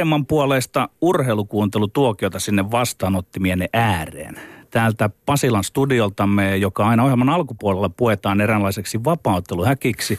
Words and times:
Paremman 0.00 0.26
puolesta 0.26 0.88
urheilukuuntelutuokiota 1.00 2.38
sinne 2.38 2.70
vastaanottimienne 2.70 3.68
ääreen. 3.72 4.36
Täältä 4.70 5.10
Pasilan 5.26 5.64
studioltamme, 5.64 6.56
joka 6.56 6.88
aina 6.88 7.02
ohjelman 7.04 7.28
alkupuolella 7.28 7.88
puetaan 7.88 8.40
eräänlaiseksi 8.40 9.04
vapautteluhäkiksi 9.04 10.18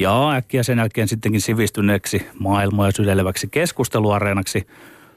ja 0.00 0.30
äkkiä 0.30 0.62
sen 0.62 0.78
jälkeen 0.78 1.08
sittenkin 1.08 1.40
sivistyneeksi 1.40 2.26
maailmoja 2.38 2.92
sydeleväksi 2.92 3.48
keskusteluareenaksi. 3.50 4.66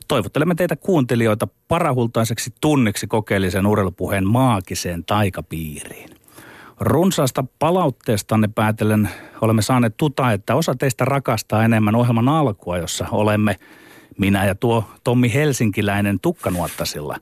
Toivottelemme 0.07 0.55
teitä 0.55 0.75
kuuntelijoita 0.75 1.47
parahultaiseksi 1.67 2.53
tunniksi 2.61 3.07
kokeellisen 3.07 3.65
urheilupuheen 3.65 4.27
maagiseen 4.27 5.03
taikapiiriin. 5.05 6.09
Runsaasta 6.79 7.43
palautteestanne 7.59 8.49
päätellen 8.55 9.09
olemme 9.41 9.61
saaneet 9.61 9.97
tuta, 9.97 10.31
että 10.31 10.55
osa 10.55 10.75
teistä 10.75 11.05
rakastaa 11.05 11.63
enemmän 11.63 11.95
ohjelman 11.95 12.29
alkua, 12.29 12.77
jossa 12.77 13.07
olemme 13.11 13.55
minä 14.17 14.45
ja 14.45 14.55
tuo 14.55 14.83
Tommi 15.03 15.33
Helsinkiläinen 15.33 16.19
tukkanuottasilla. 16.19 17.17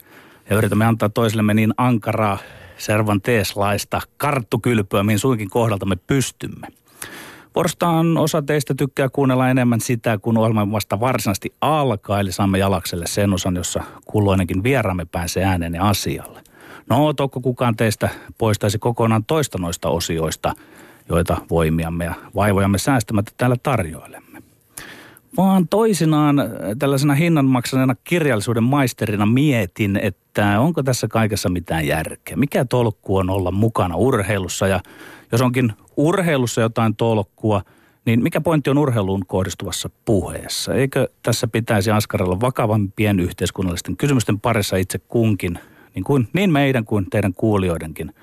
Ja 0.49 0.55
yritämme 0.55 0.85
antaa 0.85 1.09
toisillemme 1.09 1.53
niin 1.53 1.73
ankaraa 1.77 2.37
Cervanteslaista 2.77 4.01
karttukylpyä, 4.17 5.03
mihin 5.03 5.19
suinkin 5.19 5.49
kohdalta 5.49 5.85
me 5.85 5.95
pystymme. 5.95 6.67
Vuorostaan 7.55 8.17
osa 8.17 8.41
teistä 8.41 8.73
tykkää 8.73 9.09
kuunnella 9.09 9.49
enemmän 9.49 9.81
sitä, 9.81 10.17
kun 10.17 10.37
ohjelma 10.37 10.71
vasta 10.71 10.99
varsinaisesti 10.99 11.53
alkaa, 11.61 12.19
eli 12.19 12.31
saamme 12.31 12.57
jalakselle 12.57 13.07
sen 13.07 13.33
osan, 13.33 13.55
jossa 13.55 13.83
kulloinenkin 14.05 14.63
vieraamme 14.63 15.05
pääsee 15.05 15.43
ääneen 15.43 15.81
asialle. 15.81 16.41
No, 16.89 17.13
tokko 17.13 17.41
kukaan 17.41 17.75
teistä 17.75 18.09
poistaisi 18.37 18.79
kokonaan 18.79 19.25
toista 19.25 19.57
noista 19.57 19.89
osioista, 19.89 20.53
joita 21.09 21.37
voimiamme 21.49 22.05
ja 22.05 22.13
vaivojamme 22.35 22.77
säästämättä 22.77 23.31
täällä 23.37 23.55
tarjoilemme. 23.63 24.32
Vaan 25.37 25.67
toisinaan 25.67 26.39
äh, 26.39 26.47
tällaisena 26.79 27.13
hinnanmaksaneena 27.13 27.95
kirjallisuuden 28.03 28.63
maisterina 28.63 29.25
mietin, 29.25 29.99
että 30.01 30.59
onko 30.59 30.83
tässä 30.83 31.07
kaikessa 31.07 31.49
mitään 31.49 31.87
järkeä. 31.87 32.37
Mikä 32.37 32.65
tolkku 32.65 33.17
on 33.17 33.29
olla 33.29 33.51
mukana 33.51 33.95
urheilussa 33.95 34.67
ja 34.67 34.79
jos 35.31 35.41
onkin 35.41 35.73
urheilussa 35.97 36.61
jotain 36.61 36.95
tolkkua, 36.95 37.61
niin 38.05 38.23
mikä 38.23 38.41
pointti 38.41 38.69
on 38.69 38.77
urheiluun 38.77 39.25
kohdistuvassa 39.27 39.89
puheessa? 40.05 40.73
Eikö 40.73 41.07
tässä 41.23 41.47
pitäisi 41.47 41.91
askarella 41.91 42.39
vakavampien 42.41 43.19
yhteiskunnallisten 43.19 43.97
kysymysten 43.97 44.39
parissa 44.39 44.77
itse 44.77 44.99
kunkin 44.99 45.59
niin, 45.95 46.03
kuin, 46.03 46.27
niin 46.33 46.51
meidän 46.51 46.85
kuin 46.85 47.09
teidän 47.09 47.33
kuulijoidenkin. 47.33 48.15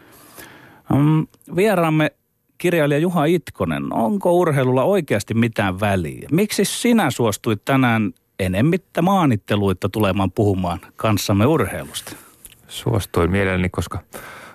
Um, 0.94 1.26
vieraamme 1.56 2.12
kirjailija 2.60 2.98
Juha 2.98 3.24
Itkonen, 3.24 3.92
onko 3.92 4.32
urheilulla 4.32 4.84
oikeasti 4.84 5.34
mitään 5.34 5.80
väliä? 5.80 6.28
Miksi 6.32 6.64
sinä 6.64 7.10
suostuit 7.10 7.64
tänään 7.64 8.12
enemmittä 8.38 9.02
maanitteluita 9.02 9.88
tulemaan 9.88 10.32
puhumaan 10.32 10.78
kanssamme 10.96 11.46
urheilusta? 11.46 12.16
Suostuin 12.68 13.30
mielelläni, 13.30 13.68
koska 13.68 13.98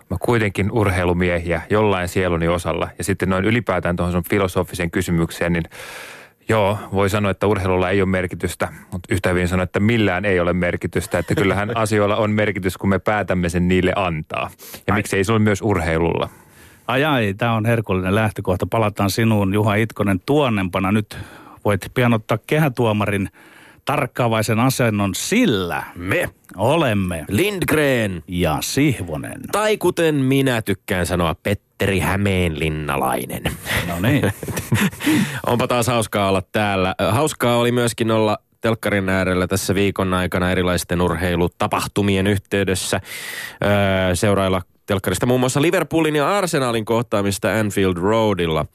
mä 0.10 0.18
kuitenkin 0.20 0.72
urheilumiehiä 0.72 1.62
jollain 1.70 2.08
sieluni 2.08 2.48
osalla. 2.48 2.90
Ja 2.98 3.04
sitten 3.04 3.30
noin 3.30 3.46
ylipäätään 3.46 3.96
tuohon 3.96 4.12
sun 4.12 4.24
filosofiseen 4.30 4.92
kysymykseen, 4.92 5.54
niin 5.54 5.66
Joo, 6.50 6.78
voi 6.94 7.10
sanoa, 7.10 7.32
että 7.32 7.48
urheilulla 7.48 7.90
ei 7.90 8.02
ole 8.02 8.10
merkitystä, 8.10 8.68
mutta 8.92 9.14
yhtä 9.14 9.30
hyvin 9.30 9.48
sanoa, 9.48 9.64
että 9.64 9.80
millään 9.80 10.26
ei 10.26 10.40
ole 10.40 10.54
merkitystä. 10.54 11.20
Että 11.20 11.36
kyllähän 11.36 11.78
asioilla 11.84 12.16
on 12.16 12.32
merkitys, 12.32 12.78
kun 12.78 12.90
me 12.90 13.00
päätämme 13.00 13.50
sen 13.50 13.68
niille 13.68 13.94
antaa. 13.96 14.50
Ja 14.88 14.94
ai. 14.94 15.00
miksi 15.00 15.18
ei 15.18 15.24
se 15.24 15.32
ole 15.32 15.40
myös 15.40 15.62
urheilulla? 15.62 16.30
Ai 16.88 17.04
ai, 17.04 17.34
tämä 17.38 17.54
on 17.54 17.66
herkullinen 17.66 18.16
lähtökohta. 18.16 18.66
Palataan 18.66 19.10
sinuun, 19.10 19.54
Juha 19.54 19.76
Itkonen, 19.76 20.20
tuonnempana. 20.26 20.92
Nyt 20.92 21.18
voit 21.66 21.92
pian 21.94 22.14
ottaa 22.14 22.38
kehätuomarin 22.48 23.30
tarkkaavaisen 23.86 24.60
asennon, 24.60 25.16
sillä 25.16 25.84
me 25.96 26.30
olemme 26.56 27.26
Lindgren 27.30 28.24
ja 28.28 28.58
Sihvonen. 28.62 29.42
Tai 29.52 29.78
kuten 29.78 30.16
minä 30.16 30.62
tykkään 30.62 31.06
sanoa, 31.06 31.36
Petteri 31.44 32.00
Hämeenlinnalainen. 32.00 33.44
No 33.88 34.00
niin. 34.00 34.32
Onpa 35.48 35.68
taas 35.68 35.88
hauskaa 35.88 36.30
olla 36.30 36.42
täällä. 36.52 36.96
Hauskaa 37.12 37.58
oli 37.58 37.72
myöskin 37.72 38.12
olla 38.12 38.38
telkkarin 38.62 39.10
äärellä 39.10 39.48
tässä 39.48 39.76
viikon 39.76 40.14
aikana 40.14 40.52
erilaisten 40.52 41.02
urheilutapahtumien 41.02 42.28
yhteydessä. 42.28 43.02
Öö, 43.64 44.16
seurailla 44.16 44.62
telkkarista 44.86 45.26
muun 45.26 45.40
muassa 45.40 45.62
Liverpoolin 45.62 46.16
ja 46.16 46.38
Arsenalin 46.38 46.86
kohtaamista 46.86 47.54
Anfield 47.60 47.98
Roadilla, 47.98 48.66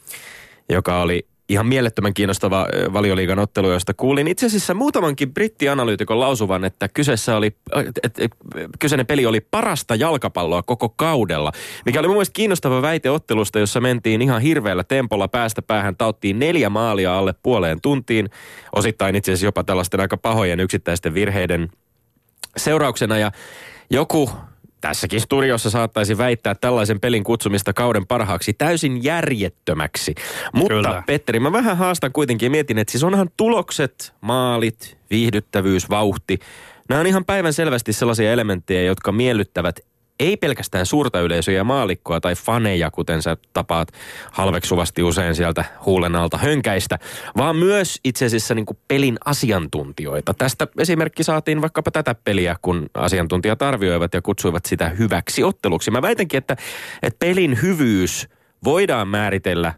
joka 0.68 1.00
oli 1.00 1.26
ihan 1.50 1.66
mielettömän 1.66 2.14
kiinnostava 2.14 2.66
valioliigan 2.92 3.38
ottelu, 3.38 3.72
josta 3.72 3.94
kuulin 3.94 4.28
itse 4.28 4.46
asiassa 4.46 4.74
muutamankin 4.74 5.34
brittianalyytikon 5.34 6.20
lausuvan, 6.20 6.64
että 6.64 6.88
kyseessä 6.88 7.36
oli, 7.36 7.56
et, 8.04 8.20
et, 8.20 8.30
kyseinen 8.78 9.06
peli 9.06 9.26
oli 9.26 9.40
parasta 9.40 9.94
jalkapalloa 9.94 10.62
koko 10.62 10.88
kaudella. 10.88 11.52
Mikä 11.86 12.00
oli 12.00 12.08
mun 12.08 12.16
mielestä 12.16 12.32
kiinnostava 12.32 12.82
väite 12.82 13.10
ottelusta, 13.10 13.58
jossa 13.58 13.80
mentiin 13.80 14.22
ihan 14.22 14.42
hirveällä 14.42 14.84
tempolla 14.84 15.28
päästä 15.28 15.62
päähän, 15.62 15.96
tauttiin 15.96 16.38
neljä 16.38 16.70
maalia 16.70 17.18
alle 17.18 17.34
puoleen 17.42 17.80
tuntiin. 17.80 18.30
Osittain 18.76 19.16
itse 19.16 19.32
asiassa 19.32 19.46
jopa 19.46 19.64
tällaisten 19.64 20.00
aika 20.00 20.16
pahojen 20.16 20.60
yksittäisten 20.60 21.14
virheiden 21.14 21.68
seurauksena 22.56 23.18
ja 23.18 23.32
joku 23.90 24.30
Tässäkin 24.80 25.20
studiossa 25.20 25.70
saattaisi 25.70 26.18
väittää 26.18 26.54
tällaisen 26.54 27.00
pelin 27.00 27.24
kutsumista 27.24 27.72
kauden 27.72 28.06
parhaaksi 28.06 28.52
täysin 28.52 29.04
järjettömäksi. 29.04 30.14
Mutta 30.52 30.74
Kyllä. 30.74 31.02
Petteri, 31.06 31.40
mä 31.40 31.52
vähän 31.52 31.76
haastan 31.76 32.12
kuitenkin 32.12 32.46
ja 32.46 32.50
mietin, 32.50 32.78
että 32.78 32.92
siis 32.92 33.04
onhan 33.04 33.30
tulokset, 33.36 34.14
maalit, 34.20 34.98
viihdyttävyys, 35.10 35.90
vauhti. 35.90 36.38
Nämä 36.88 37.00
on 37.00 37.06
ihan 37.06 37.24
päivän 37.24 37.52
selvästi 37.52 37.92
sellaisia 37.92 38.32
elementtejä, 38.32 38.82
jotka 38.82 39.12
miellyttävät 39.12 39.80
ei 40.20 40.36
pelkästään 40.36 40.86
suurta 40.86 41.20
yleisöä 41.20 41.54
ja 41.54 41.64
maalikkoa 41.64 42.20
tai 42.20 42.34
faneja, 42.34 42.90
kuten 42.90 43.22
sä 43.22 43.36
tapaat 43.52 43.88
halveksuvasti 44.32 45.02
usein 45.02 45.34
sieltä 45.34 45.64
huulen 45.86 46.16
alta 46.16 46.38
hönkäistä, 46.38 46.98
vaan 47.36 47.56
myös 47.56 48.00
itse 48.04 48.26
asiassa 48.26 48.54
niin 48.54 48.66
pelin 48.88 49.18
asiantuntijoita. 49.24 50.34
Tästä 50.34 50.66
esimerkki 50.78 51.24
saatiin 51.24 51.60
vaikkapa 51.60 51.90
tätä 51.90 52.14
peliä, 52.14 52.56
kun 52.62 52.86
asiantuntijat 52.94 53.62
arvioivat 53.62 54.14
ja 54.14 54.22
kutsuivat 54.22 54.64
sitä 54.64 54.88
hyväksi 54.88 55.44
otteluksi. 55.44 55.90
Mä 55.90 56.02
väitänkin, 56.02 56.38
että, 56.38 56.56
että 57.02 57.18
pelin 57.18 57.62
hyvyys 57.62 58.28
voidaan 58.64 59.08
määritellä 59.08 59.74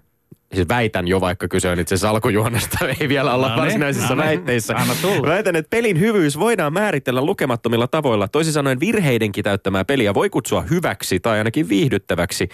siis 0.54 0.68
väitän 0.68 1.08
jo, 1.08 1.20
vaikka 1.20 1.48
kyse 1.48 1.70
on 1.70 1.80
itse 1.80 2.08
alkujuonesta, 2.08 2.78
ei 3.00 3.08
vielä 3.08 3.34
olla 3.34 3.48
no 3.48 3.54
niin, 3.54 3.62
varsinaisissa 3.62 4.14
no 4.14 4.22
väitteissä. 4.22 4.74
Väitän, 5.26 5.56
että 5.56 5.70
pelin 5.70 6.00
hyvyys 6.00 6.38
voidaan 6.38 6.72
määritellä 6.72 7.22
lukemattomilla 7.22 7.86
tavoilla. 7.86 8.28
Toisin 8.28 8.52
sanoen 8.52 8.80
virheidenkin 8.80 9.44
täyttämää 9.44 9.84
peliä 9.84 10.14
voi 10.14 10.30
kutsua 10.30 10.62
hyväksi 10.62 11.20
tai 11.20 11.38
ainakin 11.38 11.68
viihdyttäväksi. 11.68 12.48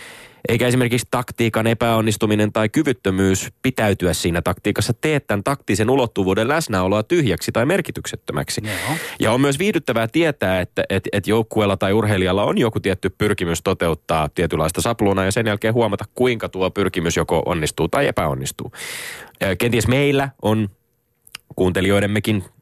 Eikä 0.48 0.66
esimerkiksi 0.66 1.06
taktiikan 1.10 1.66
epäonnistuminen 1.66 2.52
tai 2.52 2.68
kyvyttömyys 2.68 3.52
pitäytyä 3.62 4.12
siinä 4.12 4.42
taktiikassa 4.42 4.92
tee 4.92 5.20
tämän 5.20 5.44
taktisen 5.44 5.90
ulottuvuuden 5.90 6.48
läsnäoloa 6.48 7.02
tyhjäksi 7.02 7.52
tai 7.52 7.66
merkityksettömäksi. 7.66 8.60
Joo. 8.64 8.96
Ja 9.20 9.32
on 9.32 9.40
myös 9.40 9.58
viihdyttävää 9.58 10.08
tietää, 10.08 10.60
että 10.60 10.84
et, 10.88 11.08
et 11.12 11.26
joukkueella 11.26 11.76
tai 11.76 11.92
urheilijalla 11.92 12.44
on 12.44 12.58
joku 12.58 12.80
tietty 12.80 13.10
pyrkimys 13.10 13.62
toteuttaa 13.62 14.28
tietynlaista 14.28 14.80
sapluunaa 14.80 15.24
ja 15.24 15.32
sen 15.32 15.46
jälkeen 15.46 15.74
huomata, 15.74 16.04
kuinka 16.14 16.48
tuo 16.48 16.70
pyrkimys 16.70 17.16
joko 17.16 17.42
onnistuu 17.46 17.88
tai 17.88 18.06
epäonnistuu. 18.06 18.72
Kenties 19.58 19.88
meillä 19.88 20.28
on 20.42 20.68
kuuntelijoidemmekin 21.56 22.44
Mm, 22.48 22.57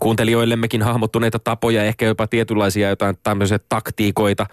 kuuntelijoillemmekin 0.00 0.82
hahmottuneita 0.82 1.38
tapoja, 1.38 1.84
ehkä 1.84 2.06
jopa 2.06 2.26
tietynlaisia 2.26 2.88
jotain 2.88 3.16
tämmöisiä 3.22 3.58
taktiikoita, 3.68 4.46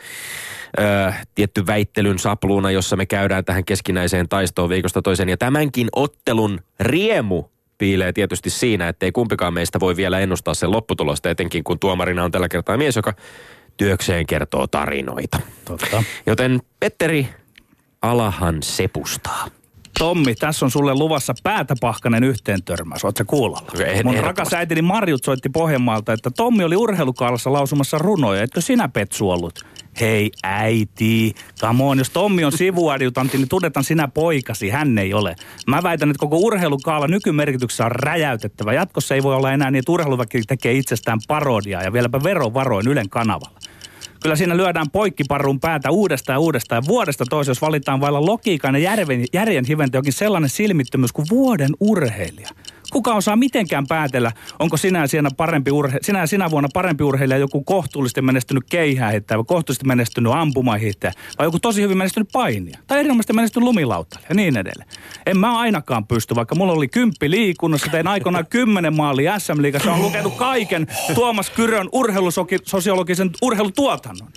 öö, 0.79 1.11
tietty 1.35 1.65
väittelyn 1.67 2.19
sapluuna, 2.19 2.71
jossa 2.71 2.95
me 2.95 3.05
käydään 3.05 3.45
tähän 3.45 3.65
keskinäiseen 3.65 4.29
taistoon 4.29 4.69
viikosta 4.69 5.01
toiseen. 5.01 5.29
Ja 5.29 5.37
tämänkin 5.37 5.87
ottelun 5.95 6.59
riemu 6.79 7.43
piilee 7.77 8.13
tietysti 8.13 8.49
siinä, 8.49 8.87
että 8.87 9.05
ei 9.05 9.11
kumpikaan 9.11 9.53
meistä 9.53 9.79
voi 9.79 9.95
vielä 9.95 10.19
ennustaa 10.19 10.53
sen 10.53 10.71
lopputulosta, 10.71 11.29
etenkin 11.29 11.63
kun 11.63 11.79
tuomarina 11.79 12.23
on 12.23 12.31
tällä 12.31 12.49
kertaa 12.49 12.77
mies, 12.77 12.95
joka 12.95 13.13
työkseen 13.77 14.25
kertoo 14.25 14.67
tarinoita. 14.67 15.39
Totta. 15.65 16.03
Joten 16.25 16.61
Petteri, 16.79 17.27
alahan 18.01 18.63
sepustaa. 18.63 19.47
Tommi, 19.99 20.35
tässä 20.35 20.65
on 20.65 20.71
sulle 20.71 20.93
luvassa 20.93 21.33
päätäpahkanen 21.43 22.23
yhteen 22.23 22.63
törmäys. 22.63 23.05
Oletko 23.05 23.23
kuulolla? 23.27 23.85
En, 23.85 24.05
Mun 24.05 24.15
rakas 24.15 24.53
äitini 24.53 24.81
Marjut 24.81 25.23
soitti 25.23 25.49
Pohjanmaalta, 25.49 26.13
että 26.13 26.31
Tommi 26.31 26.63
oli 26.63 26.75
urheilukaalassa 26.75 27.53
lausumassa 27.53 27.97
runoja. 27.97 28.43
Etkö 28.43 28.61
sinä 28.61 28.89
Petsu 28.89 29.29
ollut? 29.29 29.65
Hei 29.99 30.31
äiti, 30.43 31.35
come 31.59 31.83
on, 31.83 31.97
jos 31.97 32.09
Tommi 32.09 32.43
on 32.43 32.51
sivuadjutantti, 32.51 33.37
niin 33.37 33.49
tunnetaan 33.49 33.83
sinä 33.83 34.07
poikasi, 34.07 34.69
hän 34.69 34.97
ei 34.97 35.13
ole. 35.13 35.35
Mä 35.67 35.83
väitän, 35.83 36.09
että 36.09 36.19
koko 36.19 36.37
urheilukaala 36.37 37.07
nykymerkityksessä 37.07 37.85
on 37.85 37.91
räjäytettävä. 37.91 38.73
Jatkossa 38.73 39.15
ei 39.15 39.23
voi 39.23 39.35
olla 39.35 39.51
enää 39.51 39.71
niin, 39.71 39.79
että 39.79 39.91
urheiluväki 39.91 40.41
tekee 40.47 40.73
itsestään 40.73 41.19
parodiaa 41.27 41.83
ja 41.83 41.93
vieläpä 41.93 42.23
verovaroin 42.23 42.87
Ylen 42.87 43.09
kanavalla. 43.09 43.59
Kyllä 44.21 44.35
siinä 44.35 44.57
lyödään 44.57 44.89
poikkiparun 44.91 45.59
päätä 45.59 45.91
uudestaan 45.91 46.35
ja 46.35 46.39
uudestaan. 46.39 46.83
Ja 46.83 46.87
vuodesta 46.87 47.25
toiseen, 47.29 47.51
jos 47.51 47.61
valitaan 47.61 48.01
vailla 48.01 48.25
logiikan 48.25 48.75
ja 48.75 48.81
järjen, 48.81 49.25
järjen 49.33 49.65
hiventä 49.65 49.97
jokin 49.97 50.13
sellainen 50.13 50.49
silmittömyys 50.49 51.11
kuin 51.11 51.27
vuoden 51.29 51.69
urheilija. 51.79 52.49
Kuka 52.91 53.13
osaa 53.13 53.35
mitenkään 53.35 53.87
päätellä, 53.87 54.31
onko 54.59 54.77
sinä, 54.77 55.07
sinä, 55.07 55.29
parempi 55.37 55.71
urhe, 55.71 55.97
sinä, 56.01 56.27
sinä 56.27 56.51
vuonna 56.51 56.69
parempi 56.73 57.03
urheilija 57.03 57.37
joku 57.37 57.63
kohtuullisesti 57.63 58.21
menestynyt 58.21 58.63
keihäähittäjä 58.69 59.37
vai 59.37 59.45
kohtuullisesti 59.47 59.87
menestynyt 59.87 60.33
ampumahittäjä 60.33 61.13
vai 61.39 61.47
joku 61.47 61.59
tosi 61.59 61.81
hyvin 61.81 61.97
menestynyt 61.97 62.29
painia 62.33 62.79
tai 62.87 62.99
erinomaisesti 62.99 63.33
menestynyt 63.33 63.65
lumilautailija 63.67 64.27
ja 64.29 64.35
niin 64.35 64.57
edelleen. 64.57 64.89
En 65.25 65.37
mä 65.37 65.59
ainakaan 65.59 66.07
pysty, 66.07 66.35
vaikka 66.35 66.55
mulla 66.55 66.73
oli 66.73 66.87
kymppi 66.87 67.31
liikunnassa, 67.31 67.91
tein 67.91 68.07
aikoinaan 68.07 68.47
kymmenen 68.55 68.95
maalia 68.95 69.39
SM-liigassa, 69.39 69.93
on 69.93 70.01
lukenut 70.01 70.35
kaiken 70.35 70.87
Tuomas 71.15 71.49
Kyrön 71.49 71.89
urheilusosiologisen 71.91 73.29
urheilutuotannon. 73.41 74.27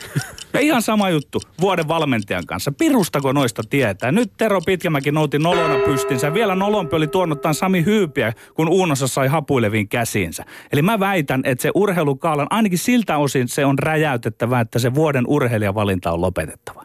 Ja 0.53 0.61
ihan 0.61 0.83
sama 0.83 1.11
juttu 1.11 1.41
vuoden 1.61 1.89
valmentajan 1.89 2.47
kanssa. 2.47 2.73
Pirustako 2.73 3.33
noista 3.33 3.63
tietää? 3.71 4.13
Nyt 4.13 4.33
Tero 4.37 4.61
Pitkämäki 4.61 5.13
nouti 5.13 5.39
nolona 5.39 5.79
pystinsä. 5.85 6.35
Vielä 6.35 6.55
nolompi 6.55 6.97
oli 6.97 7.07
tuonut 7.07 7.43
Sami 7.53 7.85
Hyypiä, 7.85 8.33
kun 8.55 8.69
Uunossa 8.69 9.09
sai 9.09 9.29
hapuileviin 9.29 9.89
käsiinsä. 9.89 10.45
Eli 10.73 10.83
mä 10.83 11.01
väitän, 11.01 11.41
että 11.45 11.63
se 11.63 11.71
urheilukaalan, 11.75 12.47
ainakin 12.51 12.79
siltä 12.79 13.17
osin 13.17 13.49
se 13.49 13.65
on 13.65 13.79
räjäytettävä, 13.79 14.61
että 14.61 14.79
se 14.79 14.95
vuoden 14.95 15.25
urheilijavalinta 15.27 16.13
on 16.13 16.21
lopetettava. 16.21 16.85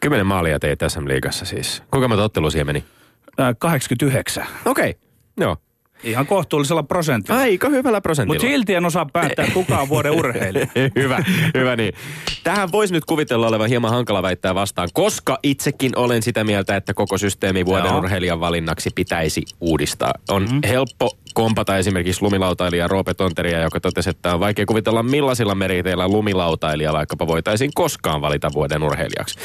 Kymmenen 0.00 0.26
maalia 0.26 0.58
teit 0.58 0.80
SM-liigassa 0.88 1.44
siis. 1.44 1.82
Kuinka 1.90 2.08
monta 2.08 2.24
ottelua 2.24 2.50
siihen 2.50 2.66
meni? 2.66 2.84
89. 3.58 4.46
Okei, 4.64 4.90
okay. 4.90 5.00
joo. 5.36 5.56
Ihan 6.04 6.26
kohtuullisella 6.26 6.82
prosentilla. 6.82 7.40
Aika 7.40 7.68
hyvällä 7.68 8.00
prosentilla. 8.00 8.34
Mutta 8.34 8.48
silti 8.48 8.74
en 8.74 8.84
osaa 8.84 9.06
päättää, 9.12 9.46
kuka 9.54 9.78
on 9.78 9.88
vuoden 9.88 10.12
urheilija. 10.12 10.66
hyvä, 10.96 11.24
hyvä 11.54 11.76
niin. 11.76 11.94
Tähän 12.44 12.72
voisi 12.72 12.94
nyt 12.94 13.04
kuvitella 13.04 13.46
olevan 13.46 13.68
hieman 13.68 13.90
hankala 13.90 14.22
väittää 14.22 14.54
vastaan, 14.54 14.88
koska 14.92 15.38
itsekin 15.42 15.98
olen 15.98 16.22
sitä 16.22 16.44
mieltä, 16.44 16.76
että 16.76 16.94
koko 16.94 17.18
systeemi 17.18 17.66
vuoden 17.66 17.86
Joo. 17.86 17.98
urheilijan 17.98 18.40
valinnaksi 18.40 18.90
pitäisi 18.94 19.42
uudistaa. 19.60 20.12
On 20.30 20.42
mm-hmm. 20.42 20.60
helppo 20.68 21.16
kompata 21.34 21.78
esimerkiksi 21.78 22.22
lumilautailija 22.22 22.88
Roope 22.88 23.14
Tonteria, 23.14 23.60
joka 23.60 23.80
totesi, 23.80 24.10
että 24.10 24.34
on 24.34 24.40
vaikea 24.40 24.66
kuvitella 24.66 25.02
millaisilla 25.02 25.54
meriteillä 25.54 26.08
lumilautailija 26.08 26.92
vaikkapa 26.92 27.26
voitaisiin 27.26 27.70
koskaan 27.74 28.20
valita 28.20 28.50
vuoden 28.52 28.82
urheilijaksi. 28.82 29.38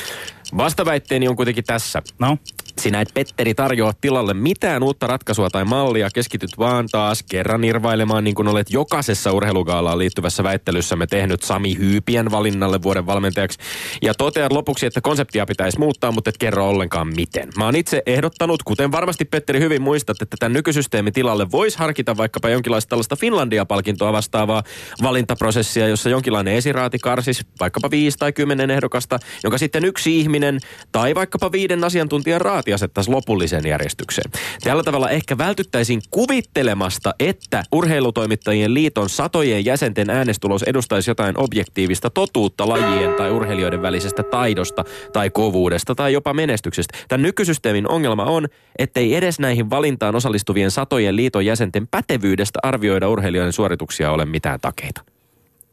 Vastaväitteeni 0.57 1.27
on 1.27 1.36
kuitenkin 1.36 1.63
tässä. 1.63 2.01
No? 2.19 2.38
Sinä 2.82 3.02
et 3.02 3.10
Petteri 3.14 3.54
tarjoa 3.54 3.94
tilalle 4.02 4.34
mitään 4.34 4.84
uutta 4.84 5.08
ratkaisua 5.08 5.50
tai 5.50 5.66
mallia, 5.66 6.10
keskityt 6.14 6.50
vaan 6.58 6.88
taas 6.92 7.24
kerran 7.24 7.64
irvailemaan 7.64 8.24
niin 8.24 8.36
kuin 8.36 8.48
olet 8.48 8.72
jokaisessa 8.72 9.32
urheilugaalaan 9.32 9.98
liittyvässä 9.98 10.44
väittelyssämme 10.44 11.08
tehnyt 11.08 11.44
Sami 11.44 11.78
Hyypien 11.78 12.32
valinnalle 12.32 12.82
vuoden 12.82 13.06
valmentajaksi. 13.06 13.60
Ja 14.02 14.14
toteat 14.14 14.52
lopuksi, 14.52 14.86
että 14.86 15.02
konseptia 15.02 15.46
pitäisi 15.46 15.80
muuttaa, 15.80 16.12
mutta 16.12 16.30
et 16.30 16.38
kerro 16.38 16.70
ollenkaan 16.70 17.08
miten. 17.16 17.50
Mä 17.58 17.66
oon 17.66 17.76
itse 17.76 18.04
ehdottanut, 18.06 18.64
kuten 18.64 18.92
varmasti 18.92 19.26
Petteri 19.26 19.60
hyvin 19.60 19.82
muistat, 19.82 20.22
että 20.22 20.36
tämän 20.40 20.54
nykysysteemin 20.54 21.14
tilalle 21.14 21.52
voisi 21.52 21.78
harkita 21.78 22.18
vaikkapa 22.18 22.50
jonkinlaista 22.50 22.90
tällaista 22.90 23.16
Finlandia-palkintoa 23.16 24.14
vastaavaa 24.14 24.64
valintaprosessia, 25.04 25.88
jossa 25.88 26.10
jonkinlainen 26.10 26.54
esiraati 26.54 27.00
karsis 27.00 27.46
vaikkapa 27.60 27.92
viisi 27.92 28.18
tai 28.18 28.34
kymmenen 28.34 28.72
ehdokasta, 28.72 29.20
jonka 29.44 29.58
sitten 29.58 29.86
yksi 29.86 30.20
ihminen 30.20 30.60
tai 30.92 31.16
vaikkapa 31.16 31.52
viiden 31.52 31.84
asiantuntijan 31.84 32.42
raati 32.42 32.67
asettaisi 32.74 33.12
lopulliseen 33.12 33.68
järjestykseen. 33.68 34.31
Tällä 34.64 34.84
tavalla 34.84 35.10
ehkä 35.10 35.38
vältyttäisiin 35.38 36.02
kuvittelemasta, 36.12 37.14
että 37.19 37.64
urheilutoimittajien 37.72 38.74
liiton 38.74 39.10
satojen 39.10 39.66
jäsenten 39.66 40.10
äänestulos 40.10 40.64
edustaisi 40.64 41.12
jotain 41.12 41.38
objektiivista 41.38 42.10
totuutta 42.10 42.69
lajien 42.69 43.14
tai 43.14 43.31
urheilijoiden 43.31 43.81
välisestä 43.81 44.24
taidosta 44.24 44.84
tai 45.14 45.30
kovuudesta 45.30 45.96
tai 45.96 46.14
jopa 46.14 46.34
menestyksestä. 46.34 46.98
Tämän 47.08 47.22
nykysysteemin 47.22 47.92
ongelma 47.92 48.24
on, 48.24 48.48
ettei 48.78 49.16
edes 49.16 49.40
näihin 49.40 49.69
valintaan 49.69 50.16
osallistuvien 50.16 50.72
satojen 50.72 51.16
liiton 51.16 51.46
jäsenten 51.46 51.88
pätevyydestä 51.88 52.60
arvioida 52.64 53.10
urheilijoiden 53.10 53.54
suorituksia 53.54 54.12
ole 54.12 54.25
mitään 54.25 54.60
takeita. 54.60 55.02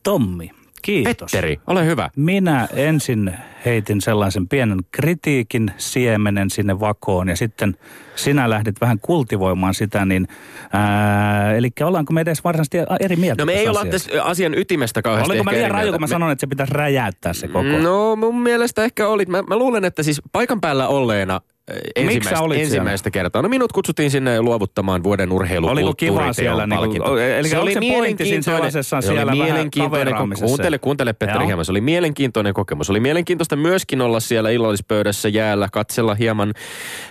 Tommi, 0.03 0.51
Kiitos. 0.85 1.33
Petteri, 1.33 1.61
ole 1.67 1.87
hyvä. 1.87 2.11
Minä 2.17 2.69
ensin 2.73 3.35
heitin 3.65 4.01
sellaisen 4.01 4.49
pienen 4.49 4.79
kritiikin 4.93 5.71
siemenen 5.77 6.51
sinne 6.51 6.81
vakoon 6.81 7.29
ja 7.29 7.37
sitten 7.37 7.77
sinä 8.17 8.51
lähdit 8.51 8.81
vähän 8.81 8.99
kultivoimaan 8.99 9.75
sitä, 9.75 10.05
niin 10.05 10.29
ää, 10.73 11.55
eli 11.55 11.71
ollaanko 11.81 12.13
me 12.13 12.21
edes 12.21 12.45
varsinaisesti 12.45 12.79
eri 13.01 13.17
mieltä 13.17 13.43
No 13.43 13.47
me 13.47 13.53
ei 13.53 13.69
olla 13.69 13.85
tässä 13.85 14.25
asian 14.25 14.59
ytimestä 14.59 15.03
kauheasti 15.03 15.31
Oliko 15.33 15.45
mä 15.45 15.53
liian 15.53 15.71
raju, 15.71 15.93
kun 15.93 16.01
mä 16.01 16.07
sanon, 16.07 16.31
että 16.31 16.41
se 16.41 16.47
pitäisi 16.47 16.75
räjäyttää 16.75 17.33
se 17.33 17.49
koko? 17.49 17.79
No 17.83 18.17
mun 18.17 18.43
mielestä 18.43 18.85
ehkä 18.85 19.09
olit. 19.09 19.29
Mä, 19.29 19.43
mä 19.43 19.57
luulen, 19.57 19.85
että 19.85 20.03
siis 20.03 20.23
paikan 20.33 20.61
päällä 20.61 20.89
olleena 20.89 21.41
ensimmäistä, 21.97 22.55
ensimmäistä 22.55 23.11
kertaa. 23.11 23.43
No 23.43 23.49
minut 23.49 23.73
kutsuttiin 23.73 24.11
sinne 24.11 24.43
luovuttamaan 24.43 25.03
vuoden 25.03 25.33
urheilukulttuuriteon 25.33 26.15
Oliko 26.15 26.25
kiva 26.25 26.33
siellä? 26.33 26.67
Niin 26.67 27.03
kuin, 27.03 27.23
eli 27.23 27.49
se 27.49 27.59
oli 27.59 27.73
se 27.73 28.43
sellaisessa 28.43 29.01
se 29.01 29.07
siellä 29.07 29.33
mielenkiintoinen 29.33 30.15
Kuuntele, 30.41 30.79
kuuntele 30.79 31.13
Petteri 31.13 31.47
hieman. 31.47 31.65
Se 31.65 31.73
oli 31.73 31.81
mielenkiintoinen 31.81 32.55
kokemus. 32.55 32.91
Oli 32.91 33.01
mielenkiintoista 33.01 33.57
myöskin 33.57 34.01
olla 34.01 34.21
siellä 34.21 34.51
illallispöydässä 34.51 35.29
jäällä, 35.29 35.69
katsella 35.73 36.15
hieman 36.15 36.53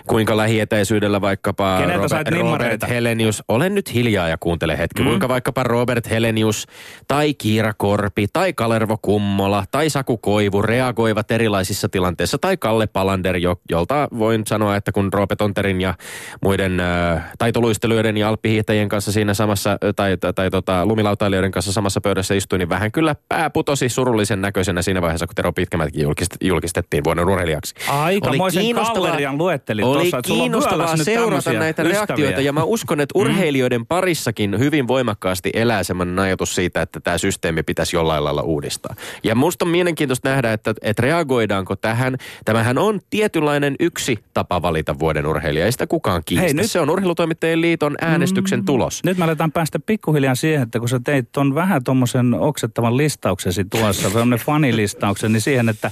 kuinka 0.06 0.36
lähietäisyydellä 0.36 1.20
vaikkapa 1.20 1.80
Robert, 1.96 2.28
Robert 2.40 2.88
Helenius. 2.88 3.42
Olen 3.48 3.74
nyt 3.74 3.94
hiljaa 3.94 4.28
ja 4.28 4.36
kuuntele 4.38 4.78
hetki. 4.78 5.02
Mm. 5.02 5.08
Kuinka 5.08 5.28
vaikkapa 5.28 5.62
Robert 5.62 6.10
Helenius 6.10 6.66
tai 7.08 7.34
Kiira 7.34 7.72
Korpi 7.76 8.26
tai 8.32 8.52
Kalervo 8.52 8.96
Kummola 9.02 9.64
tai 9.70 9.90
Saku 9.90 10.18
Koivu 10.18 10.62
reagoivat 10.62 11.30
erilaisissa 11.30 11.88
tilanteissa 11.88 12.38
tai 12.38 12.56
Kalle 12.56 12.86
Palander, 12.86 13.36
jolta 13.70 14.08
voin 14.18 14.43
sanoa, 14.46 14.76
että 14.76 14.92
kun 14.92 15.12
Roope 15.12 15.36
Tonterin 15.36 15.80
ja 15.80 15.94
muiden 16.42 16.80
äh, 16.80 17.24
taitoluistelijoiden 17.38 18.16
ja 18.16 18.28
alppihiihtäjien 18.28 18.88
kanssa 18.88 19.12
siinä 19.12 19.34
samassa, 19.34 19.78
tai, 19.96 20.16
tai, 20.16 20.32
tai 20.32 20.50
tota, 20.50 20.86
lumilautailijoiden 20.86 21.50
kanssa 21.50 21.72
samassa 21.72 22.00
pöydässä 22.00 22.34
istuin, 22.34 22.58
niin 22.58 22.68
vähän 22.68 22.92
kyllä 22.92 23.16
pää 23.28 23.50
putosi 23.50 23.88
surullisen 23.88 24.40
näköisenä 24.40 24.82
siinä 24.82 25.02
vaiheessa, 25.02 25.26
kun 25.26 25.34
Tero 25.34 25.52
Pitkämätkin 25.52 26.02
julkist, 26.02 26.32
julkistettiin 26.40 27.04
vuoden 27.04 27.28
urheilijaksi. 27.28 27.74
Aikamoisen 27.88 28.74
kallerian 28.74 29.38
luettelit 29.38 29.84
Oli 29.84 29.98
tuossa, 29.98 30.22
kiinnostavaa 30.22 30.96
seurata 30.96 31.52
näitä 31.52 31.82
ystäviä. 31.82 32.06
reaktioita, 32.06 32.40
ja 32.40 32.52
mä 32.52 32.62
uskon, 32.62 33.00
että 33.00 33.18
mm. 33.18 33.20
urheilijoiden 33.20 33.86
parissakin 33.86 34.58
hyvin 34.58 34.88
voimakkaasti 34.88 35.50
elää 35.54 35.82
semmoinen 35.82 36.18
ajatus 36.18 36.54
siitä, 36.54 36.82
että 36.82 37.00
tämä 37.00 37.18
systeemi 37.18 37.62
pitäisi 37.62 37.96
jollain 37.96 38.24
lailla 38.24 38.42
uudistaa. 38.42 38.94
Ja 39.24 39.34
musta 39.34 39.64
on 39.64 39.68
mielenkiintoista 39.70 40.28
nähdä, 40.28 40.52
että, 40.52 40.74
että 40.82 41.02
reagoidaanko 41.02 41.76
tähän. 41.76 42.16
Tämähän 42.44 42.78
on 42.78 43.00
tietynlainen 43.10 43.76
yksi 43.80 44.18
tapa 44.34 44.62
valita 44.62 44.98
vuoden 44.98 45.26
urheilija. 45.26 45.64
Ei 45.66 45.72
sitä 45.72 45.86
kukaan 45.86 46.22
kiistä. 46.24 46.44
Hei, 46.44 46.54
nyt... 46.54 46.70
Se 46.70 46.80
on 46.80 46.90
Urheilutoimittajien 46.90 47.60
liiton 47.60 47.94
äänestyksen 48.00 48.60
mm, 48.60 48.64
tulos. 48.64 49.04
Nyt 49.04 49.18
me 49.18 49.24
aletaan 49.24 49.52
päästä 49.52 49.78
pikkuhiljaa 49.78 50.34
siihen, 50.34 50.62
että 50.62 50.78
kun 50.78 50.88
sä 50.88 51.00
teit 51.04 51.32
ton 51.32 51.54
vähän 51.54 51.84
tuommoisen 51.84 52.34
oksettavan 52.34 52.96
listauksesi 52.96 53.64
tuossa, 53.64 54.10
semmoinen 54.10 54.38
fanilistauksen, 54.38 55.32
niin 55.32 55.40
siihen, 55.40 55.68
että, 55.68 55.90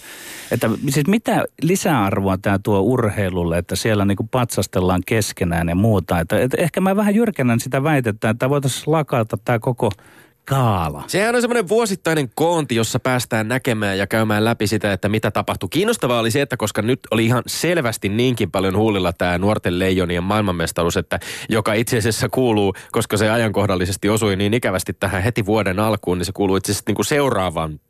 että 0.51 0.71
siis 0.89 1.07
mitä 1.07 1.45
lisäarvoa 1.63 2.39
tämä 2.39 2.59
tuo 2.59 2.81
urheilulle, 2.81 3.59
että 3.59 3.77
siellä 3.77 4.05
niinku 4.05 4.29
patsastellaan 4.31 5.03
keskenään 5.07 5.69
ja 5.69 5.75
muuta. 5.75 6.21
Että, 6.21 6.41
että 6.41 6.57
ehkä 6.61 6.81
mä 6.81 6.97
vähän 6.97 7.15
jyrkennän 7.15 7.61
sitä 7.61 7.83
väitettä, 7.83 8.31
että 8.31 8.51
voitaisiin 8.51 8.93
lakata 8.93 9.37
tämä 9.45 9.59
koko 9.59 9.91
Kaala. 10.45 11.05
Sehän 11.07 11.35
on 11.35 11.41
semmoinen 11.41 11.69
vuosittainen 11.69 12.31
koonti, 12.35 12.75
jossa 12.75 13.01
päästään 13.01 13.49
näkemään 13.49 13.99
ja 13.99 14.07
käymään 14.07 14.45
läpi 14.45 14.67
sitä, 14.67 14.93
että 14.93 15.09
mitä 15.09 15.31
tapahtui. 15.31 15.69
Kiinnostavaa 15.69 16.21
oli 16.21 16.31
se, 16.31 16.41
että 16.41 16.57
koska 16.57 16.83
nyt 16.83 17.01
oli 17.11 17.27
ihan 17.27 17.43
selvästi 17.47 18.09
niinkin 18.09 18.51
paljon 18.51 18.77
huulilla 18.77 19.13
tämä 19.13 19.39
nuorten 19.39 19.79
leijonien 19.79 20.25
maailmanmestaruus, 20.25 20.97
että 20.97 21.21
joka 21.49 21.73
itse 21.73 21.99
asiassa 21.99 22.29
kuuluu, 22.29 22.75
koska 22.93 23.17
se 23.17 23.31
ajankohdallisesti 23.31 24.09
osui 24.09 24.37
niin 24.37 24.55
ikävästi 24.55 24.93
tähän 24.93 25.23
heti 25.23 25.47
vuoden 25.47 25.81
alkuun, 25.81 26.19
niin 26.19 26.27
se 26.27 26.33
kuuluu 26.33 26.57
itse 26.57 26.73
asiassa 26.73 26.85
niin 26.87 26.97
kuin 26.97 27.07
seuraavan 27.07 27.81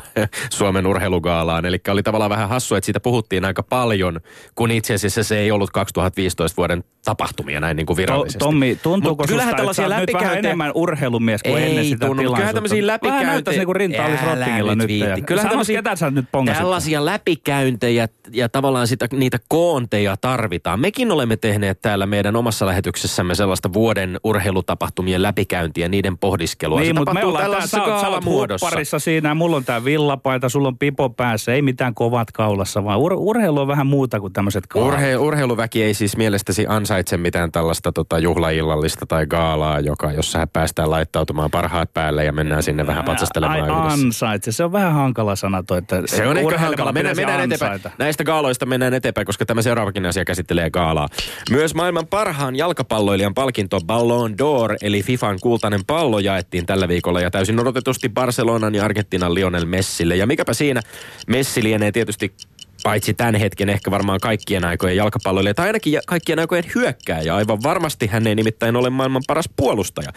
Suomen 0.50 0.86
urheilugaalaan. 0.86 1.66
Eli 1.66 1.80
oli 1.88 2.02
tavallaan 2.02 2.30
vähän 2.30 2.48
hassu, 2.48 2.74
että 2.74 2.86
siitä 2.86 3.00
puhuttiin 3.00 3.44
aika 3.44 3.62
paljon, 3.62 4.20
kun 4.54 4.70
itse 4.70 4.94
asiassa 4.94 5.22
se 5.22 5.38
ei 5.38 5.50
ollut 5.50 5.70
2015 5.70 6.56
vuoden 6.56 6.84
tapahtumia 7.04 7.60
näin 7.60 7.76
niin 7.76 7.86
kuin 7.86 7.96
virallisesti. 7.96 8.38
To, 8.38 8.44
Tommi, 8.44 8.78
tuntuuko 8.82 9.26
susta, 9.26 9.50
että 9.50 9.72
sä 9.72 10.00
nyt 10.00 10.12
vähän 10.12 10.38
enemmän 10.38 10.72
urheilumies 10.74 11.42
kuin 11.42 11.62
ei, 11.62 11.70
ennen 11.70 11.84
sitä 11.84 12.01
tunnu, 12.06 12.22
tilaisuutta? 12.22 12.36
Kyllähän 12.36 12.54
tämmöisiä 12.54 12.86
läpikäyntejä... 12.86 13.20
Vähän 13.20 13.34
näyttäisi 13.34 13.58
niin 13.58 13.66
kuin 13.66 13.76
rinta 13.76 14.04
olisi 14.04 14.24
Rottingilla 14.24 14.74
nyt. 14.74 14.88
Viitti. 14.88 15.22
Kyllähän 15.22 15.50
tämmöisiä, 15.50 15.82
ketä 15.82 15.96
sä 15.96 16.10
nyt 16.10 16.26
tällaisia 16.58 17.04
läpikäyntejä 17.04 18.08
ja 18.32 18.48
tavallaan 18.48 18.86
sitä, 18.86 19.06
niitä 19.12 19.38
koonteja 19.48 20.16
tarvitaan. 20.16 20.80
Mekin 20.80 21.12
olemme 21.12 21.36
tehneet 21.36 21.80
täällä 21.82 22.06
meidän 22.06 22.36
omassa 22.36 22.66
lähetyksessämme 22.66 23.34
sellaista 23.34 23.72
vuoden 23.72 24.20
urheilutapahtumien 24.24 25.22
läpikäyntiä, 25.22 25.88
niiden 25.88 26.18
pohdiskelua. 26.18 26.80
Niin, 26.80 26.96
mutta 26.96 27.14
me 27.14 27.24
ollaan 27.24 27.42
täällä, 27.42 27.60
sä, 27.60 27.78
sä 27.78 28.58
parissa 28.60 28.98
siinä, 28.98 29.34
mulla 29.34 29.56
on 29.56 29.64
tää 29.64 29.84
villapaita, 29.84 30.48
sulla 30.48 30.68
on 30.68 30.78
pipo 30.78 31.10
päässä, 31.10 31.54
ei 31.54 31.62
mitään 31.62 31.94
kovat 31.94 32.30
kaulassa, 32.30 32.84
vaan 32.84 32.98
ur, 32.98 33.12
urheilu 33.16 33.60
on 33.60 33.68
vähän 33.68 33.86
muuta 33.86 34.20
kuin 34.20 34.32
tämmöiset 34.32 34.64
Urhe, 34.74 35.16
Urheiluväki 35.16 35.82
ei 35.82 35.94
siis 35.94 36.16
mielestäsi 36.16 36.66
ansaitse 36.68 37.16
mitään 37.16 37.52
tällaista 37.52 37.92
tota, 37.92 38.18
juhlaillallista 38.18 39.06
tai 39.06 39.26
gaalaa, 39.26 39.80
joka, 39.80 40.12
jossa 40.12 40.46
päästään 40.52 40.90
laittautumaan 40.90 41.50
parhaat 41.50 41.91
päälle 41.94 42.24
ja 42.24 42.32
mennään 42.32 42.62
sinne 42.62 42.86
vähän 42.86 43.04
patsastelemaan 43.04 43.62
Ai 43.62 43.70
yhdessä. 43.70 44.06
ansaitse. 44.06 44.52
Se 44.52 44.64
on 44.64 44.72
vähän 44.72 44.92
hankala 44.92 45.36
sana 45.36 45.62
toi, 45.62 45.78
että 45.78 46.02
Se 46.06 46.26
on 46.26 46.36
ehkä 46.36 46.58
hankala. 46.58 46.92
Mennään, 46.92 47.16
mennään 47.16 47.40
eteenpäin. 47.40 47.80
Näistä 47.98 48.24
gaaloista 48.24 48.66
mennään 48.66 48.94
eteenpäin, 48.94 49.26
koska 49.26 49.46
tämä 49.46 49.62
seuraavakin 49.62 50.06
asia 50.06 50.24
käsittelee 50.24 50.70
gaalaa. 50.70 51.08
Myös 51.50 51.74
maailman 51.74 52.06
parhaan 52.06 52.56
jalkapalloilijan 52.56 53.34
palkinto 53.34 53.80
Ballon 53.80 54.30
d'Or, 54.32 54.76
eli 54.82 55.02
FIFAn 55.02 55.40
kultainen 55.40 55.80
pallo, 55.86 56.18
jaettiin 56.18 56.66
tällä 56.66 56.88
viikolla 56.88 57.20
ja 57.20 57.30
täysin 57.30 57.60
odotetusti 57.60 58.08
Barcelonan 58.08 58.74
ja 58.74 58.84
Argentiinan 58.84 59.34
Lionel 59.34 59.64
Messille. 59.64 60.16
Ja 60.16 60.26
mikäpä 60.26 60.54
siinä, 60.54 60.80
Messi 61.26 61.62
lienee 61.62 61.92
tietysti 61.92 62.34
paitsi 62.82 63.14
tämän 63.14 63.34
hetken 63.34 63.68
ehkä 63.68 63.90
varmaan 63.90 64.20
kaikkien 64.20 64.64
aikojen 64.64 64.96
jalkapalloilija, 64.96 65.54
tai 65.54 65.66
ainakin 65.66 66.00
kaikkien 66.06 66.38
aikojen 66.38 66.64
hyökkääjä. 66.74 67.34
Aivan 67.34 67.62
varmasti 67.62 68.06
hän 68.06 68.26
ei 68.26 68.34
nimittäin 68.34 68.76
ole 68.76 68.90
maailman 68.90 69.22
paras 69.26 69.48
puolustaja. 69.56 70.08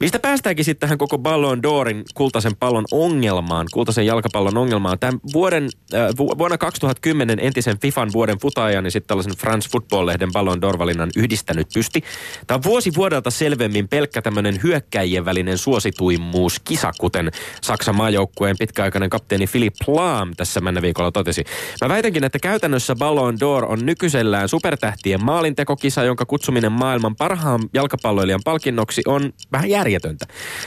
Mistä 0.00 0.18
päästäänkin 0.18 0.64
sitten 0.64 0.80
tähän 0.80 0.98
koko 0.98 1.18
Ballon 1.18 1.58
d'Orin 1.58 2.02
kultaisen 2.14 2.56
pallon 2.56 2.84
ongelmaan, 2.90 3.66
kultaisen 3.72 4.06
jalkapallon 4.06 4.56
ongelmaan. 4.58 4.98
Tämän 4.98 5.20
vuoden, 5.32 5.68
äh, 5.94 6.08
vu- 6.18 6.38
vuonna 6.38 6.58
2010 6.58 7.38
entisen 7.38 7.80
FIFAn 7.80 8.12
vuoden 8.12 8.38
futaajan 8.38 8.84
ja 8.84 8.90
sitten 8.90 9.08
tällaisen 9.08 9.36
France 9.36 9.68
Football-lehden 9.70 10.32
Ballon 10.32 10.58
d'Or-valinnan 10.58 11.10
yhdistänyt 11.16 11.66
pysti. 11.74 12.04
Tämä 12.46 12.56
on 12.56 12.62
vuosi 12.62 12.90
vuodelta 12.96 13.30
selvemmin 13.30 13.88
pelkkä 13.88 14.22
tämmöinen 14.22 14.60
hyökkäjien 14.62 15.24
välinen 15.24 15.58
suosituimmuuskisa, 15.58 16.92
kuten 16.98 17.30
Saksan 17.62 17.96
maajoukkueen 17.96 18.56
pitkäaikainen 18.58 19.10
kapteeni 19.10 19.46
Philip 19.46 19.74
Lahm 19.86 20.30
tässä 20.36 20.60
mennä 20.60 20.82
viikolla 20.82 21.12
totesi. 21.12 21.44
Mä 21.80 21.88
väitänkin, 21.96 22.24
että 22.24 22.38
käytännössä 22.38 22.96
Ballon 22.96 23.34
d'Or 23.34 23.64
on 23.64 23.86
nykyisellään 23.86 24.48
supertähtien 24.48 25.24
maalintekokisa, 25.24 26.04
jonka 26.04 26.26
kutsuminen 26.26 26.72
maailman 26.72 27.16
parhaan 27.16 27.60
jalkapalloilijan 27.74 28.40
palkinnoksi 28.44 29.02
on 29.06 29.32
vähän 29.52 29.70
järjetöntä. 29.70 30.26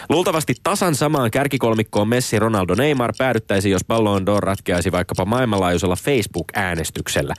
Luultavasti 0.09 0.53
tasan 0.63 0.95
samaan 0.95 1.31
kärkikolmikkoon 1.31 2.07
Messi, 2.07 2.39
Ronaldo, 2.39 2.75
Neymar 2.75 3.13
päädyttäisi, 3.17 3.69
jos 3.69 3.85
Ballon 3.85 4.21
d'Or 4.27 4.39
ratkeaisi 4.39 4.91
vaikkapa 4.91 5.25
maailmanlaajuisella 5.25 5.95
Facebook-äänestyksellä. 5.95 7.33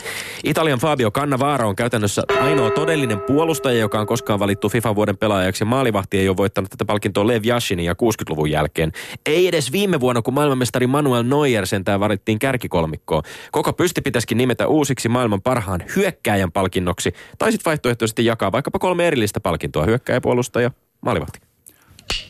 Italian 0.44 0.78
Fabio 0.78 1.10
Cannavaro 1.10 1.68
on 1.68 1.76
käytännössä 1.76 2.22
ainoa 2.40 2.70
todellinen 2.70 3.20
puolustaja, 3.20 3.78
joka 3.78 4.00
on 4.00 4.06
koskaan 4.06 4.40
valittu 4.40 4.68
FIFA 4.68 4.94
vuoden 4.94 5.18
pelaajaksi. 5.18 5.62
Ja 5.62 5.66
maalivahti 5.66 6.18
ei 6.18 6.28
ole 6.28 6.36
voittanut 6.36 6.70
tätä 6.70 6.84
palkintoa 6.84 7.26
Lev 7.26 7.42
Yashinin 7.46 7.86
ja 7.86 7.92
60-luvun 7.92 8.50
jälkeen. 8.50 8.92
Ei 9.26 9.48
edes 9.48 9.72
viime 9.72 10.00
vuonna, 10.00 10.22
kun 10.22 10.34
maailmanmestari 10.34 10.86
Manuel 10.86 11.22
Neuer 11.22 11.66
sentään 11.66 12.00
varittiin 12.00 12.38
kärkikolmikkoon. 12.38 13.22
Koko 13.52 13.72
pysti 13.80 14.00
pitäisikin 14.00 14.38
nimetä 14.38 14.66
uusiksi 14.66 15.08
maailman 15.08 15.42
parhaan 15.42 15.82
hyökkääjän 15.96 16.52
palkinnoksi. 16.52 17.12
Tai 17.38 17.52
sitten 17.52 17.70
vaihtoehtoisesti 17.70 18.24
jakaa 18.24 18.52
vaikkapa 18.52 18.78
kolme 18.78 19.06
erillistä 19.06 19.40
palkintoa. 19.40 19.84
Hyökkääjä, 19.84 20.20
puolustaja, 20.20 20.70
maalivahti. 21.00 21.40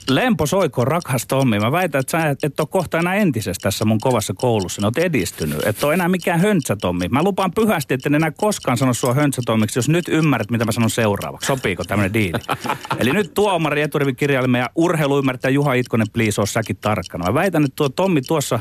Lempo 0.09 0.47
soiko, 0.47 0.85
rakas 0.85 1.27
Tommi. 1.27 1.59
Mä 1.59 1.73
väitän, 1.73 2.01
että 2.01 2.11
sä 2.11 2.29
et, 2.43 2.61
ole 2.61 2.69
kohta 2.71 2.99
enää 2.99 3.15
entisessä 3.15 3.61
tässä 3.63 3.85
mun 3.85 4.01
kovassa 4.01 4.35
koulussa. 4.37 4.81
Ne 4.81 4.87
oot 4.87 4.99
edistynyt. 4.99 5.59
Et 5.67 5.85
ole 5.85 5.95
enää 5.95 6.09
mikään 6.09 6.41
höntsä 6.41 6.77
Tommi. 6.77 7.09
Mä 7.09 7.23
lupaan 7.23 7.53
pyhästi, 7.53 7.95
että 7.95 8.09
en 8.09 8.15
enää 8.15 8.31
koskaan 8.31 8.79
sano 8.79 8.95
sua 8.95 9.15
höntsä 9.15 9.43
Tommiksi, 9.47 9.79
jos 9.79 9.89
nyt 9.89 10.09
ymmärrät, 10.09 10.51
mitä 10.51 10.65
mä 10.65 10.73
sanon 10.73 10.91
seuraavaksi. 10.91 11.47
Sopiiko 11.47 11.85
tämmönen 11.85 12.15
diili? 12.15 12.39
Eli 13.01 13.13
nyt 13.13 13.35
tuomari 13.35 13.83
eturivin 13.83 14.17
kirjailija 14.17 14.59
ja 14.59 14.71
urheilu 14.75 15.19
ymmärtää 15.19 15.51
Juha 15.51 15.75
Itkonen, 15.75 16.07
please, 16.13 16.41
oo 16.41 16.47
säkin 16.47 16.77
tarkkana. 16.77 17.25
Mä 17.25 17.35
väitän, 17.35 17.65
että 17.65 17.77
tuo 17.77 17.89
Tommi 17.89 18.23
tuossa 18.23 18.61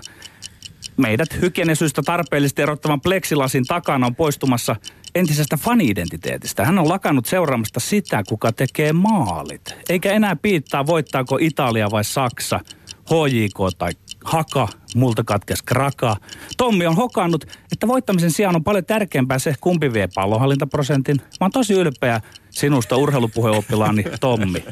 meidät 1.00 1.42
hygienisyystä 1.42 2.02
tarpeellisesti 2.02 2.62
erottavan 2.62 3.02
pleksilasin 3.02 3.66
takana 3.66 4.06
on 4.06 4.16
poistumassa 4.16 4.76
entisestä 5.16 5.58
fani-identiteetistä. 5.58 6.66
Hän 6.66 6.80
on 6.80 6.90
lakannut 6.90 7.26
seuraamasta 7.26 7.80
sitä, 7.80 8.24
kuka 8.30 8.52
tekee 8.52 8.94
maalit. 8.94 9.76
Eikä 9.90 10.12
enää 10.12 10.36
piittaa, 10.36 10.86
voittaako 10.86 11.38
Italia 11.42 11.92
vai 11.92 12.04
Saksa, 12.04 12.60
HJK 13.10 13.78
tai 13.78 13.92
Haka, 14.24 14.68
multa 14.96 15.24
katkes 15.24 15.62
Kraka. 15.62 16.16
Tommi 16.58 16.88
on 16.88 16.96
hokannut, 16.96 17.46
että 17.72 17.88
voittamisen 17.88 18.32
sijaan 18.32 18.56
on 18.56 18.64
paljon 18.64 18.86
tärkeämpää 18.86 19.40
se, 19.40 19.56
kumpi 19.62 19.94
vie 19.94 20.10
pallonhallintaprosentin. 20.16 21.18
Mä 21.18 21.26
oon 21.42 21.52
tosi 21.52 21.74
ylpeä 21.74 22.22
sinusta 22.50 22.98
urheilupuheoppilaani 22.98 24.04
Tommi. 24.20 24.64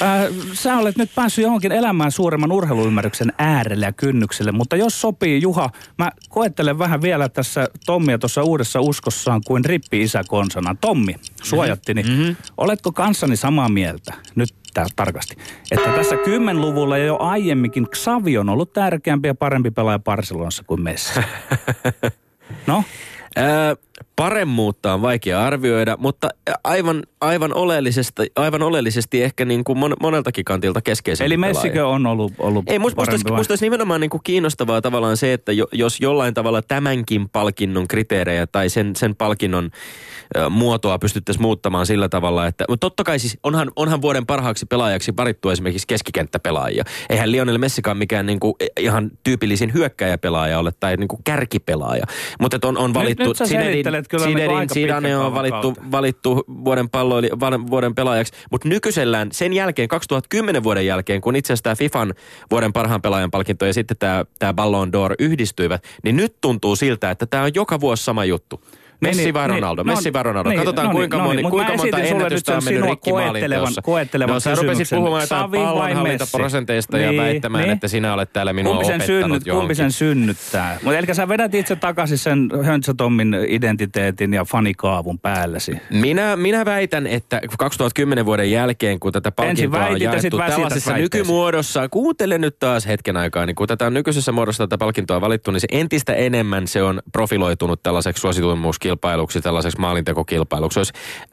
Ää, 0.00 0.28
sä 0.52 0.76
olet 0.76 0.96
nyt 0.96 1.10
päässyt 1.14 1.42
johonkin 1.42 1.72
elämään 1.72 2.12
suuremman 2.12 2.52
urheiluymmärryksen 2.52 3.32
äärelle 3.38 3.86
ja 3.86 3.92
kynnykselle, 3.92 4.52
mutta 4.52 4.76
jos 4.76 5.00
sopii 5.00 5.42
Juha, 5.42 5.70
mä 5.98 6.12
koettelen 6.28 6.78
vähän 6.78 7.02
vielä 7.02 7.28
tässä 7.28 7.68
Tommia 7.86 8.18
tuossa 8.18 8.42
uudessa 8.42 8.80
uskossaan 8.80 9.40
kuin 9.46 9.64
rippi-isä 9.64 10.22
konsana. 10.28 10.76
Tommi, 10.80 11.14
suojattini, 11.42 12.02
mm-hmm. 12.02 12.36
oletko 12.56 12.92
kanssani 12.92 13.36
samaa 13.36 13.68
mieltä? 13.68 14.14
Nyt 14.34 14.54
tää 14.74 14.86
tarkasti. 14.96 15.36
Että 15.70 15.90
tässä 15.90 16.16
kymmenluvulla 16.16 16.98
ja 16.98 17.04
jo 17.04 17.16
aiemminkin 17.20 17.86
Xavi 17.86 18.38
on 18.38 18.48
ollut 18.48 18.72
tärkeämpi 18.72 19.28
ja 19.28 19.34
parempi 19.44 19.70
pelaaja 19.70 19.98
Barcelonassa 19.98 20.64
kuin 20.66 20.82
Messi. 20.82 21.20
No? 22.66 22.84
Paremmuutta 24.16 24.94
on 24.94 25.02
vaikea 25.02 25.44
arvioida, 25.44 25.96
mutta 25.98 26.28
aivan, 26.64 27.02
aivan, 27.20 27.54
oleellisesti, 27.54 28.32
aivan 28.36 28.62
oleellisesti 28.62 29.22
ehkä 29.22 29.44
niin 29.44 29.64
kuin 29.64 29.78
mon, 29.78 29.94
moneltakin 30.00 30.44
kantilta 30.44 30.80
keskeisen 30.80 31.24
Eli 31.24 31.36
Messikö 31.36 31.88
on 31.88 32.06
ollut, 32.06 32.32
ollut 32.38 32.64
Ei, 32.70 32.78
musta, 32.78 33.10
musta, 33.10 33.34
musta 33.34 33.52
olisi 33.52 33.64
nimenomaan 33.64 34.00
niin 34.00 34.10
kuin 34.10 34.20
kiinnostavaa 34.24 34.80
tavallaan 34.80 35.16
se, 35.16 35.32
että 35.32 35.52
jo, 35.52 35.66
jos 35.72 36.00
jollain 36.00 36.34
tavalla 36.34 36.62
tämänkin 36.62 37.28
palkinnon 37.28 37.88
kriteerejä 37.88 38.46
tai 38.46 38.68
sen, 38.68 38.96
sen 38.96 39.16
palkinnon 39.16 39.70
ö, 40.36 40.50
muotoa 40.50 40.98
pystyttäisiin 40.98 41.42
muuttamaan 41.42 41.86
sillä 41.86 42.08
tavalla, 42.08 42.46
että 42.46 42.64
mutta 42.68 42.84
totta 42.84 43.04
kai 43.04 43.18
siis 43.18 43.38
onhan, 43.42 43.70
onhan 43.76 44.02
vuoden 44.02 44.26
parhaaksi 44.26 44.66
pelaajaksi 44.66 45.12
varittu 45.16 45.50
esimerkiksi 45.50 45.86
keskikenttäpelaajia. 45.86 46.84
Eihän 47.10 47.32
Lionel 47.32 47.58
Messikaan 47.58 47.96
mikään 47.96 48.26
niin 48.26 48.40
kuin 48.40 48.54
ihan 48.78 49.10
tyypillisin 49.22 49.74
hyökkäjäpelaaja 49.74 50.58
ole 50.58 50.72
tai 50.80 50.96
niin 50.96 51.08
kuin 51.08 51.20
kärkipelaaja. 51.24 52.04
Mutta 52.40 52.58
on, 52.64 52.78
on 52.78 52.94
valittu 52.94 53.24
nyt 53.24 53.36
sä 53.36 53.46
selittelet 53.84 54.08
kyllä 54.08 54.26
niin 54.26 54.56
aika 54.58 54.74
Zidane 54.74 55.08
pitkän 55.08 55.20
on 55.26 55.34
valittu, 55.34 55.60
kautta. 55.74 55.90
valittu 55.90 56.44
vuoden, 56.64 56.90
palloili, 56.90 57.28
vuoden- 57.40 57.70
vuoden 57.70 57.94
pelaajaksi. 57.94 58.32
Mutta 58.50 58.68
nykyisellään 58.68 59.28
sen 59.32 59.52
jälkeen, 59.52 59.88
2010 59.88 60.62
vuoden 60.62 60.86
jälkeen, 60.86 61.20
kun 61.20 61.36
itse 61.36 61.52
asiassa 61.52 61.62
tämä 61.62 61.74
FIFAn 61.76 62.14
vuoden 62.50 62.72
parhaan 62.72 63.02
pelaajan 63.02 63.30
palkinto 63.30 63.66
ja 63.66 63.74
sitten 63.74 63.96
tämä 64.38 64.54
Ballon 64.54 64.88
d'Or 64.88 65.14
yhdistyivät, 65.18 65.84
niin 66.02 66.16
nyt 66.16 66.34
tuntuu 66.40 66.76
siltä, 66.76 67.10
että 67.10 67.26
tämä 67.26 67.42
on 67.42 67.50
joka 67.54 67.80
vuosi 67.80 68.04
sama 68.04 68.24
juttu. 68.24 68.60
Messi 69.08 69.22
Niin, 69.24 69.34
vai 69.34 69.48
niin, 69.48 69.54
Ronaldo, 69.54 69.82
no 69.82 69.92
Messi 69.94 70.12
vai 70.12 70.22
Ronaldo. 70.22 70.48
niin, 70.50 70.58
Katsotaan 70.58 70.86
no 70.86 70.92
niin, 70.92 70.96
kuinka, 70.98 71.16
no 71.16 71.24
moni, 71.24 71.42
niin, 71.42 71.50
kuinka 71.50 71.76
monta 71.76 71.98
ennätystä 71.98 72.56
on 72.56 72.64
mennyt 72.64 72.84
rikki 72.84 73.10
koettelevan- 73.10 73.72
koettelevan 73.82 74.34
No 74.34 74.40
sä 74.40 74.54
rupesit 74.54 74.88
puhumaan 74.90 75.22
jotain 75.22 75.50
pallonhallintaprosenteista 75.50 76.98
ja 76.98 77.06
Messi? 77.12 77.18
väittämään, 77.22 77.64
Niin, 77.64 77.72
että 77.72 77.88
sinä 77.88 78.14
olet 78.14 78.32
täällä 78.32 78.52
minua 78.52 78.72
kumpi 78.72 78.86
sen, 78.86 78.94
opettanut 78.94 79.42
synnyt, 79.42 79.58
kumpi 79.58 79.74
sen 79.74 79.92
synnyttää? 79.92 80.78
Mutta 80.82 80.98
eli 80.98 81.14
sä 81.14 81.28
vedät 81.28 81.54
itse 81.54 81.76
takaisin 81.76 82.18
sen 82.18 82.48
Höntsätommin 82.64 83.36
identiteetin 83.48 84.34
ja 84.34 84.44
fanikaavun 84.44 85.18
päällesi. 85.18 85.76
Minä, 85.90 86.36
minä 86.36 86.64
väitän, 86.64 87.06
että 87.06 87.40
2010 87.58 88.26
vuoden 88.26 88.50
jälkeen, 88.50 89.00
kun 89.00 89.12
tätä 89.12 89.30
palkintoa 89.32 89.84
on 89.86 90.00
ja 90.00 90.10
jaettu 90.12 90.38
tällaisessa 90.38 90.96
nykymuodossa, 90.96 91.88
kuuntele 91.88 92.38
nyt 92.38 92.58
taas 92.58 92.86
hetken 92.86 93.16
aikaa, 93.16 93.46
niin 93.46 93.54
kun 93.56 93.68
tätä 93.68 93.86
on 93.86 93.94
nykyisessä 93.94 94.32
muodossa 94.32 94.66
tätä 94.66 94.78
palkintoa 94.78 95.20
valittu, 95.20 95.50
niin 95.50 95.60
se 95.60 95.66
entistä 95.72 96.14
enemmän 96.14 96.66
se 96.68 96.82
on 96.82 97.00
profiloitunut 97.12 97.82
tällaiseksi 97.82 98.20
suosituimmuuskilpailuksi, 98.20 98.93
tällaiseksi 99.42 99.78
maalintekokilpailuksi. 99.80 100.80
Olisi 100.80 100.92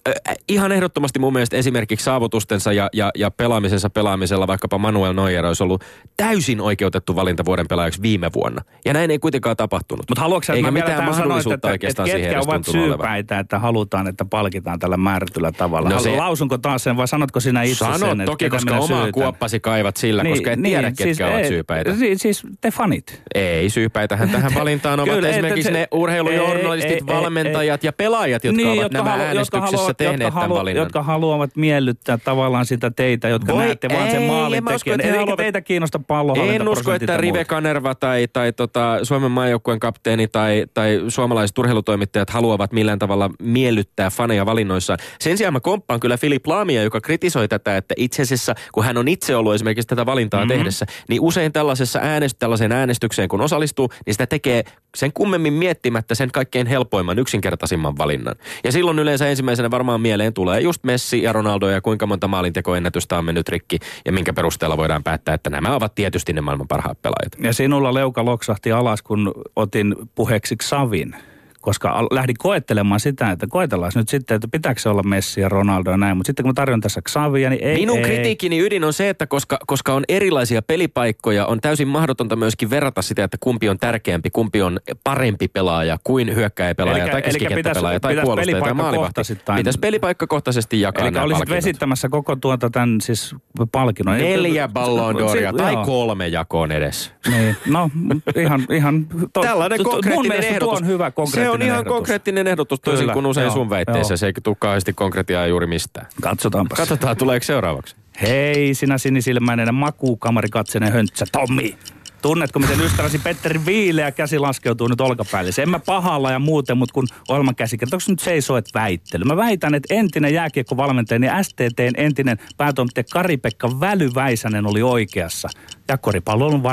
äh, 0.09 0.13
ihan 0.47 0.71
ehdottomasti 0.71 1.19
mun 1.19 1.33
mielestä 1.33 1.57
esimerkiksi 1.57 2.03
saavutustensa 2.03 2.73
ja, 2.73 2.89
ja, 2.93 3.11
ja 3.17 3.31
pelaamisensa 3.31 3.89
pelaamisella 3.89 4.47
vaikkapa 4.47 4.77
Manuel 4.77 5.13
Neuer 5.13 5.45
olisi 5.45 5.63
ollut 5.63 5.83
täysin 6.17 6.61
oikeutettu 6.61 7.15
valinta 7.15 7.45
vuoden 7.45 7.67
pelaajaksi 7.67 8.01
viime 8.01 8.29
vuonna. 8.35 8.61
Ja 8.85 8.93
näin 8.93 9.11
ei 9.11 9.19
kuitenkaan 9.19 9.57
tapahtunut. 9.57 10.05
Mutta 10.09 10.21
haluatko 10.21 10.43
sä, 10.45 10.53
että 10.53 10.57
Eikä 10.57 10.71
mitään 10.71 10.87
tähän 10.91 11.03
sanoin, 11.13 11.17
mahdollisuutta 11.27 11.55
että, 11.55 11.67
että 11.67 11.73
oikeastaan 11.73 12.09
ketkä 12.09 12.35
ovat 12.39 12.45
tuntunut 12.61 12.85
olevan. 12.87 12.97
syypäitä, 12.97 13.39
että 13.39 13.59
halutaan, 13.59 14.07
että 14.07 14.25
palkitaan 14.25 14.79
tällä 14.79 14.97
määrätyllä 14.97 15.51
tavalla? 15.51 15.89
No 15.89 15.99
se- 15.99 16.15
Lausunko 16.17 16.57
taas 16.57 16.83
sen 16.83 16.97
vai 16.97 17.07
sanotko 17.07 17.39
sinä 17.39 17.63
itse 17.63 17.75
Sano 17.75 17.97
sen? 17.97 18.09
että 18.11 18.25
toki, 18.25 18.45
ketä 18.45 18.55
koska 18.55 18.75
omaa 18.77 18.87
syytän? 18.87 19.11
kuoppasi 19.11 19.59
kaivat 19.59 19.97
sillä, 19.97 20.23
niin, 20.23 20.33
koska 20.35 20.51
et 20.51 20.61
tiedä, 20.63 20.87
ketkä 20.87 21.03
siis, 21.03 21.21
ovat 21.21 21.33
ei- 21.35 21.47
syypäitä. 21.47 21.95
Siis, 21.95 22.21
siis 22.21 22.43
te 22.61 22.71
fanit. 22.71 23.21
Ei, 23.35 23.69
syypäitähän 23.69 24.29
tähän 24.29 24.51
valintaan 24.59 24.99
ovat 24.99 25.13
Kyllä, 25.15 25.29
esimerkiksi 25.29 25.67
että 25.69 25.79
se- 25.79 25.79
ne 25.79 25.87
urheilujournalistit, 25.91 26.91
ei, 26.91 27.01
ei, 27.41 27.49
ei, 27.49 27.53
valmentajat 27.53 27.83
ja 27.83 27.93
pelaajat, 27.93 28.43
jotka 28.43 28.61
niin, 28.61 28.81
ovat 28.81 28.91
nämä 28.91 29.09
halu- 29.09 29.21
äänestyksessä 29.21 29.77
haluavat, 29.77 29.97
tehneet 29.97 30.19
jotka, 30.21 30.39
tämän 30.39 30.49
halu- 30.49 30.59
valinnan. 30.59 30.83
jotka 30.83 31.03
haluavat 31.03 31.49
miellyttää 31.55 32.17
tavallaan 32.17 32.65
sitä 32.65 32.91
teitä, 32.91 33.27
jotka 33.29 33.53
Voi- 33.53 33.63
näette 33.63 33.89
vaan 33.89 34.11
sen 34.11 34.21
ei, 34.21 34.27
maalin 34.27 34.65
tekijän. 34.65 35.01
Eikä 35.01 35.17
haluavat- 35.17 35.37
teitä 35.37 35.61
kiinnosta 35.61 35.99
pallohallinta 35.99 36.63
En 36.63 36.69
usko, 36.69 36.93
että 36.93 37.17
Rive 37.17 37.45
Kanerva 37.45 37.95
tai, 37.95 38.27
tai 38.33 38.53
tota, 38.53 38.99
Suomen 39.03 39.31
maajoukkueen 39.31 39.79
kapteeni 39.79 40.27
tai, 40.27 40.65
tai 40.73 41.01
suomalaiset 41.07 41.57
urheilutoimittajat 41.57 42.29
haluavat 42.29 42.71
millään 42.71 42.99
tavalla 42.99 43.29
miellyttää 43.41 44.09
faneja 44.09 44.45
valinnoissaan. 44.45 44.99
Sen 45.19 45.37
sijaan 45.37 45.53
mä 45.53 45.59
komppaan 45.59 45.99
kyllä 45.99 46.17
Filip 46.17 46.47
Laamia, 46.47 46.83
joka 46.83 47.01
kritisoi 47.01 47.47
tätä, 47.47 47.77
että 47.77 47.93
itse 47.97 48.21
asiassa, 48.21 48.55
kun 48.71 48.83
hän 48.83 48.97
on 48.97 49.07
itse 49.07 49.35
ollut 49.35 49.53
esimerkiksi 49.53 49.87
tätä 49.87 50.05
valintaa 50.05 50.39
mm-hmm. 50.39 50.57
tehdessä, 50.57 50.85
niin 51.09 51.21
usein 51.21 51.51
tällaisessa 51.53 51.99
äänest, 52.03 52.39
tällaiseen 52.39 52.71
äänestykseen, 52.71 53.29
kun 53.29 53.41
osallistuu, 53.41 53.89
niin 54.05 54.13
sitä 54.13 54.27
tekee 54.27 54.63
sen 54.97 55.13
kummemmin 55.13 55.53
miettimättä 55.53 56.15
sen 56.15 56.31
kaikkein 56.31 56.67
helpoimman, 56.67 57.19
yksinkertaisimman 57.31 57.97
valinnan. 57.97 58.35
Ja 58.63 58.71
silloin 58.71 58.99
yleensä 58.99 59.27
ensimmäisenä 59.27 59.71
varmaan 59.71 60.01
mieleen 60.01 60.33
tulee 60.33 60.59
just 60.59 60.83
Messi 60.83 61.23
ja 61.23 61.33
Ronaldo 61.33 61.69
ja 61.69 61.81
kuinka 61.81 62.07
monta 62.07 62.27
maalintekoennätystä 62.27 63.17
on 63.17 63.25
mennyt 63.25 63.49
rikki 63.49 63.79
ja 64.05 64.11
minkä 64.11 64.33
perusteella 64.33 64.77
voidaan 64.77 65.03
päättää, 65.03 65.33
että 65.33 65.49
nämä 65.49 65.75
ovat 65.75 65.95
tietysti 65.95 66.33
ne 66.33 66.41
maailman 66.41 66.67
parhaat 66.67 67.01
pelaajat. 67.01 67.33
Ja 67.39 67.53
sinulla 67.53 67.93
leuka 67.93 68.25
loksahti 68.25 68.71
alas, 68.71 69.01
kun 69.01 69.33
otin 69.55 69.95
puheeksi 70.15 70.55
Savin 70.61 71.15
koska 71.61 72.07
lähdin 72.11 72.35
koettelemaan 72.39 72.99
sitä, 72.99 73.31
että 73.31 73.47
koetellaan 73.49 73.91
nyt 73.95 74.09
sitten, 74.09 74.35
että 74.35 74.47
pitääkö 74.51 74.81
se 74.81 74.89
olla 74.89 75.03
Messi 75.03 75.41
ja 75.41 75.49
Ronaldo 75.49 75.91
ja 75.91 75.97
näin. 75.97 76.17
Mutta 76.17 76.27
sitten 76.27 76.43
kun 76.43 76.49
mä 76.49 76.53
tarjon 76.53 76.81
tässä 76.81 77.01
Xavia, 77.01 77.49
niin 77.49 77.63
ei. 77.63 77.75
Minun 77.75 77.97
ei. 77.97 78.03
kritiikkini 78.03 78.59
ydin 78.59 78.83
on 78.83 78.93
se, 78.93 79.09
että 79.09 79.27
koska, 79.27 79.57
koska 79.67 79.93
on 79.93 80.03
erilaisia 80.09 80.61
pelipaikkoja, 80.61 81.45
on 81.45 81.61
täysin 81.61 81.87
mahdotonta 81.87 82.35
myöskin 82.35 82.69
verrata 82.69 83.01
sitä, 83.01 83.23
että 83.23 83.37
kumpi 83.39 83.69
on 83.69 83.77
tärkeämpi, 83.79 84.29
kumpi 84.29 84.61
on 84.61 84.79
parempi 85.03 85.47
pelaaja 85.47 85.97
kuin 86.03 86.35
hyökkäjäpelaaja 86.35 87.07
tai 87.07 87.21
keskikenttäpelaaja 87.21 87.99
tai 87.99 88.15
puolustaja 88.23 88.59
tai 88.61 88.73
maalivahti. 88.73 89.21
Pitäisi 89.55 89.79
pelipaikkakohtaisesti 89.79 90.81
jakaa 90.81 91.07
Eli 91.07 91.17
olisit 91.17 91.37
palkinnot. 91.39 91.57
vesittämässä 91.57 92.09
koko 92.09 92.35
tuota 92.35 92.69
tämän 92.69 93.01
siis 93.01 93.35
palkinnon. 93.71 94.17
Neljä 94.17 94.67
Ballon 94.67 95.15
d'Oria 95.15 95.57
tai 95.57 95.73
joo. 95.73 95.85
kolme 95.85 96.27
jakoon 96.27 96.71
edes. 96.71 97.11
Niin, 97.27 97.55
no 97.67 97.89
ihan, 98.35 98.65
ihan 98.69 99.07
to, 99.33 99.41
Tällainen 99.41 99.77
to- 99.77 99.89
konkreettinen 99.89 100.43
ehdotus. 100.43 100.59
tuo 100.69 100.77
on 100.77 100.87
hyvä 100.87 101.11
konkreettinen 101.11 101.50
on 101.51 101.61
ihan 101.61 101.77
ehdotus. 101.79 101.93
konkreettinen 101.93 102.47
ehdotus 102.47 102.79
toisin 102.79 103.09
kuin 103.13 103.25
usein 103.25 103.45
joo, 103.45 103.53
sun 103.53 103.69
väitteissä. 103.69 104.11
joo. 104.11 104.17
Se 104.17 104.25
ei 104.25 104.33
tule 104.43 104.55
kauheasti 104.59 104.93
konkretiaa 104.93 105.47
juuri 105.47 105.67
mistään. 105.67 106.07
Katsotaanpa. 106.21 106.75
Katsotaan, 106.75 107.17
tuleeko 107.17 107.43
seuraavaksi. 107.43 107.95
Hei, 108.21 108.73
sinä 108.73 108.97
sinisilmäinen 108.97 109.75
makuukamarikatseinen 109.75 110.93
höntsä, 110.93 111.25
Tommi. 111.31 111.77
Tunnetko, 112.21 112.59
miten 112.59 112.81
ystäväsi 112.81 113.19
Petteri 113.19 113.65
viileä 113.65 114.11
käsi 114.11 114.39
laskeutuu 114.39 114.87
nyt 114.87 115.01
olkapäälle? 115.01 115.51
En 115.61 115.69
mä 115.69 115.79
pahalla 115.79 116.31
ja 116.31 116.39
muuten, 116.39 116.77
mutta 116.77 116.93
kun 116.93 117.07
ohjelman 117.29 117.55
käsikirjoitus, 117.55 118.09
onko 118.09 118.11
nyt 118.11 118.19
seisoo, 118.19 118.57
että 118.57 118.79
väittely? 118.79 119.23
Mä 119.23 119.37
väitän, 119.37 119.75
että 119.75 119.93
entinen 119.93 120.33
jääkiekkovalmentajani 120.33 121.27
ja 121.27 121.43
STTn 121.43 121.93
entinen 121.97 122.37
päätoimittaja 122.57 123.03
Kari-Pekka 123.13 123.79
Välyväisänen 123.79 124.67
oli 124.67 124.81
oikeassa. 124.81 125.49
Ja 125.91 125.97
koripallon 125.97 126.63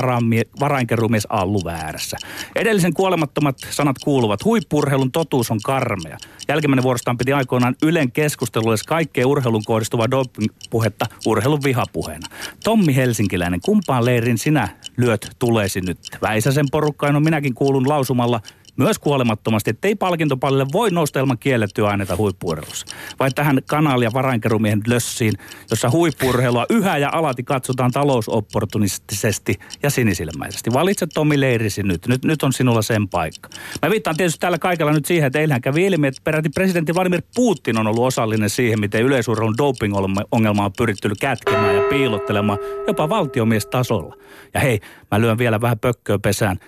varainkeruumies 0.59 1.27
Allu 1.29 1.61
väärässä. 1.65 2.17
Edellisen 2.55 2.93
kuolemattomat 2.93 3.57
sanat 3.69 3.95
kuuluvat, 4.03 4.45
huippurheilun 4.45 5.11
totuus 5.11 5.51
on 5.51 5.59
karmea. 5.63 6.17
Jälkimmäinen 6.47 6.83
vuorostaan 6.83 7.17
piti 7.17 7.33
aikoinaan 7.33 7.75
Ylen 7.83 8.11
keskustelulle 8.11 8.75
kaikkeen 8.87 9.27
urheilun 9.27 9.63
kohdistuvaa 9.65 10.11
doping-puhetta 10.11 11.05
urheilun 11.25 11.63
vihapuheena. 11.63 12.27
Tommi 12.63 12.95
Helsinkiläinen, 12.95 13.61
kumpaan 13.61 14.05
leirin 14.05 14.37
sinä 14.37 14.69
lyöt 14.97 15.29
tulesi 15.39 15.81
nyt? 15.81 15.99
Väisäsen 16.21 16.65
porukkaan 16.71 17.15
on 17.15 17.23
minäkin 17.23 17.53
kuulun 17.53 17.89
lausumalla 17.89 18.41
myös 18.79 18.99
kuolemattomasti, 18.99 19.69
että 19.69 19.87
ei 19.87 19.95
palkintopallille 19.95 20.65
voi 20.73 20.91
nousta 20.91 21.19
ilman 21.19 21.37
kiellettyä 21.37 21.87
aineita 21.87 22.17
huippuurheilussa. 22.17 22.85
Vai 23.19 23.31
tähän 23.31 23.59
kanaali- 23.67 24.05
ja 24.05 24.13
varainkerumiehen 24.13 24.81
lössiin, 24.87 25.33
jossa 25.69 25.89
huippuurheilua 25.89 26.65
yhä 26.69 26.97
ja 26.97 27.09
alati 27.13 27.43
katsotaan 27.43 27.91
talousopportunistisesti 27.91 29.59
ja 29.83 29.89
sinisilmäisesti. 29.89 30.73
Valitse 30.73 31.07
Tomi 31.07 31.39
Leirisi 31.39 31.83
nyt. 31.83 32.07
nyt. 32.07 32.25
Nyt 32.25 32.43
on 32.43 32.53
sinulla 32.53 32.81
sen 32.81 33.09
paikka. 33.09 33.49
Mä 33.81 33.89
viittaan 33.89 34.17
tietysti 34.17 34.39
tällä 34.39 34.57
kaikella 34.57 34.91
nyt 34.91 35.05
siihen, 35.05 35.27
että 35.27 35.39
eilähän 35.39 35.61
kävi 35.61 35.85
ilmi, 35.85 36.07
että 36.07 36.21
peräti 36.23 36.49
presidentti 36.49 36.95
Vladimir 36.95 37.21
Putin 37.35 37.79
on 37.79 37.87
ollut 37.87 38.05
osallinen 38.05 38.49
siihen, 38.49 38.79
miten 38.79 39.03
yleisurheilun 39.03 39.57
doping-ongelmaa 39.57 40.65
on 40.65 40.73
pyritty 40.77 41.09
kätkemään 41.19 41.75
ja 41.75 41.81
piilottelemaan 41.89 42.59
jopa 42.87 43.09
valtiomiestasolla. 43.09 44.15
Ja 44.53 44.59
hei, 44.59 44.79
mä 45.11 45.21
lyön 45.21 45.37
vielä 45.37 45.61
vähän 45.61 45.79
pökköä 45.79 46.19
pesään. 46.19 46.59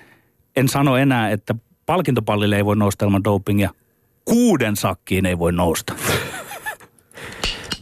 En 0.55 0.69
sano 0.69 0.97
enää, 0.97 1.29
että 1.29 1.55
palkintopallille 1.91 2.55
ei 2.55 2.65
voi 2.65 2.75
nousta 2.75 3.05
ilman 3.05 3.24
dopingia. 3.24 3.69
Kuuden 4.25 4.75
sakkiin 4.75 5.25
ei 5.25 5.39
voi 5.39 5.51
nousta. 5.51 5.94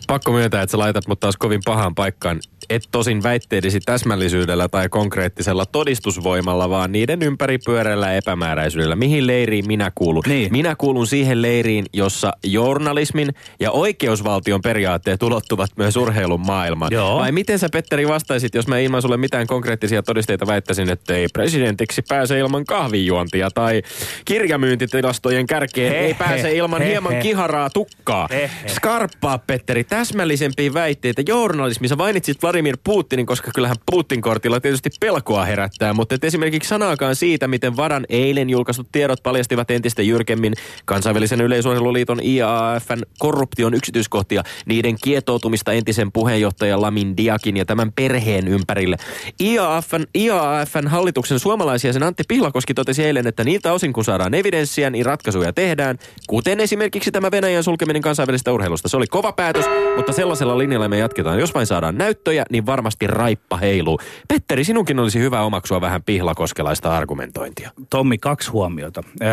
Pakko 0.08 0.32
myöntää, 0.32 0.62
että 0.62 0.72
sä 0.72 0.78
laitat 0.78 1.08
mut 1.08 1.20
taas 1.20 1.38
kovin 1.38 1.62
pahaan 1.66 1.96
paikkaan. 1.96 2.40
Et 2.70 2.84
tosin 2.92 3.24
väitteidesi 3.24 3.80
täsmällisyydellä 3.80 4.68
tai 4.68 4.90
konkreettisella 4.90 5.66
todistusvoimalla, 5.66 6.70
vaan 6.70 6.92
niiden 6.92 7.22
ympäripyörällä 7.22 8.14
epämääräisyydellä. 8.14 8.96
Mihin 8.96 9.28
leiriin 9.28 9.68
minä 9.68 9.92
kuulun? 9.96 10.24
Niin. 10.28 10.52
Minä 10.52 10.76
kuulun 10.76 11.08
siihen 11.08 11.42
leiriin, 11.42 11.86
jossa 11.94 12.34
journalismin 12.44 13.34
ja 13.60 13.72
oikeusvaltion 13.72 14.62
periaatteet 14.62 15.24
ulottuvat 15.24 15.70
myös 15.78 15.96
urheilun 15.96 16.46
maailmaan. 16.46 16.92
Joo. 16.94 17.20
Vai 17.20 17.32
miten 17.32 17.60
sä 17.60 17.70
Petteri 17.72 18.08
vastaisit, 18.08 18.56
jos 18.56 18.68
mä 18.68 18.80
ilman 18.80 19.02
sulle 19.02 19.18
mitään 19.18 19.48
konkreettisia 19.48 20.04
todisteita 20.04 20.48
väittäisin, 20.48 20.90
että 20.90 21.14
ei 21.16 21.28
presidentiksi 21.34 22.02
pääse 22.10 22.40
ilman 22.40 22.66
kahvijuontia 22.66 23.52
tai 23.52 23.82
kirjamyyntitilastojen 24.26 25.48
kärkeen 25.48 25.92
He, 25.92 26.00
ei 26.00 26.10
he, 26.10 26.14
pääse 26.14 26.56
ilman 26.56 26.82
he, 26.82 26.90
hieman 26.90 27.14
he. 27.14 27.22
kiharaa 27.22 27.70
tukkaa. 27.70 28.28
He, 28.32 28.52
he. 28.64 28.70
Skarppaa, 28.70 29.38
Petteri, 29.38 29.84
täsmällisempiä 29.84 30.74
väitteitä 30.74 31.22
journalismissa. 31.28 31.96
Mainitsit 31.96 32.44
Vladimir 32.44 32.59
Putinin, 32.84 33.26
koska 33.26 33.52
kyllähän 33.56 33.78
Putin-kortilla 33.92 34.60
tietysti 34.60 34.90
pelkoa 35.00 35.46
herättää, 35.46 35.94
mutta 35.94 36.16
et 36.16 36.24
esimerkiksi 36.24 36.70
sanaakaan 36.70 37.16
siitä, 37.16 37.48
miten 37.48 37.78
Vadan 37.78 38.06
eilen 38.10 38.50
julkaistut 38.50 38.88
tiedot 38.92 39.24
paljastivat 39.24 39.72
entistä 39.72 40.02
jyrkemmin 40.02 40.54
kansainvälisen 40.86 41.42
yleisurheiluliiton 41.42 42.20
IAAFn 42.24 43.02
korruption 43.20 43.74
yksityiskohtia, 43.74 44.44
niiden 44.66 44.96
kietoutumista 45.04 45.74
entisen 45.74 46.12
puheenjohtajan 46.12 46.82
Lamin 46.82 47.18
Diakin 47.18 47.58
ja 47.58 47.66
tämän 47.66 47.92
perheen 47.92 48.48
ympärille. 48.48 48.98
IAAFn, 49.42 50.04
IAAFn 50.16 50.88
hallituksen 50.88 51.40
suomalaisia 51.40 51.94
sen 51.94 52.04
Antti 52.04 52.24
Pihlakoski 52.28 52.74
totesi 52.74 53.04
eilen, 53.04 53.28
että 53.28 53.44
niiltä 53.44 53.74
osin 53.74 53.94
kun 53.94 54.06
saadaan 54.06 54.34
evidenssiä, 54.34 54.90
niin 54.90 55.06
ratkaisuja 55.06 55.54
tehdään, 55.54 55.98
kuten 56.28 56.60
esimerkiksi 56.60 57.12
tämä 57.12 57.32
Venäjän 57.32 57.64
sulkeminen 57.64 58.02
kansainvälisestä 58.02 58.52
urheilusta. 58.52 58.90
Se 58.90 58.98
oli 58.98 59.08
kova 59.08 59.32
päätös, 59.32 59.66
mutta 59.96 60.14
sellaisella 60.14 60.58
linjalla 60.58 60.88
me 60.88 60.98
jatketaan. 60.98 61.40
Jos 61.40 61.54
vain 61.54 61.68
saadaan 61.68 61.98
näyttöjä, 61.98 62.46
niin 62.50 62.66
varmasti 62.66 63.08
raippa 63.08 63.58
heiluu. 63.58 64.00
Petteri, 64.28 64.64
sinunkin 64.64 65.00
olisi 65.00 65.20
hyvä 65.20 65.42
omaksua 65.42 65.82
vähän 65.82 66.04
pihlakoskelaista 66.04 66.98
argumentointia. 66.98 67.72
Tommi, 67.90 68.18
kaksi 68.18 68.52
huomiota. 68.52 69.04
Ö, 69.22 69.26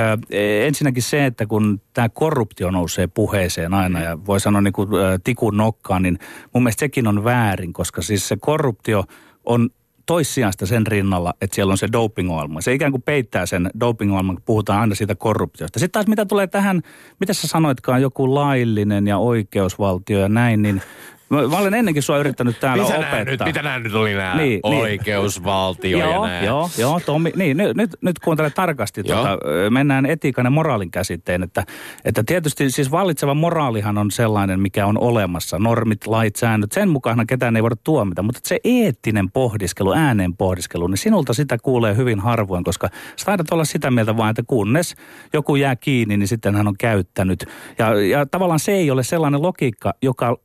ensinnäkin 0.66 1.02
se, 1.02 1.26
että 1.26 1.46
kun 1.46 1.80
tämä 1.94 2.08
korruptio 2.08 2.70
nousee 2.70 3.06
puheeseen 3.06 3.74
aina 3.74 4.00
ja 4.00 4.18
voi 4.26 4.40
sanoa 4.40 4.60
niin 4.60 4.72
kuin 4.72 4.88
tikun 5.24 5.56
nokkaan, 5.56 6.02
niin 6.02 6.18
mun 6.52 6.62
mielestä 6.62 6.80
sekin 6.80 7.06
on 7.06 7.24
väärin, 7.24 7.72
koska 7.72 8.02
siis 8.02 8.28
se 8.28 8.36
korruptio 8.40 9.04
on 9.44 9.70
toissijasta 10.06 10.66
sen 10.66 10.86
rinnalla, 10.86 11.34
että 11.40 11.54
siellä 11.54 11.70
on 11.70 11.78
se 11.78 11.88
dopingoilma. 11.92 12.60
Se 12.60 12.74
ikään 12.74 12.92
kuin 12.92 13.02
peittää 13.02 13.46
sen 13.46 13.70
dopingoilman, 13.80 14.36
kun 14.36 14.42
puhutaan 14.46 14.80
aina 14.80 14.94
siitä 14.94 15.14
korruptiosta. 15.14 15.78
Sitten 15.78 15.92
taas 15.92 16.06
mitä 16.06 16.26
tulee 16.26 16.46
tähän, 16.46 16.82
mitä 17.20 17.32
sä 17.32 17.48
sanoitkaan, 17.48 18.02
joku 18.02 18.34
laillinen 18.34 19.06
ja 19.06 19.18
oikeusvaltio 19.18 20.18
ja 20.18 20.28
näin, 20.28 20.62
niin 20.62 20.82
mä, 21.28 21.48
mä 21.48 21.58
olen 21.58 21.74
ennenkin 21.74 22.02
sua 22.02 22.18
yrittänyt 22.18 22.60
täällä 22.60 22.84
opettaa. 22.84 23.62
nämä 23.62 23.78
nyt 23.78 23.94
oli 23.94 24.14
nämä 24.14 24.34
Niin, 24.34 24.60
niin. 24.64 24.82
Oikeusvaltio 24.82 25.98
ja 25.98 26.04
Joo, 26.04 26.26
näin. 26.26 26.46
joo, 26.46 26.70
joo, 26.78 27.00
Tommi, 27.06 27.32
niin 27.36 27.56
nyt, 27.56 27.76
nyt, 27.76 27.90
nyt 28.00 28.18
kuuntele 28.18 28.50
tarkasti. 28.50 29.02
Tuota, 29.02 29.38
mennään 29.70 30.06
etiikan 30.06 30.44
ja 30.44 30.50
moraalin 30.50 30.90
käsitteen, 30.90 31.42
että, 31.42 31.64
että 32.04 32.22
tietysti 32.26 32.70
siis 32.70 32.90
vallitseva 32.90 33.34
moraalihan 33.34 33.98
on 33.98 34.10
sellainen, 34.10 34.60
mikä 34.60 34.86
on 34.86 34.98
olemassa. 34.98 35.58
Normit, 35.58 36.06
lait, 36.06 36.36
säännöt, 36.36 36.72
sen 36.72 36.88
mukaan 36.88 37.26
ketään 37.26 37.56
ei 37.56 37.62
voida 37.62 37.76
tuomita, 37.84 38.22
mutta 38.22 38.40
se 38.44 38.58
eettinen 38.64 39.30
pohdiskelu, 39.30 39.92
ääneen 39.92 40.36
pohdiskelu, 40.36 40.86
niin 40.86 40.98
sinulta 40.98 41.34
sitä 41.34 41.58
kuulee 41.62 41.96
hyvin 41.96 42.20
harvoin, 42.20 42.64
koska 42.64 42.88
sä 43.16 43.26
taidat 43.26 43.52
olla 43.52 43.64
sitä 43.64 43.90
mieltä 43.90 44.16
vaan, 44.16 44.30
että 44.30 44.42
kunnes 44.46 44.94
joku 45.32 45.56
jää 45.56 45.76
kiinni, 45.76 46.16
niin 46.16 46.28
sitten 46.28 46.54
hän 46.54 46.68
on 46.68 46.74
käyttänyt. 46.78 47.44
Ja, 47.78 48.00
ja 48.00 48.26
tavallaan 48.26 48.60
se 48.60 48.72
ei 48.72 48.90
ole 48.90 49.02
sellainen 49.02 49.42
logiikka, 49.42 49.94
joka 50.02 50.36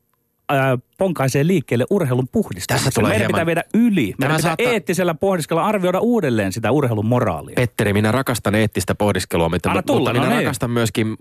ää, 0.48 0.78
ponkaisee 1.02 1.46
liikkeelle 1.46 1.84
urheilun 1.90 2.28
puhdistamisen. 2.32 2.84
Tässä 2.84 3.00
tulee 3.00 3.08
Meidän 3.10 3.20
hieman- 3.20 3.34
pitää 3.34 3.46
viedä 3.46 3.64
yli. 3.74 4.02
Meidän 4.02 4.16
Tämä 4.20 4.36
pitää 4.36 4.48
saattaa- 4.50 4.72
eettisellä 4.72 5.14
pohdiskella 5.14 5.64
arvioida 5.66 6.00
uudelleen 6.00 6.52
sitä 6.52 6.70
urheilun 6.70 7.06
moraalia. 7.06 7.54
Petteri, 7.56 7.92
minä 7.92 8.12
rakastan 8.12 8.54
eettistä 8.54 8.94
pohdiskelua, 8.94 9.48
mutta, 9.48 9.70
Anna 9.70 9.82
tulla, 9.82 9.98
mutta 10.00 10.12
minä 10.12 10.24
no 10.24 10.30
niin. 10.30 10.44
rakastan, 10.44 10.70
myöskin, 10.70 11.16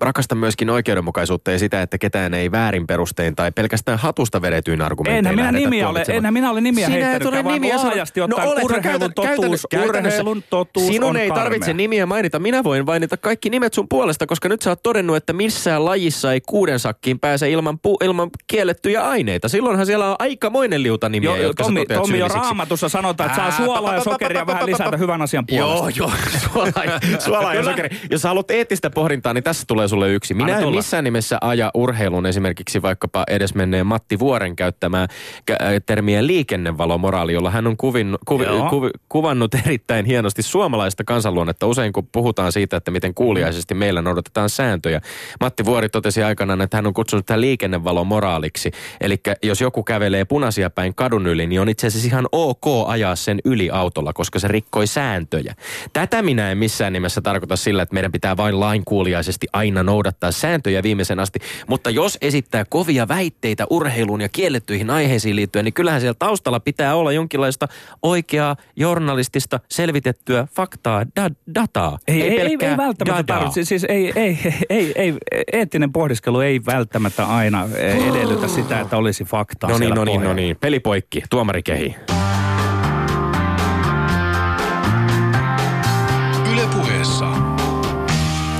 rakastan 0.00 0.38
myöskin 0.38 0.70
oikeudenmukaisuutta 0.70 1.50
ja 1.50 1.58
sitä, 1.58 1.82
että 1.82 1.98
ketään 1.98 2.34
ei 2.34 2.50
väärin 2.50 2.86
perustein 2.86 3.36
tai 3.36 3.52
pelkästään 3.52 3.98
hatusta 3.98 4.42
vedetyin 4.42 4.82
argumentein 4.82 5.18
Enhän 5.26 5.34
minä, 5.52 5.52
nimiä 5.52 5.88
ole, 5.88 6.04
enhän 6.08 6.32
minä 6.32 6.50
ole 6.50 6.60
nimiä 6.60 6.86
Sinä 6.86 7.06
heittänyt, 7.08 7.28
ole 7.28 7.42
nimiä 7.52 7.76
laajasti 7.76 8.20
ottaen 8.20 8.48
olethan 8.48 8.64
urheilun 8.64 9.00
käytän- 9.00 9.14
totuus, 9.14 9.66
käytännössä- 9.70 10.20
urheilun 10.22 10.42
totuus 10.50 10.86
Sinun 10.86 11.10
on 11.10 11.16
ei 11.16 11.28
karmea. 11.28 11.44
tarvitse 11.44 11.72
nimiä 11.72 12.06
mainita, 12.06 12.38
minä 12.38 12.64
voin 12.64 12.84
mainita 12.86 13.16
kaikki 13.16 13.50
nimet 13.50 13.74
sun 13.74 13.86
puolesta, 13.88 14.26
koska 14.26 14.48
nyt 14.48 14.62
sä 14.62 14.70
oot 14.70 14.82
todennut, 14.82 15.16
että 15.16 15.32
missään 15.32 15.84
lajissa 15.84 16.32
ei 16.32 16.40
kuuden 16.40 16.78
sakkiin 16.78 17.18
pääse 17.18 17.50
ilman, 17.50 17.78
pu, 17.78 17.96
ilman 18.04 18.30
kiellettyjä 18.46 19.02
aineita. 19.08 19.25
Aineita. 19.26 19.48
Silloinhan 19.48 19.86
siellä 19.86 20.10
on 20.10 20.16
aikamoinen 20.18 20.82
liuta 20.82 21.08
nimiä, 21.08 21.30
Jo, 21.30 21.36
jotka 21.36 21.64
Tommi, 21.64 21.84
sä 21.88 21.94
Tommi 21.94 22.18
jo 22.18 22.28
raamatussa 22.28 22.88
sanotaan, 22.88 23.30
että 23.30 23.42
saa 23.50 23.64
suolaa 23.66 23.94
ja 23.94 24.00
sokeria 24.04 24.46
vähän 24.46 24.66
lisätä 24.66 24.96
hyvän 24.96 25.22
asian 25.22 25.46
puolesta. 25.46 26.00
Joo, 26.00 26.08
joo, 26.08 26.10
suolaa, 26.52 26.84
ja- 26.84 27.00
suolaa 27.24 27.54
ja 27.54 27.60
Kyllä. 27.60 27.70
sokeri. 27.72 27.96
Jos 28.10 28.22
sä 28.22 28.28
haluat 28.28 28.50
eettistä 28.50 28.90
pohdintaa, 28.90 29.34
niin 29.34 29.44
tässä 29.44 29.64
tulee 29.66 29.88
sulle 29.88 30.12
yksi. 30.12 30.34
Minä 30.34 30.58
en 30.58 30.68
missään 30.70 31.04
nimessä 31.04 31.38
aja 31.40 31.70
urheilun 31.74 32.26
esimerkiksi 32.26 32.82
vaikkapa 32.82 33.24
edesmenneen 33.28 33.86
Matti 33.86 34.18
Vuoren 34.18 34.56
käyttämää 34.56 35.06
kä- 35.50 35.56
termiä 35.86 36.26
liikennevalomoraali, 36.26 37.32
jolla 37.32 37.50
hän 37.50 37.66
on 37.66 37.76
kuvin, 37.76 38.18
kuvi, 38.26 38.44
Joo. 38.44 38.68
kuvi, 38.70 38.90
kuvannut 39.08 39.54
erittäin 39.54 40.04
hienosti 40.04 40.42
suomalaista 40.42 41.04
kansanluonnetta. 41.04 41.66
Usein 41.66 41.92
kun 41.92 42.08
puhutaan 42.12 42.52
siitä, 42.52 42.76
että 42.76 42.90
miten 42.90 43.14
kuuliaisesti 43.14 43.74
meillä 43.74 44.02
noudatetaan 44.02 44.50
sääntöjä. 44.50 45.00
Matti 45.40 45.64
Vuori 45.64 45.88
totesi 45.88 46.22
aikanaan, 46.22 46.60
että 46.60 46.76
hän 46.76 46.86
on 46.86 46.94
kutsunut 46.94 47.26
tätä 47.26 47.40
liikennevalomoraaliksi. 47.40 48.70
Eli 49.06 49.20
jos 49.42 49.60
joku 49.60 49.82
kävelee 49.82 50.24
punaisia 50.24 50.70
päin 50.70 50.94
kadun 50.94 51.26
yli, 51.26 51.46
niin 51.46 51.60
on 51.60 51.68
itse 51.68 51.86
asiassa 51.86 52.08
ihan 52.08 52.26
ok 52.32 52.64
ajaa 52.86 53.16
sen 53.16 53.40
yli 53.44 53.70
autolla, 53.70 54.12
koska 54.12 54.38
se 54.38 54.48
rikkoi 54.48 54.86
sääntöjä. 54.86 55.54
Tätä 55.92 56.22
minä 56.22 56.50
en 56.50 56.58
missään 56.58 56.92
nimessä 56.92 57.20
tarkoita 57.20 57.56
sillä, 57.56 57.82
että 57.82 57.94
meidän 57.94 58.12
pitää 58.12 58.36
vain 58.36 58.60
lainkuuliaisesti 58.60 59.46
aina 59.52 59.82
noudattaa 59.82 60.32
sääntöjä 60.32 60.82
viimeisen 60.82 61.20
asti. 61.20 61.38
Mutta 61.68 61.90
jos 61.90 62.18
esittää 62.20 62.64
kovia 62.64 63.08
väitteitä 63.08 63.66
urheiluun 63.70 64.20
ja 64.20 64.28
kiellettyihin 64.28 64.90
aiheisiin 64.90 65.36
liittyen, 65.36 65.64
niin 65.64 65.74
kyllähän 65.74 66.00
siellä 66.00 66.16
taustalla 66.18 66.60
pitää 66.60 66.94
olla 66.94 67.12
jonkinlaista 67.12 67.68
oikeaa 68.02 68.56
journalistista 68.76 69.60
selvitettyä 69.68 70.48
faktaa, 70.54 71.06
da, 71.16 71.30
dataa. 71.54 71.98
Ei, 72.08 72.22
ei, 72.22 72.40
ei, 72.40 72.56
ei 72.60 72.76
välttämättä 72.76 73.04
dadaa. 73.04 73.22
tarvitse. 73.22 73.64
Siis 73.64 73.84
ei, 73.84 74.12
ei, 74.16 74.38
ei, 74.70 74.92
ei, 74.96 75.14
eettinen 75.52 75.92
pohdiskelu 75.92 76.40
ei 76.40 76.60
välttämättä 76.66 77.26
aina 77.26 77.68
eh, 77.76 78.08
edellytä 78.08 78.48
sitä, 78.48 78.80
että 78.80 78.95
olisi 78.96 79.24
faktaa 79.24 79.70
No 79.70 79.78
niin, 79.78 79.94
no 79.94 80.04
niin, 80.04 80.22
no 80.22 80.32
niin. 80.32 80.56
Peli 80.60 80.80
poikki, 80.80 81.22
tuomari 81.30 81.62
kehi. 81.62 81.96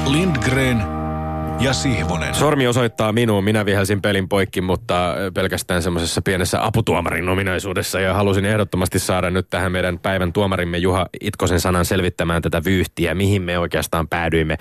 Lindgren 0.07 0.96
ja 1.61 1.73
Sihvonen. 1.73 2.35
Sormi 2.35 2.67
osoittaa 2.67 3.13
minuun. 3.13 3.45
Minä 3.45 3.65
vihelsin 3.67 4.03
pelin 4.03 4.29
poikki, 4.29 4.61
mutta 4.61 5.15
pelkästään 5.35 5.83
semmoisessa 5.83 6.23
pienessä 6.23 6.65
aputuomarin 6.65 7.29
ominaisuudessa. 7.29 8.01
Ja 8.01 8.15
halusin 8.15 8.45
ehdottomasti 8.45 8.99
saada 8.99 9.31
nyt 9.31 9.51
tähän 9.51 9.73
meidän 9.73 9.99
päivän 9.99 10.33
tuomarimme 10.33 10.79
Juha 10.79 11.07
Itkosen 11.21 11.61
sanan 11.61 11.85
selvittämään 11.85 12.43
tätä 12.43 12.65
vyyhtiä, 12.65 13.15
mihin 13.15 13.43
me 13.43 13.59
oikeastaan 13.59 14.09
päädyimme. 14.09 14.57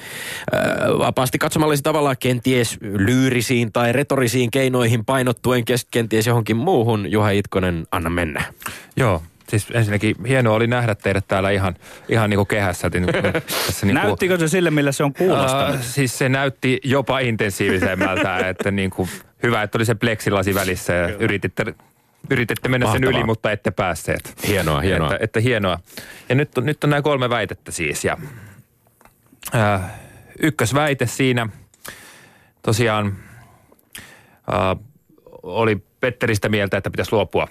Öö, 0.53 0.97
vapaasti 0.97 1.37
katsomalla 1.37 1.71
olisi 1.71 1.83
tavallaan 1.83 2.15
kenties 2.19 2.77
lyyrisiin 2.81 3.71
tai 3.71 3.93
retorisiin 3.93 4.51
keinoihin 4.51 5.05
painottuen 5.05 5.63
kenties 5.91 6.27
johonkin 6.27 6.57
muuhun. 6.57 7.11
Juha 7.11 7.29
Itkonen, 7.29 7.87
anna 7.91 8.09
mennä. 8.09 8.43
Joo, 8.97 9.21
siis 9.59 9.75
ensinnäkin 9.75 10.15
hienoa 10.27 10.55
oli 10.55 10.67
nähdä 10.67 10.95
teidät 10.95 11.27
täällä 11.27 11.49
ihan, 11.49 11.75
ihan 12.09 12.29
niin 12.29 12.37
kuin 12.37 12.47
kehässä. 12.47 12.89
Niin 12.93 13.03
kuin, 13.03 13.23
tässä 13.67 13.85
niin 13.85 13.95
kuin, 13.95 14.07
Näyttikö 14.07 14.37
se 14.37 14.47
sille, 14.47 14.71
millä 14.71 14.91
se 14.91 15.03
on 15.03 15.13
kuulostanut? 15.13 15.75
Äh, 15.75 15.81
siis 15.81 16.17
se 16.17 16.29
näytti 16.29 16.79
jopa 16.83 17.19
intensiivisemmältä, 17.19 18.37
että 18.49 18.71
niin 18.71 18.89
kuin, 18.89 19.09
hyvä, 19.43 19.63
että 19.63 19.77
oli 19.77 19.85
se 19.85 19.95
pleksilasi 19.95 20.55
välissä 20.55 20.93
ja 20.93 21.07
yrititte, 21.07 21.65
yrititte 22.29 22.69
mennä 22.69 22.85
sen 22.85 22.91
Mahtavaa. 22.91 23.19
yli, 23.19 23.25
mutta 23.25 23.51
ette 23.51 23.71
päässeet. 23.71 24.33
Hienoa, 24.47 24.81
hienoa. 24.81 25.07
Että, 25.07 25.23
että 25.23 25.39
hienoa. 25.39 25.79
Ja 26.29 26.35
nyt 26.35 26.57
on, 26.57 26.65
nyt 26.65 26.83
on 26.83 26.89
nämä 26.89 27.01
kolme 27.01 27.29
väitettä 27.29 27.71
siis. 27.71 28.05
Ja, 28.05 28.17
äh, 29.55 29.81
ykkösväite 30.39 31.05
siinä 31.05 31.49
tosiaan 32.61 33.15
äh, 34.53 34.77
oli 35.43 35.83
Petteristä 35.99 36.49
mieltä, 36.49 36.77
että 36.77 36.89
pitäisi 36.89 37.13
luopua, 37.13 37.47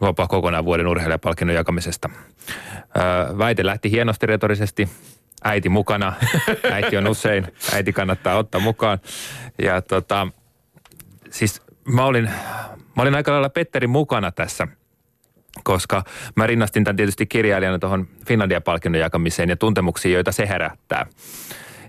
luopua 0.00 0.26
kokonaan 0.26 0.64
vuoden 0.64 0.86
urheilijapalkinnon 0.86 1.56
jakamisesta. 1.56 2.10
Äh, 2.12 3.38
väite 3.38 3.66
lähti 3.66 3.90
hienosti 3.90 4.26
retorisesti. 4.26 4.88
Äiti 5.44 5.68
mukana. 5.68 6.12
Äiti 6.72 6.96
on 6.96 7.08
usein. 7.08 7.46
Äiti 7.74 7.92
kannattaa 7.92 8.36
ottaa 8.36 8.60
mukaan. 8.60 8.98
Ja 9.62 9.82
tota, 9.82 10.28
siis 11.30 11.62
mä 11.88 12.04
olin, 12.04 12.30
mä 12.96 13.02
olin 13.02 13.14
aika 13.14 13.32
lailla 13.32 13.48
Petterin 13.48 13.90
mukana 13.90 14.32
tässä, 14.32 14.68
koska 15.62 16.04
mä 16.36 16.46
rinnastin 16.46 16.84
tämän 16.84 16.96
tietysti 16.96 17.26
kirjailijana 17.26 17.78
tuohon 17.78 18.08
Finlandia-palkinnon 18.26 19.00
jakamiseen 19.00 19.48
ja 19.48 19.56
tuntemuksiin, 19.56 20.14
joita 20.14 20.32
se 20.32 20.48
herättää. 20.48 21.06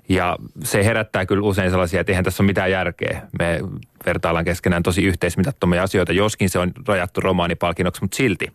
Ja 0.09 0.37
se 0.63 0.85
herättää 0.85 1.25
kyllä 1.25 1.47
usein 1.47 1.71
sellaisia, 1.71 2.01
että 2.01 2.11
eihän 2.11 2.23
tässä 2.23 2.43
ole 2.43 2.47
mitään 2.47 2.71
järkeä. 2.71 3.21
Me 3.39 3.59
vertaillaan 4.05 4.45
keskenään 4.45 4.83
tosi 4.83 5.03
yhteismitattomia 5.03 5.83
asioita, 5.83 6.13
joskin 6.13 6.49
se 6.49 6.59
on 6.59 6.71
rajattu 6.87 7.21
romaanipalkinnoksi, 7.21 8.01
mutta 8.01 8.17
silti. 8.17 8.51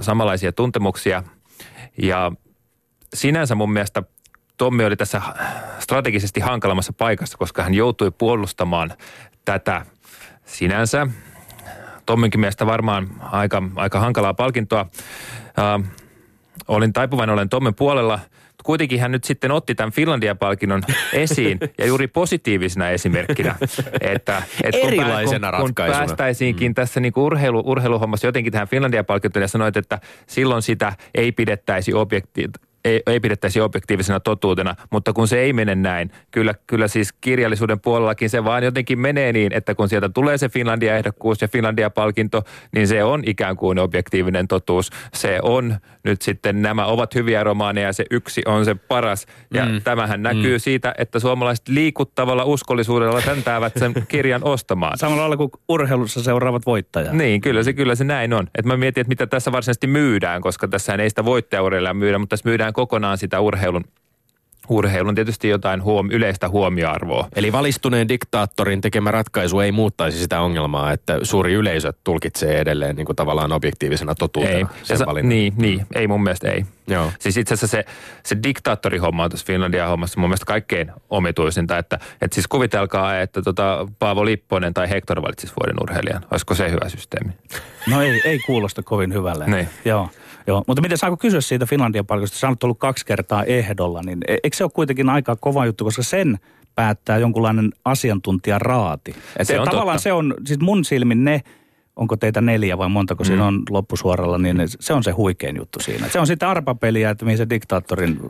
Samanlaisia 0.00 0.52
tuntemuksia. 0.52 1.22
Ja 2.02 2.32
sinänsä 3.14 3.54
mun 3.54 3.72
mielestä 3.72 4.02
Tommi 4.56 4.84
oli 4.84 4.96
tässä 4.96 5.22
strategisesti 5.78 6.40
hankalammassa 6.40 6.92
paikassa, 6.92 7.38
koska 7.38 7.62
hän 7.62 7.74
joutui 7.74 8.10
puolustamaan 8.10 8.92
tätä 9.44 9.86
sinänsä 10.44 11.06
Tomminkin 12.06 12.40
mielestä 12.40 12.66
varmaan 12.66 13.08
aika, 13.20 13.62
aika 13.76 14.00
hankalaa 14.00 14.34
palkintoa. 14.34 14.86
Olin 16.68 16.92
taipuvainen 16.92 17.34
olen 17.34 17.48
Tommen 17.48 17.74
puolella. 17.74 18.20
Kuitenkin 18.64 19.00
hän 19.00 19.12
nyt 19.12 19.24
sitten 19.24 19.50
otti 19.50 19.74
tämän 19.74 19.92
Finlandia-palkinnon 19.92 20.82
esiin 21.12 21.58
ja 21.78 21.86
juuri 21.86 22.08
positiivisena 22.08 22.88
esimerkkinä, 22.90 23.54
että, 24.00 24.42
että 24.62 24.80
kun, 24.80 24.88
Erilaisena 24.88 25.50
kun, 25.50 25.58
kun 25.58 25.68
ratkaisuna. 25.68 25.98
päästäisiinkin 25.98 26.70
mm. 26.70 26.74
tässä 26.74 27.00
niin 27.00 27.12
kuin 27.12 27.24
urheilu, 27.24 27.62
urheiluhommassa 27.66 28.26
jotenkin 28.26 28.52
tähän 28.52 28.68
Finlandia-palkintoon 28.68 29.42
ja 29.42 29.48
sanoit, 29.48 29.76
että 29.76 30.00
silloin 30.26 30.62
sitä 30.62 30.92
ei 31.14 31.32
pidettäisi 31.32 31.94
objekti, 31.94 32.48
ei, 32.84 33.02
ei 33.06 33.20
pidettäisi 33.20 33.60
objektiivisena 33.60 34.20
totuutena, 34.20 34.74
mutta 34.90 35.12
kun 35.12 35.28
se 35.28 35.40
ei 35.40 35.52
mene 35.52 35.74
näin, 35.74 36.10
kyllä, 36.30 36.54
kyllä 36.66 36.88
siis 36.88 37.12
kirjallisuuden 37.12 37.80
puolellakin 37.80 38.30
se 38.30 38.44
vaan 38.44 38.62
jotenkin 38.62 38.98
menee 38.98 39.32
niin, 39.32 39.52
että 39.52 39.74
kun 39.74 39.88
sieltä 39.88 40.08
tulee 40.08 40.38
se 40.38 40.48
Finlandia-ehdokkuus 40.48 41.42
ja 41.42 41.48
Finlandia-palkinto, 41.48 42.42
niin 42.74 42.88
se 42.88 43.04
on 43.04 43.22
ikään 43.26 43.56
kuin 43.56 43.78
objektiivinen 43.78 44.48
totuus. 44.48 44.90
Se 45.14 45.38
on 45.42 45.76
nyt 46.04 46.22
sitten, 46.22 46.62
nämä 46.62 46.86
ovat 46.86 47.14
hyviä 47.14 47.44
romaaneja 47.44 47.86
ja 47.86 47.92
se 47.92 48.04
yksi 48.10 48.42
on 48.46 48.64
se 48.64 48.74
paras. 48.74 49.26
Ja 49.54 49.64
mm. 49.64 49.82
tämähän 49.84 50.22
näkyy 50.22 50.56
mm. 50.56 50.60
siitä, 50.60 50.94
että 50.98 51.18
suomalaiset 51.18 51.68
liikuttavalla 51.68 52.44
uskollisuudella 52.44 53.20
täntäävät 53.22 53.72
sen 53.76 53.94
kirjan 54.08 54.44
ostamaan. 54.44 54.98
Samalla 54.98 55.22
lailla 55.22 55.36
kuin 55.36 55.50
urheilussa 55.68 56.22
seuraavat 56.22 56.66
voittajat. 56.66 57.12
Niin, 57.12 57.40
kyllä 57.40 57.62
se, 57.62 57.72
kyllä 57.72 57.94
se 57.94 58.04
näin 58.04 58.32
on. 58.32 58.46
Et 58.58 58.64
mä 58.64 58.76
mietin, 58.76 59.00
että 59.00 59.08
mitä 59.08 59.26
tässä 59.26 59.52
varsinaisesti 59.52 59.86
myydään, 59.86 60.42
koska 60.42 60.68
tässä 60.68 60.94
ei 60.94 61.08
sitä 61.08 61.24
voittajaurheilua 61.24 61.94
myydä, 61.94 62.18
mutta 62.18 62.32
tässä 62.32 62.48
myydään 62.48 62.71
kokonaan 62.72 63.18
sitä 63.18 63.40
urheilun, 63.40 63.84
urheilun 64.68 65.14
tietysti 65.14 65.48
jotain 65.48 65.82
huom, 65.82 66.10
yleistä 66.10 66.48
huomioarvoa. 66.48 67.28
Eli 67.36 67.52
valistuneen 67.52 68.08
diktaattorin 68.08 68.80
tekemä 68.80 69.10
ratkaisu 69.10 69.60
ei 69.60 69.72
muuttaisi 69.72 70.18
sitä 70.18 70.40
ongelmaa, 70.40 70.92
että 70.92 71.18
suuri 71.22 71.52
yleisö 71.52 71.92
tulkitsee 72.04 72.60
edelleen 72.60 72.96
niin 72.96 73.06
kuin 73.06 73.16
tavallaan 73.16 73.52
objektiivisena 73.52 74.14
totuutena 74.14 74.58
Ei. 74.58 74.64
sen 74.82 74.98
sa- 74.98 75.04
niin, 75.22 75.52
niin, 75.56 75.86
ei 75.94 76.06
mun 76.08 76.22
mielestä 76.22 76.50
ei. 76.50 76.66
Joo. 76.88 77.12
Siis 77.18 77.36
itse 77.36 77.54
asiassa 77.54 77.76
se, 77.76 77.84
se 78.24 78.36
diktaattorihomma 78.42 79.24
on 79.24 79.30
tässä 79.30 79.46
Finlandia-hommassa 79.46 80.20
mun 80.20 80.28
mielestä 80.28 80.46
kaikkein 80.46 80.92
omituisinta, 81.10 81.78
että, 81.78 81.98
että 82.22 82.34
siis 82.34 82.46
kuvitelkaa, 82.46 83.20
että 83.20 83.42
tota 83.42 83.88
Paavo 83.98 84.24
Lipponen 84.24 84.74
tai 84.74 84.90
Hector 84.90 85.22
valitsisi 85.22 85.52
vuoden 85.60 85.82
urheilijan. 85.82 86.24
Olisiko 86.30 86.54
se 86.54 86.70
hyvä 86.70 86.88
systeemi? 86.88 87.32
No 87.86 88.02
ei, 88.02 88.20
ei 88.24 88.38
kuulosta 88.38 88.82
kovin 88.82 89.14
hyvälle. 89.14 89.46
Niin. 89.46 89.68
Joo, 89.84 90.08
joo. 90.46 90.64
Mutta 90.66 90.82
miten 90.82 90.98
saako 90.98 91.16
kysyä 91.16 91.40
siitä 91.40 91.66
Finlandia 91.66 92.04
palkinnosta? 92.04 92.38
Sä 92.38 92.48
olet 92.48 92.64
ollut 92.64 92.78
kaksi 92.78 93.06
kertaa 93.06 93.44
ehdolla, 93.44 94.00
niin 94.06 94.18
e- 94.28 94.36
eikö 94.44 94.56
se 94.56 94.64
ole 94.64 94.70
kuitenkin 94.74 95.08
aika 95.08 95.36
kova 95.36 95.66
juttu, 95.66 95.84
koska 95.84 96.02
sen 96.02 96.38
päättää 96.74 97.18
jonkunlainen 97.18 97.70
asiantuntijaraati. 97.84 99.14
Et 99.38 99.46
Se 99.46 99.60
on 99.60 99.64
tavallaan 99.68 99.96
totta. 99.96 100.02
se 100.02 100.12
on, 100.12 100.34
siis 100.46 100.60
mun 100.60 100.84
silmin 100.84 101.24
ne, 101.24 101.40
onko 101.96 102.16
teitä 102.16 102.40
neljä 102.40 102.78
vai 102.78 102.88
montako 102.88 103.24
mm. 103.24 103.26
siinä 103.26 103.46
on 103.46 103.62
loppusuoralla, 103.70 104.38
niin 104.38 104.56
se 104.80 104.92
on 104.92 105.02
se 105.02 105.10
huikein 105.10 105.56
juttu 105.56 105.80
siinä. 105.80 106.08
Se 106.08 106.18
on 106.20 106.26
sitten 106.26 106.48
arpapeliä, 106.48 107.10
että 107.10 107.24
mihin 107.24 107.38
se 107.38 107.50
diktaattorin 107.50 108.20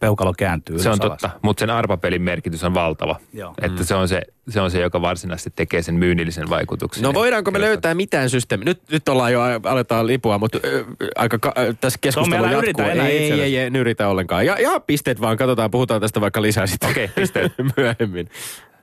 peukalo 0.00 0.32
kääntyy 0.38 0.78
Se 0.78 0.88
on 0.90 0.98
alas. 1.02 1.20
totta, 1.20 1.30
mutta 1.42 1.60
sen 1.60 1.70
arpapelin 1.70 2.22
merkitys 2.22 2.64
on 2.64 2.74
valtava. 2.74 3.16
Joo. 3.32 3.54
Että 3.62 3.84
se, 3.84 3.94
on 3.94 4.08
se, 4.08 4.22
se 4.48 4.60
on 4.60 4.70
se, 4.70 4.80
joka 4.80 5.00
varsinaisesti 5.02 5.52
tekee 5.56 5.82
sen 5.82 5.94
myynnillisen 5.94 6.50
vaikutuksen. 6.50 7.02
No 7.02 7.14
voidaanko 7.14 7.50
me 7.50 7.60
löytää 7.60 7.94
mitään 7.94 8.30
systeemiä? 8.30 8.64
Nyt, 8.64 8.80
nyt 8.90 9.08
ollaan 9.08 9.32
jo, 9.32 9.40
aletaan 9.64 10.06
lipua, 10.06 10.38
mutta 10.38 10.58
ö, 10.64 10.84
aika 11.16 11.38
ka- 11.38 11.52
ö, 11.58 11.74
tässä 11.80 11.98
keskustelu 12.02 12.44
jatkuu. 12.44 12.58
yritä 12.58 12.92
enää 12.92 13.06
ei, 13.06 13.16
itsellesi. 13.22 13.42
ei, 13.42 13.58
ei, 13.58 13.66
en 13.66 13.76
yritä 13.76 14.08
ollenkaan. 14.08 14.46
Ja, 14.46 14.60
ja 14.60 14.80
pisteet 14.80 15.20
vaan, 15.20 15.36
katsotaan, 15.36 15.70
puhutaan 15.70 16.00
tästä 16.00 16.20
vaikka 16.20 16.42
lisää 16.42 16.66
sitten. 16.66 16.90
Okei, 16.90 17.08
pisteet. 17.08 17.52
myöhemmin. 17.76 18.28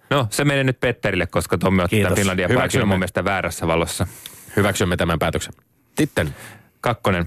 No 0.10 0.28
se 0.30 0.46
menee 0.46 0.64
nyt 0.64 0.80
Petterille, 0.80 1.28
koska 1.28 1.58
Tommi 1.58 1.84
otti 1.84 2.02
tämän 2.02 2.16
Finlandia 2.18 2.48
Hyväksymme. 2.48 2.86
mun 2.86 3.00
mielestä 3.00 3.26
väärässä 3.26 3.68
valossa. 3.68 4.08
Hyväksymme 4.56 4.98
tämän 4.98 5.20
päätöksen. 5.20 5.54
Sitten 5.98 6.36
Kakkonen. 6.82 7.26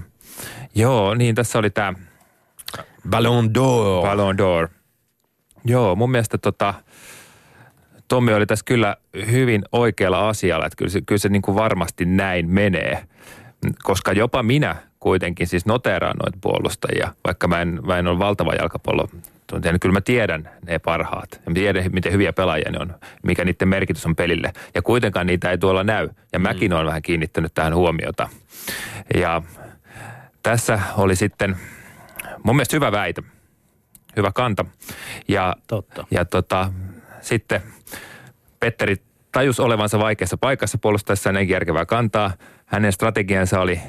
Joo, 0.75 1.13
niin 1.13 1.35
tässä 1.35 1.59
oli 1.59 1.69
tämä 1.69 1.93
Ballon 3.09 3.49
d'Or. 3.55 4.01
Ballon 4.01 4.35
d'Or. 4.37 4.69
Joo, 5.65 5.95
mun 5.95 6.11
mielestä 6.11 6.37
tota, 6.37 6.73
Tommi 8.07 8.33
oli 8.33 8.45
tässä 8.45 8.65
kyllä 8.65 8.97
hyvin 9.31 9.63
oikealla 9.71 10.29
asialla, 10.29 10.65
että 10.65 10.77
kyllä 10.77 10.91
se, 10.91 11.01
kyllä 11.01 11.19
se 11.19 11.29
niin 11.29 11.41
kuin 11.41 11.55
varmasti 11.55 12.05
näin 12.05 12.49
menee. 12.49 13.03
Koska 13.83 14.11
jopa 14.11 14.43
minä 14.43 14.75
kuitenkin 14.99 15.47
siis 15.47 15.65
noteeraan 15.65 16.17
noita 16.23 16.37
puolustajia, 16.41 17.13
vaikka 17.27 17.47
mä 17.47 17.61
en, 17.61 17.79
mä 17.85 17.97
en 17.97 18.07
ole 18.07 18.19
valtava 18.19 18.53
jalkapallo 18.53 19.07
tuntija, 19.47 19.71
niin 19.71 19.79
kyllä 19.79 19.93
mä 19.93 20.01
tiedän 20.01 20.49
ne 20.67 20.79
parhaat. 20.79 21.31
Ja 21.31 21.41
mä 21.51 21.53
tiedän, 21.53 21.83
miten 21.91 22.11
hyviä 22.11 22.33
pelaajia 22.33 22.71
ne 22.71 22.79
on, 22.79 22.95
mikä 23.23 23.45
niiden 23.45 23.67
merkitys 23.67 24.05
on 24.05 24.15
pelille. 24.15 24.53
Ja 24.75 24.81
kuitenkaan 24.81 25.27
niitä 25.27 25.51
ei 25.51 25.57
tuolla 25.57 25.83
näy. 25.83 26.09
Ja 26.33 26.39
mäkin 26.39 26.73
olen 26.73 26.85
vähän 26.85 27.01
kiinnittänyt 27.01 27.53
tähän 27.53 27.75
huomiota. 27.75 28.29
Ja 29.15 29.41
tässä 30.43 30.79
oli 30.97 31.15
sitten 31.15 31.57
mun 32.43 32.55
mielestä 32.55 32.75
hyvä 32.75 32.91
väite, 32.91 33.23
hyvä 34.17 34.31
kanta. 34.31 34.65
Ja, 35.27 35.55
Totta. 35.67 36.07
ja 36.11 36.25
tota, 36.25 36.73
sitten 37.21 37.61
Petteri 38.59 38.95
tajus 39.31 39.59
olevansa 39.59 39.99
vaikeassa 39.99 40.37
paikassa 40.37 40.77
puolustaessa 40.77 41.31
näin 41.31 41.49
järkevää 41.49 41.85
kantaa. 41.85 42.31
Hänen 42.65 42.93
strategiansa 42.93 43.59
oli 43.59 43.79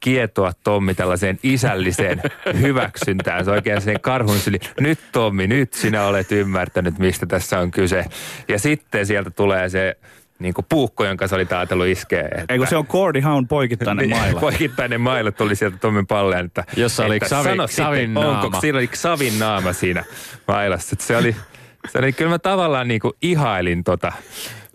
kietoa 0.00 0.52
Tommi 0.64 0.94
tällaiseen 0.94 1.38
isälliseen 1.42 2.22
hyväksyntään. 2.62 3.44
Se 3.44 3.50
oikein 3.50 3.80
sen 3.80 4.00
karhun 4.00 4.38
syli. 4.38 4.58
Nyt 4.80 4.98
Tommi, 5.12 5.46
nyt 5.46 5.72
sinä 5.72 6.04
olet 6.04 6.32
ymmärtänyt, 6.32 6.98
mistä 6.98 7.26
tässä 7.26 7.58
on 7.58 7.70
kyse. 7.70 8.04
Ja 8.48 8.58
sitten 8.58 9.06
sieltä 9.06 9.30
tulee 9.30 9.68
se 9.68 9.96
niin 10.38 10.54
kuin 10.54 10.66
puukko, 10.68 11.04
jonka 11.04 11.26
se 11.28 11.34
oli 11.34 11.46
ajatellut 11.50 11.86
iskeä. 11.86 12.28
Että 12.38 12.44
Eikö 12.54 12.66
se 12.66 12.76
on 12.76 12.86
Cordy 12.86 13.20
Haun 13.20 13.48
poikittainen 13.48 14.08
Niin, 14.08 14.18
maila? 14.18 14.40
Poikittainen 14.50 15.00
maila 15.00 15.32
tuli 15.32 15.56
sieltä 15.56 15.76
Tommin 15.78 16.06
palleen, 16.06 16.46
että... 16.46 16.64
Jossa 16.76 17.04
oli 17.04 17.16
että 17.16 17.26
Xavi- 17.26 17.42
sano 17.44 17.66
Xavin 17.68 17.98
sitten, 18.00 18.14
naama. 18.14 18.40
Onko, 18.40 18.60
siinä 18.60 18.78
oli 18.78 18.88
Xavin 18.88 19.38
naama 19.38 19.72
siinä 19.72 20.04
mailassa. 20.48 20.94
Että 20.94 21.04
se 21.04 21.16
oli, 21.16 21.36
se 21.88 21.98
oli, 21.98 22.12
kyllä 22.12 22.30
mä 22.30 22.38
tavallaan 22.38 22.88
niin 22.88 23.00
kuin 23.00 23.12
ihailin 23.22 23.84
tota 23.84 24.12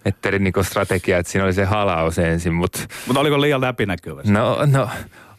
Petterin 0.03 0.43
niin 0.43 0.53
kuin 0.53 0.65
strategiaa, 0.65 1.19
että 1.19 1.31
siinä 1.31 1.45
oli 1.45 1.53
se 1.53 1.65
halaus 1.65 2.19
ensin, 2.19 2.53
mutta 2.53 2.79
Mutta 3.07 3.19
oliko 3.19 3.41
liian 3.41 3.61
läpinäkyvä? 3.61 4.21
no, 4.25 4.57
no 4.65 4.89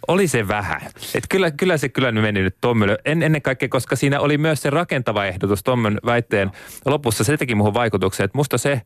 oli 0.08 0.28
se 0.28 0.48
vähän. 0.48 0.80
Et 1.14 1.24
kyllä, 1.28 1.50
kyllä 1.50 1.76
se 1.76 1.88
kyllä 1.88 2.12
meni 2.12 2.42
nyt 2.42 2.56
Tommille. 2.60 2.98
En, 3.04 3.22
ennen 3.22 3.42
kaikkea, 3.42 3.68
koska 3.68 3.96
siinä 3.96 4.20
oli 4.20 4.38
myös 4.38 4.62
se 4.62 4.70
rakentava 4.70 5.24
ehdotus 5.24 5.62
Tommen 5.62 5.98
väitteen 6.06 6.50
lopussa. 6.86 7.24
Se 7.24 7.36
teki 7.36 7.54
muuhun 7.54 7.74
vaikutuksen, 7.74 8.24
että 8.24 8.38
musta 8.38 8.58
se 8.58 8.82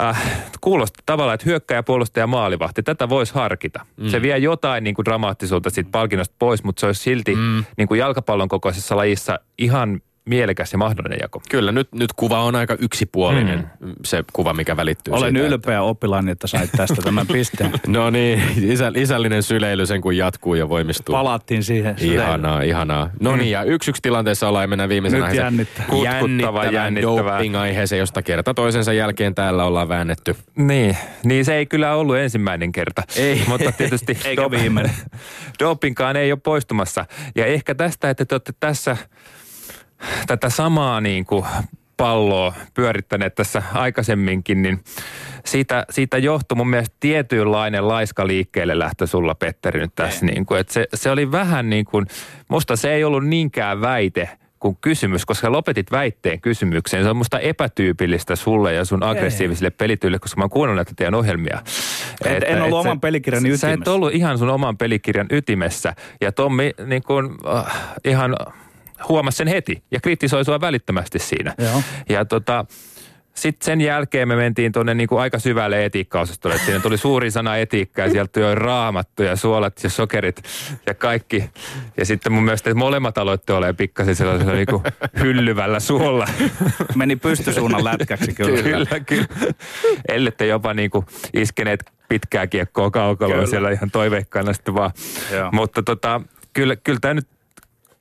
äh, 0.00 0.44
kuulosti 0.60 1.02
tavallaan, 1.06 1.34
että 1.34 1.46
hyökkäjä, 1.46 1.82
puolustaja, 1.82 2.26
maalivahti. 2.26 2.82
Tätä 2.82 3.08
voisi 3.08 3.34
harkita. 3.34 3.86
Mm. 3.96 4.08
Se 4.08 4.22
vie 4.22 4.38
jotain 4.38 4.84
niin 4.84 4.94
kuin 4.94 5.04
dramaattisuutta 5.04 5.70
siitä 5.70 5.90
palkinnosta 5.92 6.34
pois, 6.38 6.64
mutta 6.64 6.80
se 6.80 6.86
olisi 6.86 7.02
silti 7.02 7.34
mm. 7.34 7.64
niin 7.76 7.88
kuin 7.88 7.98
jalkapallon 7.98 8.48
kokoisessa 8.48 8.96
lajissa 8.96 9.38
ihan 9.58 10.00
mielekäs 10.24 10.72
ja 10.72 10.78
mahdollinen 10.78 11.18
jako. 11.22 11.42
Kyllä, 11.50 11.72
nyt, 11.72 11.88
nyt 11.92 12.12
kuva 12.12 12.42
on 12.42 12.56
aika 12.56 12.76
yksipuolinen, 12.78 13.70
mm. 13.80 13.92
se 14.04 14.24
kuva, 14.32 14.52
mikä 14.52 14.76
välittyy 14.76 15.14
Olen 15.14 15.34
siitä, 15.34 15.48
ylpeä 15.48 15.82
oppilaani, 15.82 16.30
että 16.30 16.46
sait 16.46 16.70
tästä 16.76 17.02
tämän 17.02 17.26
pisteen. 17.26 17.74
Että... 17.74 17.90
No 17.98 18.10
niin, 18.10 18.42
isä, 18.62 18.92
isällinen 18.94 19.42
syleily 19.42 19.86
sen 19.86 20.00
kun 20.00 20.16
jatkuu 20.16 20.54
ja 20.54 20.68
voimistuu. 20.68 21.12
Palattiin 21.12 21.64
siihen. 21.64 21.96
Ihanaa, 22.00 22.62
ihanaa. 22.62 23.10
No 23.20 23.36
niin, 23.36 23.50
ja 23.50 23.62
yksi 23.62 23.90
yksi 23.90 24.02
tilanteessa 24.02 24.48
ollaan 24.48 24.64
ja 24.64 24.68
mennään 24.68 24.88
viimeisenä 24.88 25.18
Nyt 25.18 25.24
aiheeseen. 25.24 25.44
jännittää. 25.44 25.84
Kutkuttava, 25.88 26.14
jännittävään 26.14 26.72
jännittävää. 26.72 27.38
doping-aiheeseen, 27.38 27.98
josta 27.98 28.22
kerta 28.22 28.54
toisensa 28.54 28.92
jälkeen 28.92 29.34
täällä 29.34 29.64
ollaan 29.64 29.88
väännetty. 29.88 30.36
Niin, 30.56 30.96
niin 31.24 31.44
se 31.44 31.54
ei 31.54 31.66
kyllä 31.66 31.94
ollut 31.94 32.16
ensimmäinen 32.16 32.72
kerta. 32.72 33.02
Ei. 33.16 33.42
Mutta 33.48 33.72
tietysti 33.72 34.18
Eikä 34.24 34.50
viimeinen. 34.50 34.92
dopingkaan 35.60 36.16
ei 36.16 36.32
ole 36.32 36.40
poistumassa. 36.44 37.04
Ja 37.34 37.46
ehkä 37.46 37.74
tästä, 37.74 38.10
että 38.10 38.24
te 38.24 38.34
olette 38.34 38.52
tässä 38.60 38.96
tätä 40.26 40.50
samaa 40.50 41.00
niin 41.00 41.24
kuin 41.24 41.44
palloa 41.96 42.54
pyörittäneet 42.74 43.34
tässä 43.34 43.62
aikaisemminkin, 43.74 44.62
niin 44.62 44.80
siitä, 45.44 45.86
siitä 45.90 46.18
johtui 46.18 46.56
mun 46.56 46.70
mielestä 46.70 46.96
tietynlainen 47.00 47.88
laiska 47.88 48.26
liikkeelle 48.26 48.78
lähtö 48.78 49.06
sulla, 49.06 49.34
Petteri, 49.34 49.80
nyt 49.80 49.94
tässä. 49.94 50.26
Niin 50.26 50.46
kuin, 50.46 50.60
että 50.60 50.72
se, 50.72 50.86
se 50.94 51.10
oli 51.10 51.32
vähän 51.32 51.70
niin 51.70 51.84
kuin, 51.84 52.06
musta 52.48 52.76
se 52.76 52.92
ei 52.92 53.04
ollut 53.04 53.26
niinkään 53.26 53.80
väite, 53.80 54.28
kuin 54.60 54.78
kysymys, 54.80 55.26
koska 55.26 55.52
lopetit 55.52 55.90
väitteen 55.90 56.40
kysymykseen. 56.40 57.04
Se 57.04 57.10
on 57.10 57.16
musta 57.16 57.38
epätyypillistä 57.40 58.36
sulle 58.36 58.74
ja 58.74 58.84
sun 58.84 59.02
aggressiivisille 59.02 59.70
pelityille, 59.70 60.18
koska 60.18 60.38
mä 60.38 60.42
oon 60.44 60.50
kuunnellut 60.50 60.76
näitä 60.78 60.92
teidän 60.96 61.14
ohjelmia. 61.14 61.58
Et- 62.24 62.42
en 62.46 62.62
ollut 62.62 62.82
sä- 62.82 62.88
oman 62.88 63.00
pelikirjani 63.00 63.56
Sä 63.56 63.68
et 63.68 63.72
ytimessä. 63.74 63.92
ollut 63.92 64.12
ihan 64.14 64.38
sun 64.38 64.50
oman 64.50 64.78
pelikirjan 64.78 65.26
ytimessä. 65.30 65.94
Ja 66.20 66.32
Tommi 66.32 66.70
niin 66.86 67.02
kun, 67.02 67.38
äh, 67.56 67.64
ihan 68.04 68.36
huomasi 69.08 69.36
sen 69.36 69.48
heti 69.48 69.82
ja 69.90 70.00
kritisoi 70.00 70.44
sua 70.44 70.60
välittömästi 70.60 71.18
siinä. 71.18 71.54
Joo. 71.58 71.82
Ja 72.08 72.24
tota, 72.24 72.64
sitten 73.34 73.64
sen 73.64 73.80
jälkeen 73.80 74.28
me 74.28 74.36
mentiin 74.36 74.72
tuonne 74.72 74.94
niin 74.94 75.08
aika 75.18 75.38
syvälle 75.38 75.84
etiikkaosastolle. 75.84 76.58
Siinä 76.58 76.80
tuli 76.80 76.98
suuri 76.98 77.30
sana 77.30 77.56
etiikka 77.56 78.02
ja 78.02 78.10
sieltä 78.10 78.40
tuli 78.40 78.54
raamattu 78.54 79.22
ja 79.22 79.36
suolat 79.36 79.80
ja 79.84 79.90
sokerit 79.90 80.42
ja 80.86 80.94
kaikki. 80.94 81.50
Ja 81.96 82.04
sitten 82.04 82.32
mun 82.32 82.44
mielestä 82.44 82.74
molemmat 82.74 83.18
aloitte 83.18 83.52
olemaan 83.52 83.76
pikkasen 83.76 84.16
sellaisella 84.16 84.52
niin 84.52 84.66
kuin 84.66 84.82
hyllyvällä 85.20 85.80
suolla. 85.80 86.26
Meni 86.94 87.16
pystysuunnan 87.16 87.84
lätkäksi 87.84 88.32
kyllä. 88.34 88.62
kyllä, 88.62 89.00
kyllä. 89.00 89.26
Ellette 90.08 90.46
jopa 90.46 90.74
niin 90.74 90.90
kuin 90.90 91.06
iskeneet 91.34 91.92
pitkää 92.08 92.46
kiekkoa 92.46 92.90
kaukaloa 92.90 93.46
siellä 93.46 93.70
ihan 93.70 93.90
toiveikkaana 93.90 94.52
sitten 94.52 94.74
vaan. 94.74 94.90
Joo. 95.32 95.50
Mutta 95.52 95.82
tota, 95.82 96.20
kyllä, 96.52 96.76
kyllä 96.76 96.98
tämä 97.00 97.14
nyt 97.14 97.28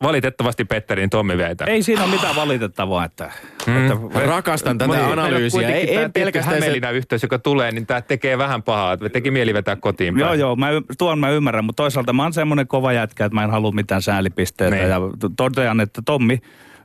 valitettavasti 0.03 0.65
Petterin 0.65 1.09
Tommi 1.09 1.37
veitä. 1.37 1.65
Ei 1.65 1.83
siinä 1.83 2.03
ole 2.03 2.11
mitään 2.11 2.35
valitettavaa, 2.35 3.05
että... 3.05 3.31
Mm. 3.67 3.91
että 3.91 4.19
Rakastan 4.25 4.77
tätä 4.77 4.91
on 4.91 5.19
analyysiä. 5.19 5.69
Ei, 5.69 5.87
tämä 5.87 6.01
ei 6.01 6.09
pelkästään 6.09 6.55
se... 6.55 6.59
Hämeenlinna-yhteys, 6.59 7.23
joka 7.23 7.39
tulee, 7.39 7.71
niin 7.71 7.85
tämä 7.85 8.01
tekee 8.01 8.37
vähän 8.37 8.63
pahaa. 8.63 8.93
että 8.93 9.09
Teki 9.09 9.31
mieli 9.31 9.53
vetää 9.53 9.75
kotiin 9.75 10.13
päin. 10.13 10.25
Joo, 10.25 10.33
joo, 10.33 10.55
mä, 10.55 10.67
tuon 10.97 11.19
mä 11.19 11.29
ymmärrän, 11.29 11.65
mutta 11.65 11.83
toisaalta 11.83 12.13
mä 12.13 12.23
oon 12.23 12.33
semmoinen 12.33 12.67
kova 12.67 12.93
jätkä, 12.93 13.25
että 13.25 13.35
mä 13.35 13.43
en 13.43 13.51
halua 13.51 13.71
mitään 13.71 14.01
säälipisteitä. 14.01 14.75
Niin. 14.75 14.89
Ja 14.89 14.99
totean, 15.37 15.79
että 15.79 16.01
Tommi 16.05 16.41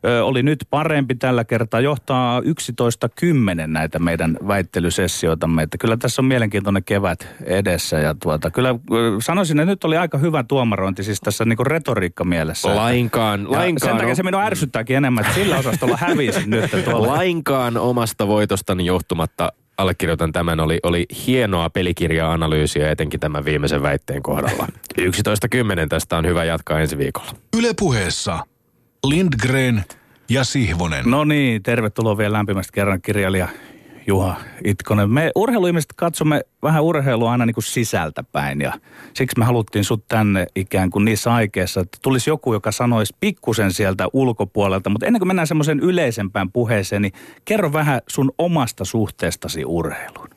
ö, 0.07 0.25
oli 0.25 0.43
nyt 0.43 0.59
parempi 0.71 1.15
tällä 1.15 1.45
kertaa, 1.45 1.81
johtaa 1.81 2.41
11.10 2.41 2.47
näitä 3.67 3.99
meidän 3.99 4.39
väittelysessioitamme. 4.49 5.63
Että 5.63 5.79
kyllä 5.79 5.97
tässä 5.97 6.23
on 6.23 6.27
mielenkiintoinen 6.27 6.85
kevät 6.85 7.29
edessä. 7.45 7.99
Ja 7.99 8.15
tuota, 8.23 8.51
kyllä 8.51 8.75
sanoisin, 9.23 9.61
että 9.61 9.71
nyt 9.73 9.85
oli 9.85 9.97
aika 9.97 10.19
hyvä 10.19 10.43
tuomarointi 10.45 11.03
siis 11.03 11.21
tässä 11.21 11.45
niinku 11.45 11.65
retoriikka 11.65 12.25
mielessä. 12.25 12.77
Lainkaan, 12.77 13.41
Ja 13.41 13.47
sen 13.47 13.59
lainkaan, 13.59 13.97
takia 13.97 14.15
se 14.15 14.23
minua 14.23 14.43
ärsyttääkin 14.45 14.97
enemmän, 14.97 15.25
että 15.25 15.35
sillä 15.35 15.59
osastolla 15.59 15.97
hävisin 15.97 16.51
nyt 16.51 16.71
tuolla. 16.85 17.07
lainkaan 17.07 17.77
omasta 17.77 18.29
voitostani 18.29 18.87
johtumatta 18.87 19.53
allekirjoitan 19.79 20.33
tämän. 20.33 20.61
Oli, 20.61 20.79
oli 20.83 21.07
hienoa 21.27 21.71
pelikirja-analyysiä 21.71 22.91
etenkin 22.91 23.21
tämän 23.21 23.45
viimeisen 23.45 23.83
väitteen 23.83 24.23
kohdalla. 24.23 24.67
11.10 25.01 25.89
tästä 25.89 26.17
on 26.17 26.27
hyvä 26.27 26.45
jatkaa 26.45 26.81
ensi 26.81 26.99
viikolla. 26.99 27.31
Ylepuheessa 27.59 28.39
Lindgren 29.05 29.85
ja 30.29 30.45
Sihvonen. 30.45 31.11
No 31.11 31.25
niin, 31.25 31.63
tervetuloa 31.63 32.19
vielä 32.19 32.33
lämpimästi 32.33 32.73
kerran 32.73 33.03
kirjailija 33.03 33.49
Juha 34.07 34.37
Itkonen. 34.65 35.11
Me 35.11 35.31
urheiluihmiset 35.35 35.93
katsomme 35.97 36.41
vähän 36.63 36.83
urheilua 36.83 37.33
aina 37.33 37.47
niin 37.47 37.55
kuin 37.55 37.65
sisältä 37.65 38.23
päin 38.23 38.61
ja 38.61 38.73
siksi 39.15 39.39
me 39.39 39.45
haluttiin 39.45 39.85
sut 39.85 40.09
tänne 40.09 40.47
ikään 40.57 40.91
kuin 40.91 41.05
niissä 41.05 41.35
aikeissa, 41.35 41.81
että 41.81 41.99
tulisi 42.03 42.31
joku, 42.31 42.53
joka 42.53 42.73
sanoisi 42.73 43.17
pikkusen 43.21 43.73
sieltä 43.73 44.07
ulkopuolelta. 44.13 44.91
Mutta 44.91 45.07
ennen 45.07 45.21
kuin 45.21 45.27
mennään 45.27 45.47
semmoiseen 45.47 45.81
yleisempään 45.81 46.53
puheeseen, 46.53 47.03
niin 47.03 47.13
kerro 47.45 47.73
vähän 47.73 48.01
sun 48.09 48.33
omasta 48.39 48.85
suhteestasi 48.85 49.65
urheiluun. 49.65 50.29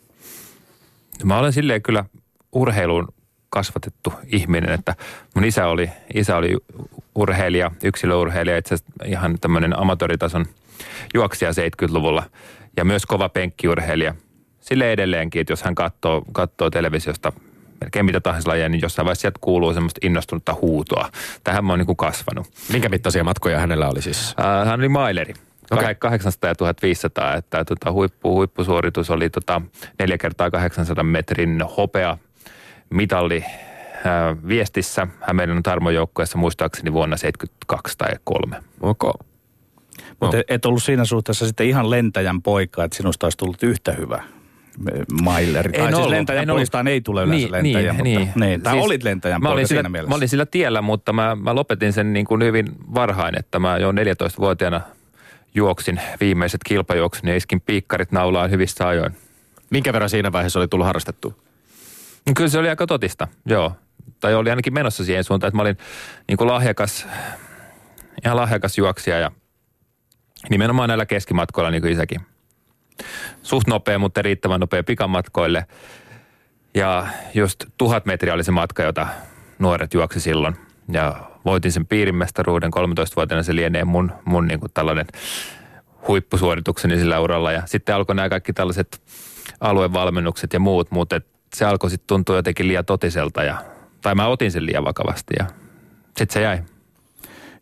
Mä 1.24 1.38
olen 1.38 1.54
silleen 1.54 1.82
kyllä 1.82 2.06
urheiluun 2.52 3.08
kasvatettu 3.50 4.13
ihminen, 4.26 4.72
että 4.72 4.95
mun 5.36 5.45
isä 5.45 5.67
oli, 5.67 5.89
isä 6.13 6.38
oli 6.38 6.58
urheilija, 7.20 7.72
yksilöurheilija, 7.84 8.58
itse 8.58 8.76
asiassa 8.76 9.06
ihan 9.06 9.38
tämmöinen 9.42 9.80
amatööritason 9.80 10.46
juoksija 11.14 11.52
70-luvulla 11.52 12.24
ja 12.78 12.86
myös 12.86 13.06
kova 13.06 13.30
penkkiurheilija. 13.30 14.16
Sille 14.60 14.92
edelleenkin, 14.92 15.42
että 15.42 15.54
jos 15.54 15.64
hän 15.64 15.76
katsoo, 15.76 16.24
katsoo 16.32 16.70
televisiosta 16.70 17.34
melkein 17.82 18.06
mitä 18.06 18.20
tahansa 18.20 18.50
lajia, 18.50 18.70
niin 18.70 18.82
jossain 18.82 19.06
vaiheessa 19.06 19.22
sieltä 19.22 19.40
kuuluu 19.42 19.74
semmoista 19.74 20.00
innostunutta 20.04 20.56
huutoa. 20.62 21.10
Tähän 21.44 21.66
mä 21.66 21.74
oon 21.74 21.80
niin 21.80 21.98
kasvanut. 21.98 22.48
Minkä 22.72 22.90
mittaisia 22.90 23.24
matkoja 23.24 23.60
hänellä 23.60 23.90
oli 23.90 24.02
siis? 24.02 24.36
Äh, 24.40 24.68
hän 24.68 24.80
oli 24.80 24.90
maileri. 24.90 25.34
Okay. 25.72 25.96
800 25.96 26.50
ja 26.50 26.56
1500, 26.56 27.36
että 27.36 27.66
tota, 27.66 27.92
huippu, 27.92 28.36
huippusuoritus 28.36 29.10
oli 29.10 29.30
tota, 29.30 29.62
4 30.00 30.18
kertaa 30.18 30.52
800 30.52 31.04
metrin 31.04 31.62
hopea 31.78 32.18
mitalli 32.90 33.46
viestissä 34.48 35.08
Hämeenlinnan 35.22 35.64
Tarmo-joukkueessa 35.64 36.38
muistaakseni 36.38 36.94
vuonna 36.94 37.18
72 37.18 37.98
tai 37.98 38.10
3. 38.24 38.56
Ok. 38.82 39.04
Mutta 40.22 40.38
No. 40.38 40.44
et 40.48 40.66
ollut 40.66 40.84
siinä 40.84 41.06
suhteessa 41.06 41.48
sitten 41.48 41.68
ihan 41.68 41.90
lentäjän 41.90 42.42
poika, 42.42 42.84
että 42.84 42.98
sinusta 42.98 43.26
olisi 43.26 43.38
tullut 43.38 43.64
yhtä 43.64 43.92
hyvä 43.92 44.24
maileri. 45.22 45.70
En 45.74 45.82
tai 45.82 45.88
siis 45.88 45.98
ollut, 45.98 46.10
lentäjän 46.10 46.44
en 46.44 46.50
ollut. 46.50 46.60
poistaan 46.60 46.88
ei 46.88 47.02
tule 47.02 47.24
yleensä 47.24 47.48
Niin, 47.48 47.52
lentäjä, 47.52 47.94
niin, 47.94 48.20
mutta, 48.20 48.40
niin. 48.40 48.50
niin. 48.50 48.62
Tai 48.62 48.74
Siis 48.74 48.86
olit 48.86 49.04
lentäjän 49.04 49.42
mä 49.42 49.48
poika 49.48 49.54
olin 49.54 49.68
siinä 49.68 49.80
sillä, 49.80 49.90
mielessä. 49.90 50.10
Mä 50.10 50.16
olin 50.16 50.30
sillä 50.30 50.46
tiellä, 50.46 50.82
mutta 50.82 51.14
mä, 51.14 51.36
mä 51.36 51.56
lopetin 51.56 51.94
sen 51.94 52.14
niin 52.14 52.26
kuin 52.26 52.44
hyvin 52.44 52.66
varhain, 52.94 53.40
että 53.40 53.60
mä 53.60 53.78
jo 53.78 53.92
14-vuotiaana 53.92 54.82
juoksin 55.56 56.02
viimeiset 56.20 56.62
kilpajuoksun 56.66 57.30
ja 57.30 57.36
iskin 57.36 57.62
piikkarit 57.62 58.12
naulaan 58.12 58.52
hyvissä 58.52 58.88
ajoin. 58.88 59.12
Minkä 59.70 59.94
verran 59.94 60.10
siinä 60.10 60.32
vaiheessa 60.32 60.60
oli 60.60 60.68
tullut 60.68 60.88
harrastettua? 60.88 61.34
No 62.28 62.34
Kyllä 62.38 62.50
se 62.50 62.60
oli 62.60 62.70
aika 62.70 62.88
totista, 62.88 63.28
joo. 63.46 63.72
Tai 64.20 64.36
oli 64.36 64.50
ainakin 64.50 64.74
menossa 64.74 65.06
siihen 65.06 65.24
suuntaan, 65.24 65.48
että 65.48 65.56
mä 65.56 65.62
olin 65.62 65.78
niin 66.28 66.38
kuin 66.38 66.48
lahjakas, 66.48 67.08
ihan 68.26 68.38
lahjakas 68.38 68.78
juoksija 68.78 69.20
ja 69.20 69.32
nimenomaan 70.50 70.88
näillä 70.88 71.06
keskimatkoilla 71.06 71.72
niin 71.72 71.82
kuin 71.82 71.94
isäkin. 71.94 72.22
Suht 73.44 73.68
nopea, 73.68 74.00
mutta 74.00 74.22
riittävän 74.22 74.60
nopea 74.60 74.84
pikamatkoille. 74.84 75.66
Ja 76.74 77.08
just 77.34 77.66
tuhat 77.78 78.06
metriä 78.06 78.34
oli 78.34 78.44
se 78.44 78.52
matka, 78.52 78.84
jota 78.84 79.08
nuoret 79.60 79.94
juoksi 79.94 80.20
silloin. 80.20 80.56
Ja 80.92 81.30
voitin 81.46 81.72
sen 81.72 81.88
piirimestaruuden, 81.88 82.72
13-vuotiaana 82.74 83.44
se 83.44 83.56
lienee 83.56 83.86
mun, 83.86 84.12
mun 84.26 84.48
niin 84.48 84.60
kuin 84.60 84.72
tällainen 84.74 85.06
huippusuoritukseni 86.08 86.98
sillä 86.98 87.20
uralla. 87.20 87.52
Ja 87.52 87.64
sitten 87.66 87.96
alkoi 87.96 88.16
nämä 88.16 88.30
kaikki 88.30 88.54
tällaiset 88.54 89.02
aluevalmennukset 89.62 90.54
ja 90.54 90.60
muut, 90.60 90.92
mutta 90.92 91.22
se 91.56 91.66
alkoi 91.66 91.90
sitten 91.90 92.08
tuntua 92.08 92.36
jotenkin 92.36 92.68
liian 92.68 92.86
totiselta 92.86 93.44
ja, 93.44 93.58
tai 94.02 94.16
mä 94.16 94.28
otin 94.28 94.52
sen 94.52 94.66
liian 94.66 94.86
vakavasti 94.86 95.34
ja 95.40 95.46
sitten 96.06 96.34
se 96.34 96.42
jäi. 96.42 96.60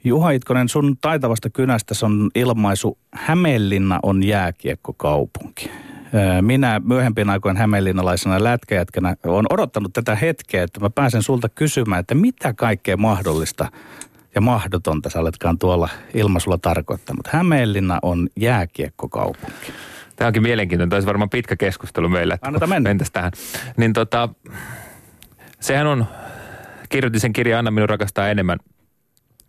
Juha 0.04 0.32
Itkonen, 0.32 0.70
sun 0.70 0.98
taitavasta 1.02 1.50
kynästä 1.50 1.96
on 2.04 2.30
ilmaisu 2.36 2.98
Hämeenlinna 3.14 4.00
on 4.04 4.24
jääkiekkokaupunki. 4.24 5.72
Minä 6.42 6.82
myöhempien 6.84 7.30
aikojen 7.30 7.58
hämeenlinnalaisena 7.58 8.44
lätkäjätkänä 8.44 9.16
olen 9.26 9.46
odottanut 9.50 9.94
tätä 9.94 10.16
hetkeä, 10.16 10.64
että 10.64 10.80
mä 10.80 10.90
pääsen 10.90 11.24
sulta 11.24 11.50
kysymään, 11.50 12.00
että 12.00 12.16
mitä 12.16 12.54
kaikkea 12.54 12.98
mahdollista 12.98 13.72
ja 14.36 14.42
mahdotonta 14.42 15.10
sä 15.10 15.20
oletkaan 15.20 15.60
tuolla 15.60 15.90
ilmaisulla 16.14 16.58
tarkoittanut. 16.58 17.28
Hämeenlinna 17.28 18.00
on 18.02 18.28
jääkiekkokaupunki. 18.36 19.74
Tämä 20.16 20.28
onkin 20.28 20.44
mielenkiintoinen. 20.44 20.90
Tämä 20.90 20.98
olisi 20.98 21.08
varmaan 21.08 21.30
pitkä 21.30 21.56
keskustelu 21.56 22.10
meillä. 22.10 22.38
Annetaan 22.42 22.70
mennä. 22.70 22.90
Mentäs 22.90 23.12
tähän. 23.12 23.32
Niin 23.78 23.94
tota, 23.94 24.30
sehän 25.60 25.88
on, 25.88 26.06
kirjoitin 26.90 27.22
sen 27.22 27.34
kirjan 27.34 27.60
Anna 27.60 27.72
minun 27.72 27.90
rakastaa 27.90 28.30
enemmän, 28.30 28.60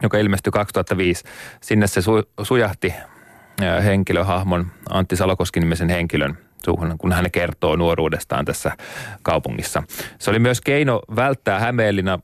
joka 0.03 0.19
ilmestyi 0.19 0.51
2005. 0.51 1.25
Sinne 1.61 1.87
se 1.87 2.03
su, 2.03 2.13
sujahti 2.43 2.95
ää, 3.61 3.81
henkilöhahmon, 3.81 4.67
Antti 4.91 5.17
Salokoski-nimisen 5.17 5.89
henkilön 5.89 6.39
suuhun, 6.65 6.99
kun 6.99 7.13
hän 7.13 7.31
kertoo 7.31 7.77
nuoruudestaan 7.77 8.45
tässä 8.45 8.77
kaupungissa. 9.23 9.83
Se 10.19 10.31
oli 10.31 10.39
myös 10.39 10.61
keino 10.61 11.01
välttää 11.17 11.61
Hämeenlinna 11.61 12.19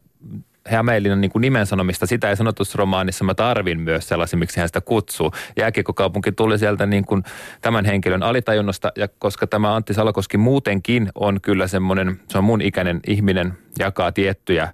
Hämeenlinnan 0.68 1.20
niin 1.20 1.30
nimen 1.38 1.66
sanomista, 1.66 2.06
sitä 2.06 2.30
ei 2.30 2.36
sanottu 2.36 2.62
romaanissa, 2.74 3.24
mä 3.24 3.34
tarvin 3.34 3.80
myös 3.80 4.08
sellaisen, 4.08 4.38
miksi 4.38 4.60
hän 4.60 4.68
sitä 4.68 4.80
kutsuu. 4.80 5.32
Jääkiekkokaupunki 5.56 6.32
tuli 6.32 6.58
sieltä 6.58 6.86
niin 6.86 7.04
kuin 7.04 7.22
tämän 7.60 7.84
henkilön 7.84 8.22
alitajunnasta, 8.22 8.92
ja 8.96 9.08
koska 9.18 9.46
tämä 9.46 9.74
Antti 9.74 9.94
Salokoski 9.94 10.36
muutenkin 10.36 11.10
on 11.14 11.40
kyllä 11.40 11.66
semmoinen, 11.66 12.20
se 12.28 12.38
on 12.38 12.44
mun 12.44 12.62
ikäinen 12.62 13.00
ihminen, 13.06 13.52
jakaa 13.78 14.12
tiettyjä 14.12 14.72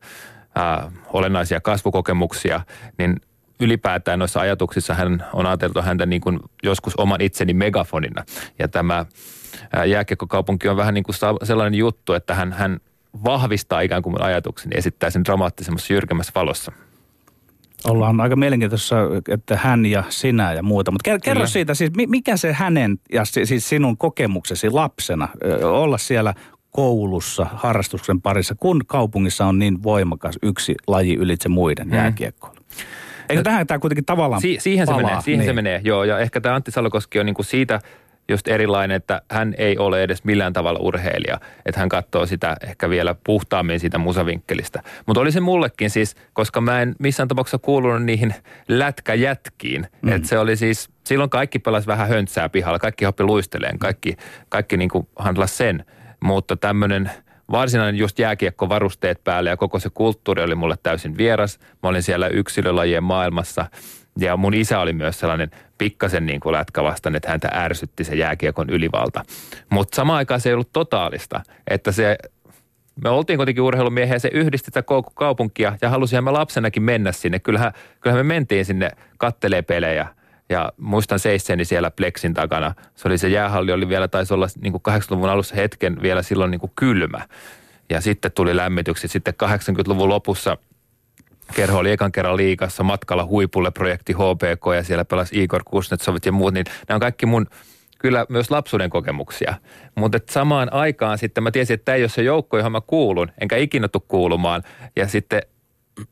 ää, 0.54 0.90
olennaisia 1.12 1.60
kasvukokemuksia, 1.60 2.60
niin 2.98 3.16
ylipäätään 3.60 4.18
noissa 4.18 4.40
ajatuksissa 4.40 4.94
hän 4.94 5.24
on 5.32 5.46
ajateltu 5.46 5.82
häntä 5.82 6.06
niin 6.06 6.20
kuin 6.20 6.38
joskus 6.62 6.96
oman 6.96 7.20
itseni 7.20 7.54
megafonina. 7.54 8.24
Ja 8.58 8.68
tämä 8.68 9.06
ää, 9.72 9.84
jääkiekkokaupunki 9.84 10.68
on 10.68 10.76
vähän 10.76 10.94
niin 10.94 11.04
kuin 11.04 11.16
sellainen 11.42 11.78
juttu, 11.78 12.12
että 12.12 12.34
hän, 12.34 12.52
hän 12.52 12.80
vahvistaa 13.24 13.80
ikään 13.80 14.02
kuin 14.02 14.12
mun 14.12 14.22
ajatuksen 14.22 14.70
ja 14.74 14.78
esittää 14.78 15.10
sen 15.10 15.24
dramaattisemmassa 15.24 15.92
jyrkemmässä 15.92 16.32
valossa. 16.34 16.72
Ollaan 17.84 18.20
aika 18.20 18.36
mielenkiintoista, 18.36 18.96
että 19.28 19.56
hän 19.56 19.86
ja 19.86 20.04
sinä 20.08 20.52
ja 20.52 20.62
muuta. 20.62 20.90
Mutta 20.90 21.04
kerro 21.04 21.40
Kyllä. 21.40 21.46
siitä, 21.46 21.74
siis 21.74 21.90
mi- 21.96 22.06
mikä 22.06 22.36
se 22.36 22.52
hänen 22.52 22.98
ja 23.12 23.24
si- 23.24 23.46
siis 23.46 23.68
sinun 23.68 23.96
kokemuksesi 23.96 24.70
lapsena 24.70 25.28
olla 25.62 25.98
siellä 25.98 26.34
koulussa 26.70 27.46
harrastuksen 27.54 28.20
parissa, 28.20 28.54
kun 28.54 28.82
kaupungissa 28.86 29.46
on 29.46 29.58
niin 29.58 29.82
voimakas 29.82 30.38
yksi 30.42 30.74
laji 30.86 31.14
ylitse 31.14 31.48
muiden 31.48 31.88
mm. 31.88 31.94
jääkiekkoilla? 31.94 32.60
Eikö 33.28 33.42
tähän 33.42 33.66
tämä 33.66 33.78
kuitenkin 33.78 34.04
tavallaan 34.04 34.42
Si- 34.42 34.56
siihen 34.60 34.86
se 34.86 34.92
palaa? 34.92 35.06
menee, 35.06 35.22
siihen 35.22 35.38
niin. 35.38 35.48
se 35.48 35.52
menee, 35.52 35.80
joo. 35.84 36.04
Ja 36.04 36.18
ehkä 36.18 36.40
tämä 36.40 36.54
Antti 36.54 36.70
Salokoski 36.70 37.20
on 37.20 37.26
niinku 37.26 37.42
siitä 37.42 37.80
just 38.30 38.48
erilainen, 38.48 38.96
että 38.96 39.22
hän 39.30 39.54
ei 39.58 39.78
ole 39.78 40.02
edes 40.02 40.24
millään 40.24 40.52
tavalla 40.52 40.80
urheilija. 40.82 41.40
Että 41.66 41.80
hän 41.80 41.88
katsoo 41.88 42.26
sitä 42.26 42.56
ehkä 42.62 42.90
vielä 42.90 43.14
puhtaammin 43.24 43.80
siitä 43.80 43.98
musavinkkelistä. 43.98 44.82
Mutta 45.06 45.20
oli 45.20 45.32
se 45.32 45.40
mullekin 45.40 45.90
siis, 45.90 46.16
koska 46.32 46.60
mä 46.60 46.82
en 46.82 46.94
missään 46.98 47.28
tapauksessa 47.28 47.58
kuulunut 47.58 48.02
niihin 48.02 48.34
lätkäjätkiin. 48.68 49.86
Mm. 50.02 50.12
Että 50.12 50.28
se 50.28 50.38
oli 50.38 50.56
siis, 50.56 50.90
silloin 51.04 51.30
kaikki 51.30 51.58
pelasi 51.58 51.86
vähän 51.86 52.08
höntsää 52.08 52.48
pihalla, 52.48 52.78
kaikki 52.78 53.04
hoppi 53.04 53.24
luisteleen, 53.24 53.78
kaikki, 53.78 54.16
kaikki 54.48 54.76
niinku 54.76 55.08
handlas 55.16 55.56
sen. 55.56 55.84
Mutta 56.20 56.56
tämmöinen 56.56 57.10
varsinainen 57.50 57.98
just 57.98 58.18
jääkiekkovarusteet 58.18 59.24
päälle 59.24 59.50
ja 59.50 59.56
koko 59.56 59.78
se 59.78 59.90
kulttuuri 59.94 60.42
oli 60.42 60.54
mulle 60.54 60.76
täysin 60.82 61.16
vieras. 61.16 61.58
Mä 61.82 61.88
olin 61.88 62.02
siellä 62.02 62.28
yksilölajien 62.28 63.04
maailmassa 63.04 63.66
ja 64.18 64.36
mun 64.36 64.54
isä 64.54 64.80
oli 64.80 64.92
myös 64.92 65.20
sellainen 65.20 65.50
pikkasen 65.78 66.26
niin 66.26 66.40
kuin 66.40 66.52
lätkävastaan, 66.52 67.16
että 67.16 67.30
häntä 67.30 67.48
ärsytti 67.54 68.04
se 68.04 68.14
jääkiekon 68.14 68.70
ylivalta. 68.70 69.22
Mutta 69.70 69.96
samaan 69.96 70.16
aikaan 70.16 70.40
se 70.40 70.48
ei 70.48 70.54
ollut 70.54 70.72
totaalista, 70.72 71.40
että 71.70 71.92
se 71.92 72.18
me 73.04 73.10
oltiin 73.10 73.36
kuitenkin 73.36 73.62
urheilumiehiä 73.62 74.18
se 74.18 74.30
yhdisti 74.32 74.70
koko 74.84 75.10
kaupunkia 75.14 75.78
ja 75.82 75.90
halusin 75.90 76.24
mä 76.24 76.32
lapsenakin 76.32 76.82
mennä 76.82 77.12
sinne. 77.12 77.38
Kyllähän, 77.38 77.72
kyllähän 78.00 78.26
me 78.26 78.34
mentiin 78.34 78.64
sinne 78.64 78.90
kattelee 79.18 79.62
pelejä 79.62 80.06
ja 80.48 80.72
muistan 80.76 81.18
seisseeni 81.18 81.64
siellä 81.64 81.90
Plexin 81.90 82.34
takana. 82.34 82.74
Se 82.94 83.08
oli 83.08 83.18
se 83.18 83.28
jäähalli, 83.28 83.72
oli 83.72 83.88
vielä, 83.88 84.08
taisi 84.08 84.34
olla 84.34 84.46
niin 84.62 84.72
kuin 84.72 84.82
80-luvun 84.88 85.28
alussa 85.28 85.54
hetken 85.54 86.02
vielä 86.02 86.22
silloin 86.22 86.50
niin 86.50 86.60
kuin 86.60 86.72
kylmä. 86.76 87.28
Ja 87.90 88.00
sitten 88.00 88.32
tuli 88.32 88.56
lämmityksi. 88.56 89.08
Sitten 89.08 89.34
80-luvun 89.44 90.08
lopussa 90.08 90.56
Kerho 91.54 91.78
oli 91.78 91.90
ekan 91.90 92.12
kerran 92.12 92.36
liikassa 92.36 92.82
matkalla 92.82 93.26
huipulle 93.26 93.70
projekti 93.70 94.12
HPK 94.12 94.66
ja 94.76 94.82
siellä 94.82 95.04
pelasi 95.04 95.42
Igor 95.42 95.62
Kuznetsovit 95.64 96.26
ja 96.26 96.32
muut, 96.32 96.54
niin 96.54 96.66
nämä 96.88 96.96
on 96.96 97.00
kaikki 97.00 97.26
mun 97.26 97.46
kyllä 97.98 98.26
myös 98.28 98.50
lapsuuden 98.50 98.90
kokemuksia. 98.90 99.54
Mutta 99.94 100.18
samaan 100.30 100.72
aikaan 100.72 101.18
sitten 101.18 101.42
mä 101.42 101.50
tiesin, 101.50 101.74
että 101.74 101.84
tämä 101.84 101.96
ei 101.96 102.02
ole 102.02 102.08
se 102.08 102.22
joukko, 102.22 102.56
johon 102.56 102.72
mä 102.72 102.80
kuulun, 102.80 103.30
enkä 103.40 103.56
ikinä 103.56 103.88
tule 103.88 104.02
kuulumaan. 104.08 104.62
Ja 104.96 105.08
sitten 105.08 105.42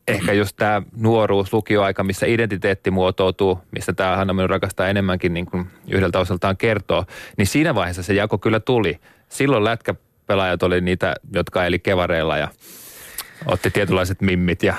ehkä 0.09 0.33
just 0.33 0.57
tämä 0.57 0.83
nuoruus, 0.96 1.53
lukioaika, 1.53 2.05
missä 2.05 2.27
identiteetti 2.27 2.90
muotoutuu, 2.90 3.59
mistä 3.70 3.92
tämä 3.92 4.16
Hanna 4.16 4.33
minun 4.33 4.51
rakastaa 4.51 4.88
enemmänkin 4.88 5.35
niin 5.35 5.46
kuin 5.46 5.66
yhdeltä 5.90 6.18
osaltaan 6.18 6.57
kertoo, 6.57 7.05
niin 7.37 7.46
siinä 7.46 7.74
vaiheessa 7.74 8.03
se 8.03 8.14
jako 8.14 8.38
kyllä 8.38 8.61
tuli. 8.61 9.01
Silloin 9.29 9.64
lätkäpelaajat 9.64 10.62
oli 10.62 10.81
niitä, 10.81 11.14
jotka 11.33 11.64
eli 11.64 11.79
kevareilla 11.79 12.37
ja 12.37 12.48
otti 13.49 13.71
tietynlaiset 13.71 14.21
mimmit 14.21 14.63
ja 14.63 14.75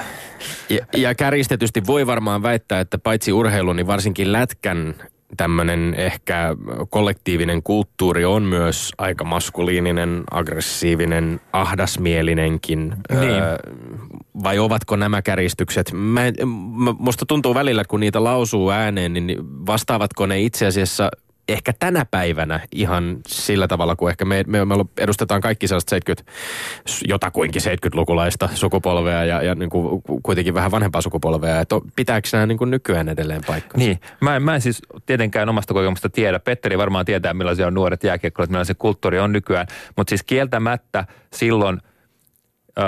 Ja, 0.70 0.86
ja 0.98 1.16
kärjistetysti 1.16 1.82
voi 1.88 2.08
varmaan 2.08 2.44
väittää, 2.44 2.80
että 2.80 2.98
paitsi 2.98 3.34
urheilu, 3.34 3.74
niin 3.74 3.88
varsinkin 3.88 4.32
lätkän 4.32 4.96
tämmöinen 5.38 5.94
ehkä 5.98 6.56
kollektiivinen 6.90 7.64
kulttuuri 7.64 8.26
on 8.26 8.44
myös 8.44 8.92
aika 8.98 9.24
maskuliininen, 9.24 10.24
aggressiivinen, 10.32 11.40
ahdasmielinenkin. 11.54 12.96
Niin. 13.20 13.44
vai 14.44 14.60
ovatko 14.60 14.96
nämä 14.96 15.22
käristykset? 15.22 15.92
Mä, 15.94 16.26
en- 16.26 16.48
mä, 16.76 16.94
musta 17.00 17.26
tuntuu 17.26 17.54
välillä, 17.56 17.84
kun 17.88 18.00
niitä 18.00 18.24
lausuu 18.24 18.70
ääneen, 18.70 19.14
niin 19.14 19.38
vastaavatko 19.66 20.26
ne 20.26 20.42
itse 20.42 20.66
asiassa 20.66 21.10
ehkä 21.54 21.74
tänä 21.80 22.06
päivänä 22.12 22.60
ihan 22.72 23.18
sillä 23.28 23.68
tavalla, 23.68 23.96
kuin 23.96 24.10
ehkä 24.10 24.26
me, 24.26 24.44
me, 24.48 24.66
me 24.66 24.76
edustetaan 24.98 25.42
kaikki 25.42 25.68
sellaista 25.68 25.90
70, 25.90 26.32
jotakuinkin 27.08 27.62
70-lukulaista 27.62 28.50
sukupolvea 28.54 29.26
ja, 29.26 29.42
ja 29.42 29.56
niin 29.56 29.70
kuin 29.70 30.02
kuitenkin 30.24 30.54
vähän 30.54 30.72
vanhempaa 30.72 31.02
sukupolvea. 31.02 31.60
Että 31.60 31.76
pitääkö 31.96 32.30
nämä 32.32 32.46
niin 32.46 32.58
kuin 32.58 32.72
nykyään 32.72 33.10
edelleen 33.10 33.42
paikkansa? 33.48 33.78
Niin, 33.78 34.00
mä 34.22 34.36
en, 34.36 34.44
mä 34.44 34.56
en 34.56 34.62
siis 34.62 34.82
tietenkään 35.06 35.50
omasta 35.50 35.74
kokemusta 35.74 36.10
tiedä. 36.10 36.40
Petteri 36.40 36.78
varmaan 36.78 37.06
tietää, 37.06 37.34
millaisia 37.34 37.68
on 37.68 37.74
nuoret 37.74 38.04
jääkiekkoilijat, 38.04 38.50
millainen 38.50 38.66
se 38.66 38.74
kulttuuri 38.74 39.20
on 39.20 39.32
nykyään. 39.32 39.68
Mutta 39.98 40.10
siis 40.12 40.24
kieltämättä 40.24 41.06
silloin, 41.34 41.82
ö, 42.80 42.82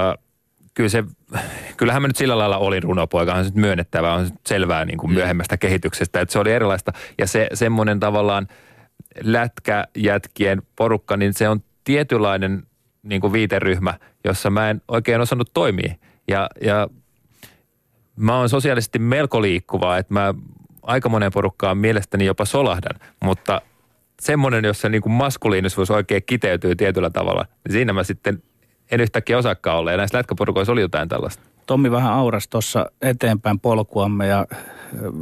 kyllä 0.74 0.90
se, 0.90 1.04
kyllähän 1.78 2.02
mä 2.02 2.08
nyt 2.08 2.16
sillä 2.16 2.38
lailla 2.38 2.58
olin 2.58 2.84
runopoika, 2.84 3.34
on 3.34 3.46
se 3.46 3.52
myönnettävä, 3.56 4.14
on 4.14 4.28
se 4.28 4.34
selvää 4.46 4.86
niin 4.86 4.98
kuin 4.98 5.14
myöhemmästä 5.14 5.58
kehityksestä, 5.58 6.22
että 6.22 6.34
se 6.34 6.40
oli 6.40 6.52
erilaista. 6.52 6.94
Ja 7.18 7.28
se 7.28 7.48
semmoinen 7.54 8.00
tavallaan 8.00 8.48
lätkäjätkien 9.24 10.62
porukka, 10.76 11.18
niin 11.18 11.34
se 11.34 11.50
on 11.50 11.64
tietynlainen 11.84 12.64
niin 13.04 13.22
kuin 13.22 13.34
viiteryhmä, 13.34 13.94
jossa 14.24 14.50
mä 14.50 14.70
en 14.70 14.82
oikein 14.88 15.22
osannut 15.22 15.54
toimia. 15.54 15.96
Ja, 16.28 16.50
ja 16.64 16.88
mä 18.16 18.38
oon 18.38 18.50
sosiaalisesti 18.50 19.00
melko 19.00 19.42
liikkuvaa, 19.42 19.98
että 19.98 20.14
mä 20.14 20.34
aika 20.84 21.10
moneen 21.10 21.32
porukkaan 21.32 21.78
mielestäni 21.78 22.26
jopa 22.26 22.46
solahdan, 22.46 23.00
mutta 23.24 23.62
semmoinen, 24.22 24.66
jossa 24.66 24.90
niin 24.90 25.02
kuin 25.02 25.14
maskuliinisuus 25.14 25.92
oikein 25.92 26.24
kiteytyy 26.26 26.76
tietyllä 26.76 27.10
tavalla, 27.10 27.46
niin 27.66 27.74
siinä 27.74 27.94
mä 27.94 28.04
sitten 28.04 28.44
en 28.92 29.00
yhtäkkiä 29.00 29.38
osakkaan 29.38 29.78
olla. 29.78 29.92
Ja 29.92 29.98
näissä 29.98 30.18
lätkäporukoissa 30.18 30.72
oli 30.72 30.82
jotain 30.82 31.10
tällaista. 31.10 31.44
Tommi 31.66 31.92
vähän 31.92 32.14
auras 32.14 32.48
tuossa 32.48 32.92
eteenpäin 33.02 33.60
polkuamme 33.60 34.28
ja 34.28 34.46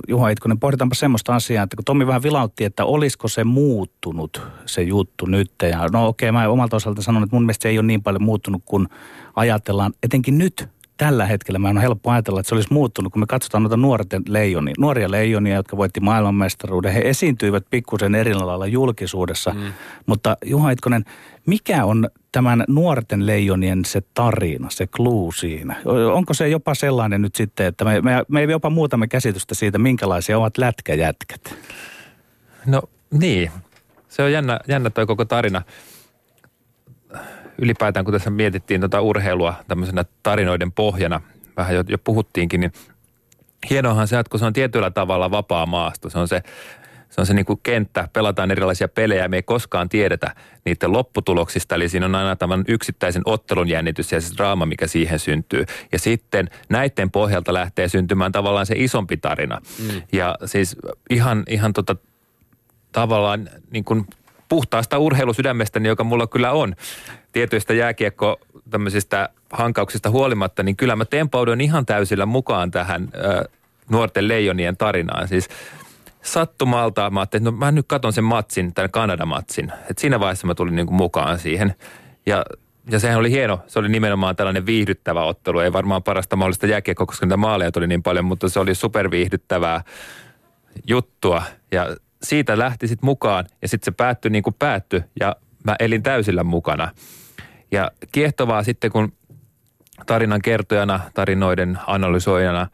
Juha 0.08 0.30
Itkonen, 0.30 0.60
pohditaanpa 0.60 0.96
semmoista 0.96 1.36
asiaa, 1.36 1.64
että 1.64 1.76
kun 1.76 1.86
Tommi 1.86 2.08
vähän 2.08 2.24
vilautti, 2.24 2.66
että 2.66 2.86
olisiko 2.86 3.28
se 3.28 3.44
muuttunut 3.44 4.42
se 4.66 4.82
juttu 4.82 5.26
nyt. 5.26 5.52
Ja 5.62 5.88
no 5.92 6.08
okei, 6.08 6.30
okay, 6.30 6.42
mä 6.42 6.50
omalta 6.50 6.76
osalta 6.76 7.02
sanon, 7.02 7.24
että 7.24 7.36
mun 7.36 7.44
mielestä 7.44 7.64
se 7.64 7.70
ei 7.70 7.80
ole 7.80 7.88
niin 7.88 8.04
paljon 8.04 8.24
muuttunut, 8.24 8.62
kun 8.66 8.88
ajatellaan, 9.36 9.94
etenkin 10.04 10.38
nyt 10.38 10.70
tällä 11.00 11.26
hetkellä 11.26 11.60
mä 11.60 11.70
on 11.70 11.78
helppo 11.78 12.12
ajatella, 12.12 12.40
että 12.40 12.50
se 12.50 12.56
olisi 12.56 12.74
muuttunut, 12.74 13.14
kun 13.14 13.20
me 13.20 13.26
katsotaan 13.26 13.64
noita 13.64 13.78
nuorten 13.78 14.24
leijonia, 14.28 14.74
nuoria 14.78 15.12
leijonia, 15.12 15.56
jotka 15.56 15.78
voitti 15.78 16.00
maailmanmestaruuden. 16.00 16.94
He 16.94 17.02
esiintyivät 17.06 17.64
pikkusen 17.70 18.16
eri 18.16 18.34
lailla 18.34 18.68
julkisuudessa, 18.68 19.52
mm. 19.54 19.74
mutta 20.06 20.38
Juha 20.46 20.72
Itkonen, 20.72 21.06
mikä 21.46 21.86
on 21.86 22.10
tämän 22.32 22.64
nuorten 22.68 23.26
leijonien 23.26 23.86
se 23.86 24.02
tarina, 24.14 24.70
se 24.70 24.88
clue 24.88 25.32
siinä? 25.36 25.76
Onko 26.14 26.34
se 26.34 26.50
jopa 26.50 26.76
sellainen 26.76 27.22
nyt 27.22 27.36
sitten, 27.36 27.66
että 27.66 27.86
me, 27.86 28.02
me, 28.02 28.26
me 28.28 28.44
jopa 28.44 28.70
muutamme 28.70 29.08
käsitystä 29.08 29.56
siitä, 29.56 29.78
minkälaisia 29.78 30.38
ovat 30.38 30.58
lätkäjätkät? 30.58 31.56
No 32.66 32.82
niin, 33.12 33.52
se 34.10 34.24
on 34.24 34.32
jännä, 34.32 34.60
jännä 34.68 34.90
toi 34.90 35.06
koko 35.06 35.26
tarina 35.26 35.62
ylipäätään, 37.62 38.06
kun 38.06 38.14
tässä 38.14 38.30
mietittiin 38.30 38.82
tuota 38.82 39.02
urheilua 39.02 39.54
tämmöisenä 39.68 40.06
tarinoiden 40.24 40.72
pohjana, 40.72 41.22
vähän 41.58 41.76
jo, 41.76 41.84
jo 41.88 41.98
puhuttiinkin, 41.98 42.60
niin 42.60 42.72
hienoahan 43.70 44.08
se, 44.08 44.20
että 44.20 44.30
kun 44.30 44.40
se 44.40 44.46
on 44.46 44.54
tietyllä 44.54 44.92
tavalla 44.92 45.32
vapaa 45.32 45.66
maasto, 45.66 46.10
se 46.10 46.20
on 46.20 46.28
se 46.28 46.44
se 47.10 47.22
on 47.22 47.26
se 47.26 47.34
niin 47.34 47.46
kuin 47.46 47.60
kenttä, 47.64 48.08
pelataan 48.14 48.52
erilaisia 48.52 48.88
pelejä 48.88 49.28
me 49.28 49.36
ei 49.36 49.44
koskaan 49.44 49.90
tiedetä 49.90 50.36
niiden 50.66 50.94
lopputuloksista. 50.94 51.76
Eli 51.76 51.90
siinä 51.90 52.06
on 52.06 52.16
aina 52.16 52.36
tämän 52.36 52.64
yksittäisen 52.68 53.22
ottelun 53.26 53.70
jännitys 53.70 54.12
ja 54.12 54.22
se 54.22 54.34
draama, 54.38 54.66
mikä 54.66 54.88
siihen 54.88 55.20
syntyy. 55.20 55.66
Ja 55.92 56.00
sitten 56.00 56.50
näiden 56.70 57.12
pohjalta 57.12 57.54
lähtee 57.54 57.88
syntymään 57.88 58.32
tavallaan 58.32 58.66
se 58.66 58.76
isompi 58.78 59.18
tarina. 59.18 59.62
Mm. 59.80 60.02
Ja 60.12 60.36
siis 60.46 60.76
ihan, 61.10 61.44
ihan 61.48 61.74
tota, 61.74 61.96
tavallaan 62.92 63.50
niin 63.72 63.84
kuin 63.84 64.06
puhtaasta 64.50 64.98
urheilusydämestäni, 64.98 65.88
joka 65.88 66.04
mulla 66.04 66.28
kyllä 66.28 66.52
on, 66.52 66.76
tietyistä 67.32 67.74
jääkiekko 67.74 68.40
tämmöisistä 68.70 69.30
hankauksista 69.52 70.10
huolimatta, 70.10 70.64
niin 70.64 70.76
kyllä 70.76 70.96
mä 70.96 71.06
tempaudun 71.06 71.62
ihan 71.62 71.86
täysillä 71.86 72.26
mukaan 72.26 72.72
tähän 72.72 73.10
ö, 73.16 73.50
nuorten 73.90 74.28
leijonien 74.28 74.78
tarinaan. 74.78 75.28
Siis 75.28 75.50
sattumalta 76.22 77.10
mä 77.10 77.20
ajattelin, 77.20 77.42
että 77.48 77.52
no 77.52 77.58
mä 77.58 77.72
nyt 77.72 77.86
katon 77.88 78.14
sen 78.14 78.24
matsin, 78.24 78.74
tämän 78.74 78.92
Kanada-matsin. 78.92 79.72
Et 79.90 79.98
siinä 79.98 80.20
vaiheessa 80.20 80.48
mä 80.48 80.56
tulin 80.56 80.76
niinku 80.76 80.94
mukaan 80.94 81.40
siihen. 81.40 81.76
Ja, 82.26 82.46
ja 82.92 83.00
sehän 83.00 83.20
oli 83.20 83.32
hieno. 83.32 83.60
Se 83.68 83.80
oli 83.80 83.90
nimenomaan 83.90 84.36
tällainen 84.36 84.66
viihdyttävä 84.66 85.24
ottelu. 85.24 85.60
Ei 85.60 85.74
varmaan 85.74 86.04
parasta 86.04 86.36
mahdollista 86.36 86.68
jääkiekkoa, 86.68 87.06
koska 87.06 87.26
niitä 87.26 87.38
maaleja 87.38 87.72
tuli 87.72 87.88
niin 87.88 88.04
paljon, 88.04 88.26
mutta 88.26 88.50
se 88.50 88.60
oli 88.60 88.76
superviihdyttävää 88.76 89.84
juttua. 90.88 91.44
Ja 91.72 91.96
siitä 92.24 92.60
lähti 92.60 92.88
sitten 92.88 93.06
mukaan 93.06 93.46
ja 93.62 93.68
sitten 93.68 93.86
se 93.86 93.92
päättyi 93.92 94.32
niin 94.32 94.44
kuin 94.44 94.56
päättyi 94.60 95.02
ja 95.20 95.36
mä 95.64 95.76
elin 95.80 96.04
täysillä 96.04 96.44
mukana. 96.44 96.92
Ja 97.72 97.92
kiehtovaa 98.12 98.64
sitten, 98.64 98.92
kun 98.92 99.14
tarinan 100.06 100.42
kertojana, 100.42 101.00
tarinoiden 101.14 101.80
analysoijana 101.88 102.68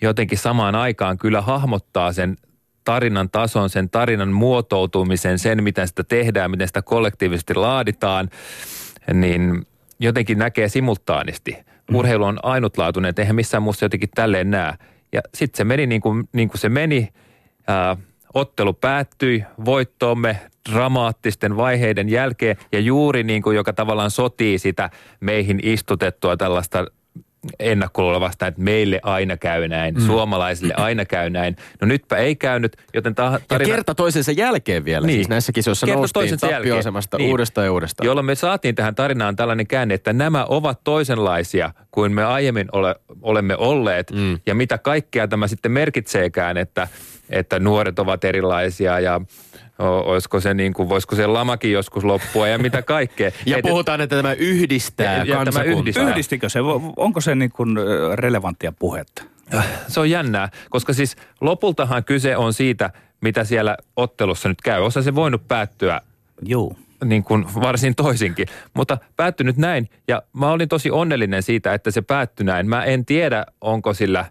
jotenkin 0.00 0.38
samaan 0.38 0.74
aikaan 0.74 1.18
kyllä 1.18 1.40
hahmottaa 1.40 2.12
sen 2.12 2.36
tarinan 2.84 3.30
tason, 3.30 3.70
sen 3.70 3.90
tarinan 3.90 4.32
muotoutumisen, 4.32 5.38
sen 5.38 5.62
miten 5.62 5.88
sitä 5.88 6.04
tehdään, 6.04 6.50
miten 6.50 6.66
sitä 6.68 6.82
kollektiivisesti 6.82 7.54
laaditaan, 7.54 8.30
niin 9.14 9.66
jotenkin 9.98 10.38
näkee 10.38 10.68
simultaanisti. 10.68 11.56
Mm. 11.90 11.96
Urheilu 11.96 12.24
on 12.24 12.38
ainutlaatuinen, 12.42 13.08
että 13.08 13.22
eihän 13.22 13.36
missään 13.36 13.62
muussa 13.62 13.84
jotenkin 13.84 14.08
tälleen 14.14 14.50
näe. 14.50 14.74
Ja 15.12 15.20
sitten 15.34 15.58
se 15.58 15.64
meni 15.64 15.86
niin 15.86 16.00
kuin, 16.00 16.28
niin 16.32 16.48
kuin 16.48 16.60
se 16.60 16.68
meni. 16.68 17.08
Ää, 17.66 17.96
ottelu 18.34 18.72
päättyi 18.72 19.44
voittoomme 19.64 20.40
dramaattisten 20.72 21.56
vaiheiden 21.56 22.08
jälkeen 22.08 22.56
ja 22.72 22.80
juuri 22.80 23.22
niin 23.22 23.42
kuin 23.42 23.56
joka 23.56 23.72
tavallaan 23.72 24.10
sotii 24.10 24.58
sitä 24.58 24.90
meihin 25.20 25.60
istutettua 25.62 26.36
tällaista 26.36 26.86
ennakkoluulla 27.58 28.20
vastaan, 28.20 28.48
että 28.48 28.62
meille 28.62 29.00
aina 29.02 29.36
käy 29.36 29.68
näin, 29.68 29.94
mm. 29.94 30.00
suomalaisille 30.00 30.74
aina 30.76 31.04
käy 31.04 31.30
näin. 31.30 31.56
No 31.80 31.86
nytpä 31.86 32.16
ei 32.16 32.36
käynyt, 32.36 32.76
joten 32.94 33.14
ta- 33.14 33.40
tarina... 33.48 33.70
Ja 33.70 33.76
kerta 33.76 33.94
toisensa 33.94 34.32
jälkeen 34.32 34.84
vielä, 34.84 35.06
niin. 35.06 35.16
siis 35.16 35.28
näissä 35.28 35.52
kisoissa 35.52 35.86
kerta 35.86 35.98
noustiin 35.98 36.38
tappioasemasta 36.38 37.16
niin. 37.16 37.30
uudestaan 37.30 37.64
ja 37.64 37.72
uudestaan. 37.72 38.06
Jolloin 38.06 38.26
me 38.26 38.34
saatiin 38.34 38.74
tähän 38.74 38.94
tarinaan 38.94 39.36
tällainen 39.36 39.66
käänne, 39.66 39.94
että 39.94 40.12
nämä 40.12 40.44
ovat 40.44 40.80
toisenlaisia 40.84 41.72
kuin 41.90 42.12
me 42.12 42.24
aiemmin 42.24 42.68
ole, 42.72 42.96
olemme 43.22 43.56
olleet. 43.56 44.10
Mm. 44.10 44.38
Ja 44.46 44.54
mitä 44.54 44.78
kaikkea 44.78 45.28
tämä 45.28 45.48
sitten 45.48 45.72
merkitseekään, 45.72 46.56
että, 46.56 46.88
että 47.30 47.58
nuoret 47.58 47.98
ovat 47.98 48.24
erilaisia 48.24 49.00
ja 49.00 49.20
olisiko 49.78 50.40
se 50.40 50.54
niin 50.54 50.72
kuin, 50.72 50.88
voisiko 50.88 51.16
se 51.16 51.26
lamakin 51.26 51.72
joskus 51.72 52.04
loppua 52.04 52.48
ja 52.48 52.58
mitä 52.58 52.82
kaikkea. 52.82 53.30
ja 53.46 53.56
Et, 53.56 53.62
puhutaan, 53.62 54.00
että 54.00 54.16
tämä 54.16 54.32
yhdistää 54.32 55.16
ja, 55.16 55.24
ja 55.24 55.44
tämä 55.44 55.62
yhdistää. 55.62 56.10
Yhdistikö 56.10 56.48
se? 56.48 56.58
Onko 56.96 57.20
se 57.20 57.34
niin 57.34 57.52
kuin 57.52 57.76
relevanttia 58.14 58.72
puhetta? 58.72 59.22
Se 59.88 60.00
on 60.00 60.10
jännää, 60.10 60.48
koska 60.70 60.92
siis 60.92 61.16
lopultahan 61.40 62.04
kyse 62.04 62.36
on 62.36 62.52
siitä, 62.52 62.90
mitä 63.20 63.44
siellä 63.44 63.76
ottelussa 63.96 64.48
nyt 64.48 64.60
käy. 64.60 64.82
Osa 64.82 65.02
se 65.02 65.14
voinut 65.14 65.48
päättyä 65.48 66.00
Joo. 66.42 66.76
Niin 67.04 67.24
kuin 67.24 67.46
varsin 67.54 67.94
toisinkin. 67.94 68.46
Mutta 68.74 68.98
päättynyt 69.16 69.56
näin 69.56 69.88
ja 70.08 70.22
mä 70.32 70.50
olin 70.50 70.68
tosi 70.68 70.90
onnellinen 70.90 71.42
siitä, 71.42 71.74
että 71.74 71.90
se 71.90 72.02
päättyi 72.02 72.46
näin. 72.46 72.68
Mä 72.68 72.84
en 72.84 73.04
tiedä, 73.04 73.46
onko 73.60 73.94
sillä, 73.94 74.24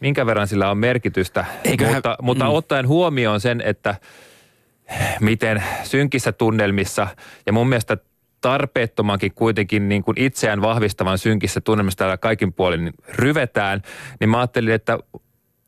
minkä 0.00 0.26
verran 0.26 0.48
sillä 0.48 0.70
on 0.70 0.78
merkitystä. 0.78 1.44
Eiköhän, 1.64 1.94
mutta, 1.94 2.16
mutta 2.22 2.44
mm. 2.44 2.50
ottaen 2.50 2.88
huomioon 2.88 3.40
sen, 3.40 3.60
että– 3.60 3.94
miten 5.20 5.62
synkissä 5.82 6.32
tunnelmissa 6.32 7.06
ja 7.46 7.52
mun 7.52 7.68
mielestä 7.68 7.96
tarpeettomankin 8.40 9.32
kuitenkin 9.34 9.88
niin 9.88 10.02
kuin 10.02 10.20
itseään 10.20 10.62
vahvistavan 10.62 11.18
synkissä 11.18 11.60
tunnelmissa 11.60 11.98
täällä 11.98 12.16
kaikin 12.16 12.52
puolin 12.52 12.92
ryvetään, 13.08 13.82
niin 14.20 14.30
mä 14.30 14.38
ajattelin, 14.38 14.74
että 14.74 14.98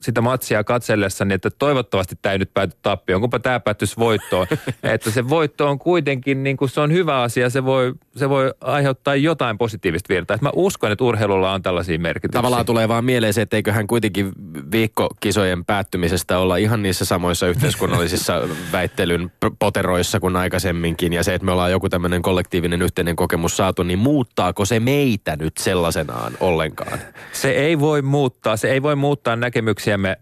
sitä 0.02 0.20
matsia 0.20 0.64
katsellessani, 0.64 1.34
että 1.34 1.50
toivottavasti 1.50 2.18
tämä 2.22 2.32
ei 2.32 2.38
nyt 2.38 2.54
pääty 2.54 2.76
tappioon, 2.82 3.20
kunpa 3.20 3.38
tämä 3.38 3.60
päättyisi 3.60 3.96
voittoon. 3.98 4.46
että 4.82 5.10
se 5.10 5.28
voitto 5.28 5.68
on 5.68 5.78
kuitenkin, 5.78 6.42
niin 6.42 6.56
kuin 6.56 6.68
se 6.68 6.80
on 6.80 6.92
hyvä 6.92 7.20
asia, 7.20 7.50
se 7.50 7.64
voi, 7.64 7.92
se 8.16 8.28
voi 8.28 8.54
aiheuttaa 8.60 9.14
jotain 9.14 9.58
positiivista 9.58 10.08
virtaa. 10.08 10.34
Että 10.34 10.46
mä 10.46 10.52
uskon, 10.54 10.92
että 10.92 11.04
urheilulla 11.04 11.52
on 11.52 11.62
tällaisia 11.62 11.98
merkityksiä. 11.98 12.38
Tavallaan 12.38 12.66
tulee 12.66 12.88
vaan 12.88 13.04
mieleen 13.04 13.34
se, 13.34 13.42
että 13.42 13.56
eiköhän 13.56 13.86
kuitenkin 13.86 14.32
viikkokisojen 14.72 15.64
päättymisestä 15.64 16.38
olla 16.38 16.56
ihan 16.56 16.82
niissä 16.82 17.04
samoissa 17.04 17.48
yhteiskunnallisissa 17.48 18.42
väittelyn 18.72 19.32
poteroissa 19.58 20.20
kuin 20.20 20.36
aikaisemminkin. 20.36 21.12
Ja 21.12 21.24
se, 21.24 21.34
että 21.34 21.44
me 21.44 21.52
ollaan 21.52 21.70
joku 21.70 21.88
tämmöinen 21.88 22.22
kollektiivinen 22.22 22.82
yhteinen 22.82 23.16
kokemus 23.16 23.56
saatu, 23.56 23.82
niin 23.82 23.98
muuttaako 23.98 24.64
se 24.64 24.80
meitä 24.80 25.36
nyt 25.36 25.56
sellaisenaan 25.58 26.32
ollenkaan? 26.40 26.98
Se 27.32 27.50
ei 27.50 27.80
voi 27.80 28.02
muuttaa, 28.02 28.56
se 28.56 28.70
ei 28.70 28.82
voi 28.82 28.96
muuttaa 28.96 29.36
näkemyksiä 29.36 29.91
näkemyksiämme 29.92 30.16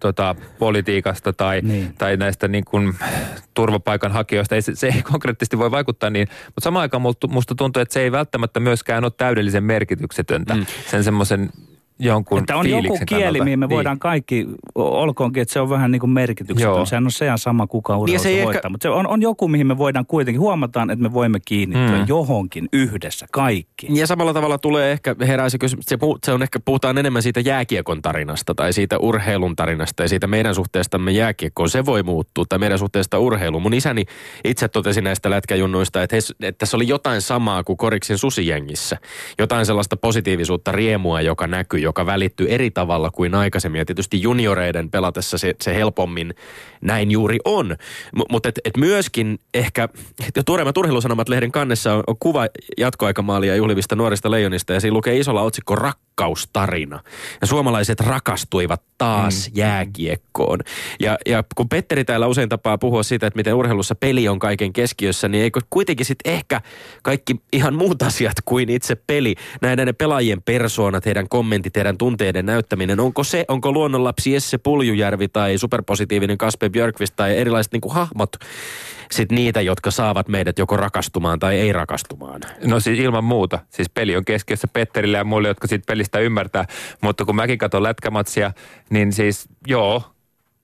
tota, 0.00 0.36
politiikasta 0.58 1.32
tai, 1.32 1.60
niin. 1.62 1.94
tai 1.98 2.16
näistä 2.16 2.48
niin 2.48 2.64
kuin, 2.64 2.94
turvapaikanhakijoista. 3.54 4.54
Ei, 4.54 4.62
se, 4.62 4.74
se 4.74 4.86
ei 4.86 5.02
konkreettisesti 5.02 5.58
voi 5.58 5.70
vaikuttaa 5.70 6.10
niin, 6.10 6.28
mutta 6.46 6.60
samaan 6.60 6.82
aikaan 6.82 7.02
musta 7.28 7.54
tuntuu, 7.54 7.82
että 7.82 7.92
se 7.92 8.00
ei 8.00 8.12
välttämättä 8.12 8.60
myöskään 8.60 9.04
ole 9.04 9.12
täydellisen 9.16 9.64
merkityksetöntä. 9.64 10.54
Mm. 10.54 10.66
Sen 10.90 11.04
semmoisen 11.04 11.50
jonkun 12.00 12.38
Että 12.38 12.56
on 12.56 12.70
joku 12.70 12.98
kieli, 13.06 13.22
kannalta. 13.22 13.44
mihin 13.44 13.58
me 13.58 13.66
niin. 13.66 13.76
voidaan 13.76 13.98
kaikki, 13.98 14.46
olkoonkin, 14.74 15.40
että 15.42 15.52
se 15.52 15.60
on 15.60 15.70
vähän 15.70 15.90
niin 15.90 16.00
kuin 16.00 16.10
merkityksetön. 16.10 16.86
Sehän 16.86 17.04
on 17.04 17.12
sehän 17.12 17.38
sama, 17.38 17.66
kuka 17.66 17.98
urheilussa 17.98 18.28
niin 18.28 18.44
voittaa. 18.44 18.58
Ehkä... 18.58 18.68
Mutta 18.68 18.82
se 18.82 18.90
on, 18.90 19.06
on 19.06 19.22
joku, 19.22 19.48
mihin 19.48 19.66
me 19.66 19.78
voidaan 19.78 20.06
kuitenkin, 20.06 20.40
huomataan, 20.40 20.90
että 20.90 21.02
me 21.02 21.12
voimme 21.12 21.38
kiinnittyä 21.44 21.98
mm. 21.98 22.04
johonkin 22.08 22.68
yhdessä 22.72 23.26
kaikki. 23.32 23.86
Ja 23.90 24.06
samalla 24.06 24.32
tavalla 24.32 24.58
tulee 24.58 24.92
ehkä, 24.92 25.16
herää 25.26 25.48
se 25.48 25.58
kysymys, 25.58 25.84
se, 25.88 25.98
se 26.24 26.32
on 26.32 26.42
ehkä, 26.42 26.60
puhutaan 26.64 26.98
enemmän 26.98 27.22
siitä 27.22 27.40
jääkiekon 27.40 28.02
tarinasta 28.02 28.54
tai 28.54 28.72
siitä 28.72 28.98
urheilun 28.98 29.56
tarinasta 29.56 30.02
ja 30.02 30.08
siitä 30.08 30.26
meidän 30.26 30.54
suhteestamme 30.54 31.10
jääkiekkoon. 31.10 31.70
Se 31.70 31.86
voi 31.86 32.02
muuttua 32.02 32.44
tai 32.48 32.58
meidän 32.58 32.78
suhteesta 32.78 33.18
urheiluun. 33.18 33.62
Mun 33.62 33.74
isäni 33.74 34.04
itse 34.44 34.68
totesi 34.68 35.00
näistä 35.00 35.30
lätkäjunnuista, 35.30 36.02
että, 36.02 36.16
he, 36.16 36.48
että 36.48 36.66
se 36.66 36.76
oli 36.76 36.88
jotain 36.88 37.22
samaa 37.22 37.64
kuin 37.64 37.76
Koriksin 37.76 38.18
susijengissä. 38.18 38.96
Jotain 39.38 39.66
sellaista 39.66 39.96
positiivisuutta, 39.96 40.72
riemua, 40.72 41.20
joka 41.20 41.46
näkyy 41.46 41.80
joka 41.90 42.06
välittyy 42.06 42.46
eri 42.48 42.70
tavalla 42.70 43.10
kuin 43.10 43.34
aikaisemmin. 43.34 43.78
Ja 43.78 43.84
tietysti 43.84 44.22
junioreiden 44.22 44.90
pelatessa 44.90 45.38
se, 45.38 45.54
se 45.60 45.74
helpommin 45.74 46.34
näin 46.80 47.10
juuri 47.10 47.38
on. 47.44 47.76
M- 48.16 48.30
mutta 48.30 48.48
et, 48.48 48.60
et 48.64 48.76
myöskin 48.76 49.38
ehkä, 49.54 49.88
tuoreimmat 50.46 50.76
urheilusanomat 50.76 51.28
lehden 51.28 51.52
kannessa 51.52 51.94
on, 51.94 52.04
on 52.06 52.16
kuva 52.20 52.46
jatkoaikamaalia 52.78 53.56
juhlivista 53.56 53.96
nuorista 53.96 54.30
leijonista 54.30 54.72
ja 54.72 54.80
siinä 54.80 54.94
lukee 54.94 55.18
isolla 55.18 55.42
otsikko 55.42 55.76
rakkaustarina. 55.76 57.00
Ja 57.40 57.46
suomalaiset 57.46 58.00
rakastuivat 58.00 58.82
taas 58.98 59.48
mm. 59.48 59.52
jääkiekkoon. 59.58 60.60
Ja, 61.00 61.18
ja 61.26 61.44
kun 61.54 61.68
Petteri 61.68 62.04
täällä 62.04 62.26
usein 62.26 62.48
tapaa 62.48 62.78
puhua 62.78 63.02
siitä, 63.02 63.26
että 63.26 63.38
miten 63.38 63.54
urheilussa 63.54 63.94
peli 63.94 64.28
on 64.28 64.38
kaiken 64.38 64.72
keskiössä, 64.72 65.28
niin 65.28 65.44
eikö 65.44 65.60
kuitenkin 65.70 66.06
sitten 66.06 66.32
ehkä 66.32 66.60
kaikki 67.02 67.36
ihan 67.52 67.74
muut 67.74 68.02
asiat 68.02 68.36
kuin 68.44 68.68
itse 68.68 68.94
peli, 69.06 69.34
näiden 69.62 69.94
pelaajien 69.98 70.42
persoonat, 70.42 71.06
heidän 71.06 71.28
kommentit, 71.28 71.76
heidän 71.80 71.98
tunteiden 71.98 72.46
näyttäminen, 72.46 73.00
onko 73.00 73.24
se, 73.24 73.44
onko 73.48 73.72
luonnonlapsi 73.72 74.32
Jesse 74.32 74.58
Puljujärvi 74.58 75.28
tai 75.28 75.58
superpositiivinen 75.58 76.38
Kaspe 76.38 76.68
Björkvist 76.68 77.16
tai 77.16 77.36
erilaiset 77.36 77.72
niin 77.72 77.80
kuin 77.80 77.94
hahmot, 77.94 78.36
sit 79.10 79.32
niitä, 79.32 79.60
jotka 79.60 79.90
saavat 79.90 80.28
meidät 80.28 80.58
joko 80.58 80.76
rakastumaan 80.76 81.38
tai 81.38 81.60
ei 81.60 81.72
rakastumaan. 81.72 82.40
No 82.64 82.80
siis 82.80 82.98
ilman 82.98 83.24
muuta. 83.24 83.58
Siis 83.70 83.90
peli 83.90 84.16
on 84.16 84.24
keskiössä 84.24 84.68
Petterille 84.72 85.16
ja 85.16 85.24
muille, 85.24 85.48
jotka 85.48 85.66
siitä 85.66 85.84
pelistä 85.86 86.18
ymmärtää. 86.18 86.64
Mutta 87.00 87.24
kun 87.24 87.36
mäkin 87.36 87.58
katson 87.58 87.82
lätkämatsia, 87.82 88.52
niin 88.90 89.12
siis 89.12 89.48
joo, 89.66 90.02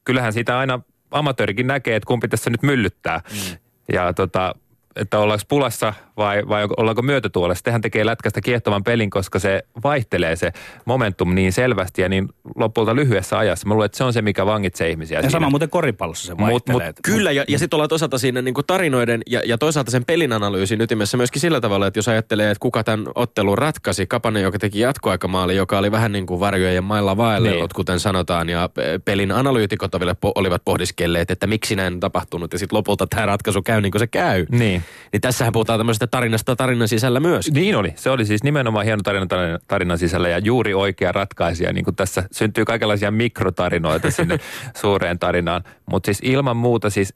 kyllähän 0.04 0.32
sitä 0.32 0.58
aina 0.58 0.80
amatöörikin 1.10 1.66
näkee, 1.66 1.96
että 1.96 2.06
kumpi 2.06 2.28
tässä 2.28 2.50
nyt 2.50 2.62
myllyttää. 2.62 3.20
Mm. 3.30 3.58
Ja 3.92 4.12
tota, 4.12 4.54
että 4.96 5.18
ollaanko 5.18 5.44
pulassa 5.48 5.94
vai, 6.16 6.48
vai 6.48 6.68
ollaanko 6.76 7.02
myötätuolessa. 7.02 7.64
Tehän 7.64 7.80
tekee 7.80 8.06
lätkästä 8.06 8.40
kiehtovan 8.40 8.84
pelin, 8.84 9.10
koska 9.10 9.38
se 9.38 9.62
vaihtelee 9.84 10.36
se 10.36 10.52
momentum 10.84 11.34
niin 11.34 11.52
selvästi 11.52 12.02
ja 12.02 12.08
niin 12.08 12.28
lopulta 12.56 12.96
lyhyessä 12.96 13.38
ajassa. 13.38 13.68
Mä 13.68 13.74
luulen, 13.74 13.86
että 13.86 13.98
se 13.98 14.04
on 14.04 14.12
se, 14.12 14.22
mikä 14.22 14.46
vangitsee 14.46 14.90
ihmisiä. 14.90 15.18
Ja 15.18 15.22
siinä. 15.22 15.30
sama 15.30 15.50
muuten 15.50 15.70
koripallossa 15.70 16.26
se 16.26 16.38
vaihtelee. 16.38 16.86
Mut, 16.86 16.96
mut, 16.96 17.00
kyllä, 17.02 17.32
ja, 17.32 17.44
ja 17.48 17.58
sitten 17.58 17.76
ollaan 17.76 17.88
toisaalta 17.88 18.18
siinä 18.18 18.42
niin 18.42 18.54
kuin 18.54 18.66
tarinoiden 18.66 19.22
ja, 19.26 19.42
ja 19.44 19.58
toisaalta 19.58 19.90
sen 19.90 20.04
pelin 20.04 20.32
analyysin 20.32 20.80
ytimessä 20.80 21.16
myöskin 21.16 21.40
sillä 21.40 21.60
tavalla, 21.60 21.86
että 21.86 21.98
jos 21.98 22.08
ajattelee, 22.08 22.50
että 22.50 22.62
kuka 22.62 22.84
tämän 22.84 23.06
ottelun 23.14 23.58
ratkaisi, 23.58 24.06
Kapanen, 24.06 24.42
joka 24.42 24.58
teki 24.58 24.80
jatkoaikamaali, 24.80 25.56
joka 25.56 25.78
oli 25.78 25.92
vähän 25.92 26.12
niin 26.12 26.26
kuin 26.26 26.40
varjojen 26.40 26.84
mailla 26.84 27.16
vaellellut, 27.16 27.70
niin. 27.70 27.76
kuten 27.76 28.00
sanotaan, 28.00 28.48
ja 28.48 28.70
pelin 29.04 29.32
analyytikot 29.32 29.92
olivat 30.34 30.62
pohdiskelleet, 30.64 31.30
että 31.30 31.46
miksi 31.46 31.76
näin 31.76 31.94
on 31.94 32.00
tapahtunut, 32.00 32.52
ja 32.52 32.58
sitten 32.58 32.76
lopulta 32.76 33.06
tämä 33.06 33.26
ratkaisu 33.26 33.62
käy 33.62 33.80
niin 33.80 33.92
kuin 33.92 34.00
se 34.00 34.06
käy. 34.06 34.46
Niin. 34.50 34.82
Niin 35.12 35.20
tässähän 35.20 35.52
puhutaan 35.52 35.78
tämmöisestä 35.78 36.05
tarinasta 36.06 36.56
tarinan 36.56 36.88
sisällä 36.88 37.20
myös. 37.20 37.50
Niin 37.52 37.76
oli. 37.76 37.92
Se 37.96 38.10
oli 38.10 38.26
siis 38.26 38.42
nimenomaan 38.42 38.84
hieno 38.84 39.02
tarina 39.02 39.26
tarinan 39.68 39.98
sisällä 39.98 40.28
ja 40.28 40.38
juuri 40.38 40.74
oikea 40.74 41.12
ratkaisija. 41.12 41.72
Niin 41.72 41.84
kuin 41.84 41.96
tässä 41.96 42.22
syntyy 42.32 42.64
kaikenlaisia 42.64 43.10
mikrotarinoita 43.10 44.10
sinne 44.10 44.38
suureen 44.82 45.18
tarinaan. 45.18 45.64
Mutta 45.90 46.06
siis 46.06 46.20
ilman 46.22 46.56
muuta 46.56 46.90
siis 46.90 47.14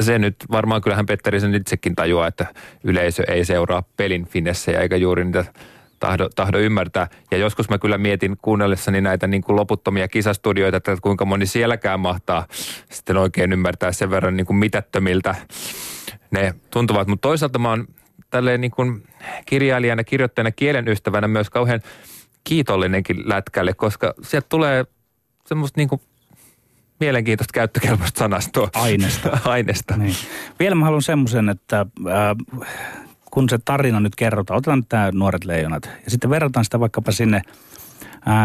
se 0.00 0.18
nyt 0.18 0.36
varmaan 0.50 0.80
kyllähän 0.80 1.06
Petteri 1.06 1.40
sen 1.40 1.54
itsekin 1.54 1.94
tajuaa, 1.94 2.26
että 2.26 2.46
yleisö 2.84 3.22
ei 3.28 3.44
seuraa 3.44 3.82
pelin 3.96 4.26
finessejä 4.26 4.80
eikä 4.80 4.96
juuri 4.96 5.24
niitä 5.24 5.44
tahdo, 6.00 6.28
tahdo 6.36 6.58
ymmärtää. 6.58 7.08
Ja 7.30 7.38
joskus 7.38 7.68
mä 7.68 7.78
kyllä 7.78 7.98
mietin 7.98 8.36
kuunnellessani 8.42 9.00
näitä 9.00 9.26
niin 9.26 9.42
kuin 9.42 9.56
loputtomia 9.56 10.08
kisastudioita, 10.08 10.76
että 10.76 10.96
kuinka 11.02 11.24
moni 11.24 11.46
sielläkään 11.46 12.00
mahtaa 12.00 12.46
sitten 12.90 13.16
oikein 13.16 13.52
ymmärtää 13.52 13.92
sen 13.92 14.10
verran 14.10 14.36
niin 14.36 14.46
kuin 14.46 14.56
mitättömiltä 14.56 15.34
ne 16.30 16.54
tuntuvat. 16.70 17.08
Mutta 17.08 17.28
toisaalta 17.28 17.58
mä 17.58 17.68
oon 17.68 17.86
tälleen 18.30 18.60
niin 18.60 18.70
kuin 18.70 19.02
kirjailijana, 19.46 20.04
kirjoittajana, 20.04 20.50
kielen 20.50 20.88
ystävänä 20.88 21.28
myös 21.28 21.50
kauhean 21.50 21.80
kiitollinenkin 22.44 23.28
lätkälle, 23.28 23.74
koska 23.74 24.14
sieltä 24.22 24.46
tulee 24.48 24.84
semmoista 25.46 25.80
niin 25.80 25.88
kuin 25.88 26.00
mielenkiintoista 27.00 27.52
käyttökelpoista 27.52 28.18
sanastoa. 28.18 28.70
Aineesta. 28.74 29.38
Aineesta. 29.44 29.96
Niin. 29.96 30.14
Vielä 30.58 30.74
mä 30.74 30.84
haluan 30.84 31.02
semmoisen, 31.02 31.48
että 31.48 31.80
äh, 31.80 32.64
kun 33.30 33.48
se 33.48 33.58
tarina 33.64 34.00
nyt 34.00 34.16
kerrotaan, 34.16 34.58
otetaan 34.58 34.78
nyt 34.78 34.88
tämä 34.88 35.10
Nuoret 35.12 35.44
leijonat 35.44 35.90
ja 36.04 36.10
sitten 36.10 36.30
verrataan 36.30 36.64
sitä 36.64 36.80
vaikkapa 36.80 37.12
sinne 37.12 37.42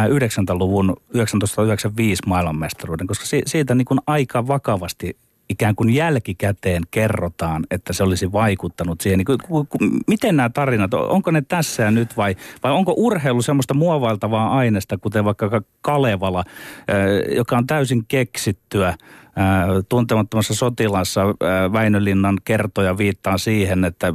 90-luvun 0.10 0.88
1995 0.88 2.24
maailmanmestaruuden, 2.26 3.08
koska 3.08 3.26
siitä 3.46 3.76
niin 3.76 3.86
kuin 3.86 4.00
aika 4.08 4.48
vakavasti 4.48 5.18
ikään 5.50 5.76
kuin 5.76 5.90
jälkikäteen 5.90 6.84
kerrotaan, 6.92 7.66
että 7.72 7.94
se 7.94 8.04
olisi 8.04 8.32
vaikuttanut 8.32 9.02
siihen. 9.02 9.18
Niin, 9.18 9.40
ku, 9.48 9.66
ku, 9.70 9.78
miten 10.08 10.36
nämä 10.36 10.50
tarinat, 10.50 10.94
onko 10.94 11.32
ne 11.32 11.42
tässä 11.42 11.84
ja 11.84 11.92
nyt 11.92 12.18
vai, 12.18 12.36
vai 12.64 12.72
onko 12.72 12.94
urheilu 12.98 13.42
semmoista 13.42 13.74
muovailtavaa 13.74 14.58
aineesta, 14.58 14.98
kuten 14.98 15.26
vaikka 15.26 15.62
Kalevala, 15.82 16.44
joka 17.36 17.58
on 17.58 17.68
täysin 17.68 18.06
keksittyä, 18.08 18.96
tuntemattomassa 19.90 20.54
sotilassa 20.54 21.26
Väinölinnan 21.74 22.38
kertoja 22.44 22.98
viittaa 22.98 23.38
siihen, 23.38 23.86
että, 23.86 24.14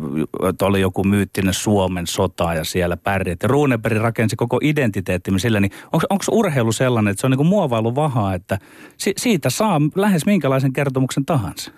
että 0.48 0.66
oli 0.66 0.80
joku 0.80 1.04
myyttinen 1.04 1.54
Suomen 1.54 2.06
sota 2.06 2.54
ja 2.54 2.64
siellä 2.64 2.96
pärjät. 2.96 3.42
Ja 3.42 3.48
Runeberg 3.48 4.02
rakensi 4.02 4.36
koko 4.36 4.58
identiteettimme 4.62 5.38
sillä, 5.38 5.60
niin 5.60 5.72
onko 5.92 6.24
urheilu 6.30 6.72
sellainen, 6.72 7.10
että 7.10 7.20
se 7.20 7.26
on 7.26 7.30
niin 7.30 7.46
muovailu 7.46 7.94
vahaa, 7.94 8.34
että 8.34 8.58
si, 8.96 9.12
siitä 9.16 9.50
saa 9.50 9.80
lähes 9.94 10.26
minkälaisen 10.26 10.72
kertomuksen 10.72 11.24
tahansa? 11.24 11.70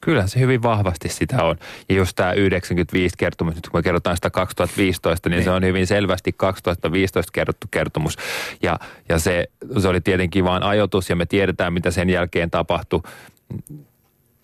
Kyllä 0.00 0.26
se 0.26 0.40
hyvin 0.40 0.62
vahvasti 0.62 1.08
sitä 1.08 1.44
on. 1.44 1.56
Ja 1.88 1.94
just 1.94 2.16
tämä 2.16 2.32
95 2.32 3.14
kertomus, 3.18 3.54
nyt 3.54 3.68
kun 3.68 3.78
me 3.78 3.82
kerrotaan 3.82 4.16
sitä 4.16 4.30
2015, 4.30 5.28
niin, 5.28 5.36
niin. 5.36 5.44
se 5.44 5.50
on 5.50 5.64
hyvin 5.64 5.86
selvästi 5.86 6.32
2015 6.36 7.32
kerrottu 7.32 7.66
kertomus. 7.70 8.16
Ja, 8.62 8.78
ja 9.08 9.18
se, 9.18 9.48
se 9.78 9.88
oli 9.88 10.00
tietenkin 10.00 10.44
vain 10.44 10.62
ajoitus 10.62 11.10
ja 11.10 11.16
me 11.16 11.26
tiedetään, 11.26 11.72
mitä 11.72 11.90
sen 11.90 12.10
jälkeen 12.10 12.50
tapahtui. 12.50 13.00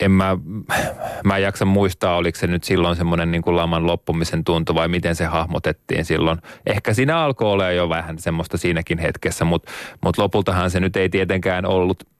En 0.01 0.11
mä, 0.11 0.37
mä 1.25 1.37
en 1.37 1.43
jaksa 1.43 1.65
muistaa, 1.65 2.17
oliko 2.17 2.39
se 2.39 2.47
nyt 2.47 2.65
silloin 2.65 2.97
semmoinen 2.97 3.31
niin 3.31 3.43
kuin 3.43 3.57
laman 3.57 3.87
loppumisen 3.87 4.45
tuntu 4.45 4.75
vai 4.75 4.89
miten 4.89 5.17
se 5.17 5.25
hahmotettiin 5.25 6.05
silloin. 6.05 6.39
Ehkä 6.67 6.95
siinä 6.95 7.19
alkoi 7.19 7.53
olla 7.53 7.71
jo 7.71 7.89
vähän 7.89 8.19
semmoista 8.19 8.57
siinäkin 8.57 8.99
hetkessä, 8.99 9.45
mutta, 9.45 9.73
mutta 10.01 10.23
lopultahan 10.23 10.71
se 10.71 10.81
nyt 10.81 10.97
ei 10.97 11.09
tietenkään 11.09 11.67
ollut– 11.67 12.03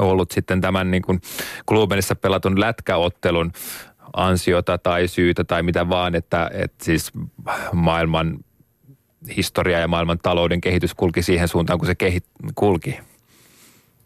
ollut 0.00 0.30
sitten 0.30 0.60
tämän 0.60 0.90
niin 0.90 1.02
kuin 1.02 1.20
Klubenissa 1.66 2.16
pelatun 2.16 2.60
lätkäottelun 2.60 3.52
ansiota 4.16 4.78
tai 4.78 5.08
syytä 5.08 5.44
tai 5.44 5.62
mitä 5.62 5.88
vaan, 5.88 6.14
että, 6.14 6.50
että 6.54 6.84
siis 6.84 7.12
maailman 7.72 8.38
historia 9.36 9.78
ja 9.78 9.88
maailman 9.88 10.18
talouden 10.22 10.60
kehitys 10.60 10.94
kulki 10.94 11.22
siihen 11.22 11.48
suuntaan, 11.48 11.78
kun 11.78 11.86
se 11.86 11.94
kehit, 11.94 12.24
kulki. 12.54 12.98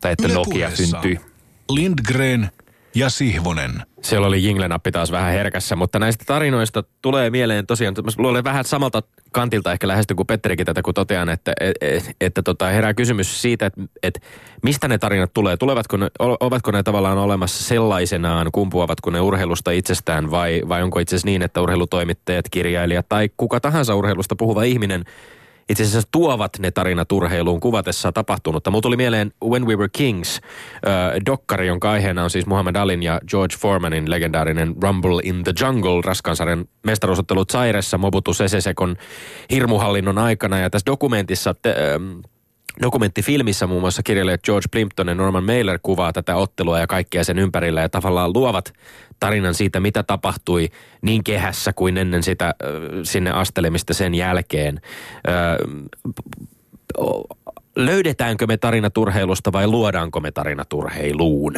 Tai 0.01 0.13
että 0.13 0.27
Yle 0.27 0.35
Nokia 0.35 0.71
syntyi. 0.71 1.21
Lindgren 1.71 2.51
ja 2.95 3.11
Sihvonen. 3.11 3.83
Siellä 4.03 4.27
oli 4.27 4.45
jinglenappi 4.45 4.93
taas 4.93 5.13
vähän 5.13 5.33
herkässä, 5.33 5.77
mutta 5.77 5.99
näistä 5.99 6.25
tarinoista 6.27 6.85
tulee 7.03 7.31
mieleen 7.31 7.67
tosiaan, 7.67 7.95
luulen 8.19 8.45
vähän 8.45 8.65
samalta 8.65 9.03
kantilta 9.33 9.73
ehkä 9.73 9.89
lähesty 9.89 10.15
kuin 10.15 10.27
Petterikin 10.27 10.67
tätä, 10.67 10.83
kun 10.83 10.95
totean, 10.95 11.29
että, 11.29 11.53
että, 11.61 11.87
että, 11.87 12.11
että 12.21 12.43
tota, 12.43 12.67
herää 12.67 12.95
kysymys 12.95 13.43
siitä, 13.43 13.67
että, 13.67 13.83
että 14.03 14.21
mistä 14.63 14.89
ne 14.89 14.99
tarinat 14.99 15.35
tulee. 15.35 15.57
Tulevatko 15.57 15.97
ne, 15.97 16.11
ovatko 16.19 16.71
ne 16.71 16.83
tavallaan 16.83 17.19
olemassa 17.19 17.65
sellaisenaan, 17.65 18.49
kumpuavatko 18.53 19.11
ne 19.11 19.21
urheilusta 19.21 19.71
itsestään 19.71 20.31
vai, 20.31 20.63
vai 20.69 20.83
onko 20.83 20.99
itse 20.99 21.17
asiassa 21.17 21.27
niin, 21.27 21.43
että 21.43 21.61
urheilutoimittajat, 21.61 22.49
kirjailijat 22.51 23.09
tai 23.09 23.29
kuka 23.37 23.61
tahansa 23.61 23.95
urheilusta 23.95 24.37
puhuva 24.37 24.63
ihminen– 24.63 25.05
itse 25.69 25.83
asiassa 25.83 26.09
tuovat 26.13 26.59
ne 26.59 26.71
tarinat 26.71 27.13
urheiluun 27.13 27.61
kuvatessa 27.61 28.13
tapahtunutta. 28.13 28.71
Mulla 28.71 28.83
tuli 28.83 28.97
mieleen 28.97 29.33
When 29.45 29.67
We 29.67 29.77
Were 29.77 29.89
Kings, 29.93 30.37
äh, 30.37 31.27
dokkari, 31.27 31.67
jonka 31.67 31.91
aiheena 31.91 32.25
on 32.25 32.31
siis 32.31 32.47
Muhammad 32.47 32.77
Alin 32.77 33.03
ja 33.03 33.21
George 33.29 33.57
Foremanin 33.57 34.11
legendaarinen 34.11 34.75
Rumble 34.83 35.21
in 35.23 35.45
the 35.45 35.53
Jungle, 35.61 36.03
raskansarjan 36.05 36.65
mestaruusottelut 36.87 37.51
Sairessa 37.51 37.99
Mobutu 37.99 38.35
Sesesekon 38.35 38.97
hirmuhallinnon 39.51 40.19
aikana. 40.19 40.59
Ja 40.59 40.71
tässä 40.71 40.87
dokumentissa 40.87 41.55
te, 41.55 41.75
ähm, 41.95 42.34
Dokumenttifilmissä 42.83 43.67
muun 43.67 43.81
muassa 43.81 44.03
kirjailijat 44.03 44.43
George 44.43 44.67
Plimpton 44.71 45.09
ja 45.09 45.15
Norman 45.15 45.45
Mailer 45.45 45.79
kuvaa 45.83 46.13
tätä 46.13 46.37
ottelua 46.37 46.79
ja 46.79 46.87
kaikkea 46.87 47.25
sen 47.25 47.39
ympärillä 47.39 47.81
ja 47.81 47.89
tavallaan 47.89 48.33
luovat 48.35 48.73
tarinan 49.21 49.55
siitä, 49.55 49.81
mitä 49.81 50.03
tapahtui 50.03 50.69
niin 51.03 51.25
kehässä 51.25 51.73
kuin 51.73 51.97
ennen 51.97 52.23
sitä 52.23 52.55
sinne 53.03 53.31
astelemista 53.31 53.95
sen 53.95 54.15
jälkeen. 54.15 54.81
Löydetäänkö 57.77 58.47
me 58.47 58.59
turheilusta 58.95 59.53
vai 59.53 59.67
luodaanko 59.67 60.21
me 60.21 60.33
turheiluun? 60.69 61.55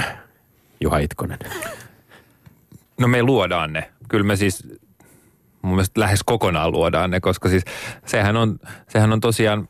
Juha 0.80 0.98
Itkonen. 0.98 1.38
No 3.00 3.08
me 3.08 3.22
luodaan 3.22 3.72
ne. 3.72 3.90
Kyllä 4.08 4.26
me 4.26 4.36
siis 4.36 4.68
mun 5.62 5.74
mielestä 5.74 6.00
lähes 6.00 6.22
kokonaan 6.22 6.72
luodaan 6.72 7.10
ne, 7.10 7.20
koska 7.20 7.48
siis 7.48 7.64
sehän 8.06 8.36
on, 8.36 8.58
sehän 8.88 9.12
on 9.12 9.20
tosiaan, 9.20 9.68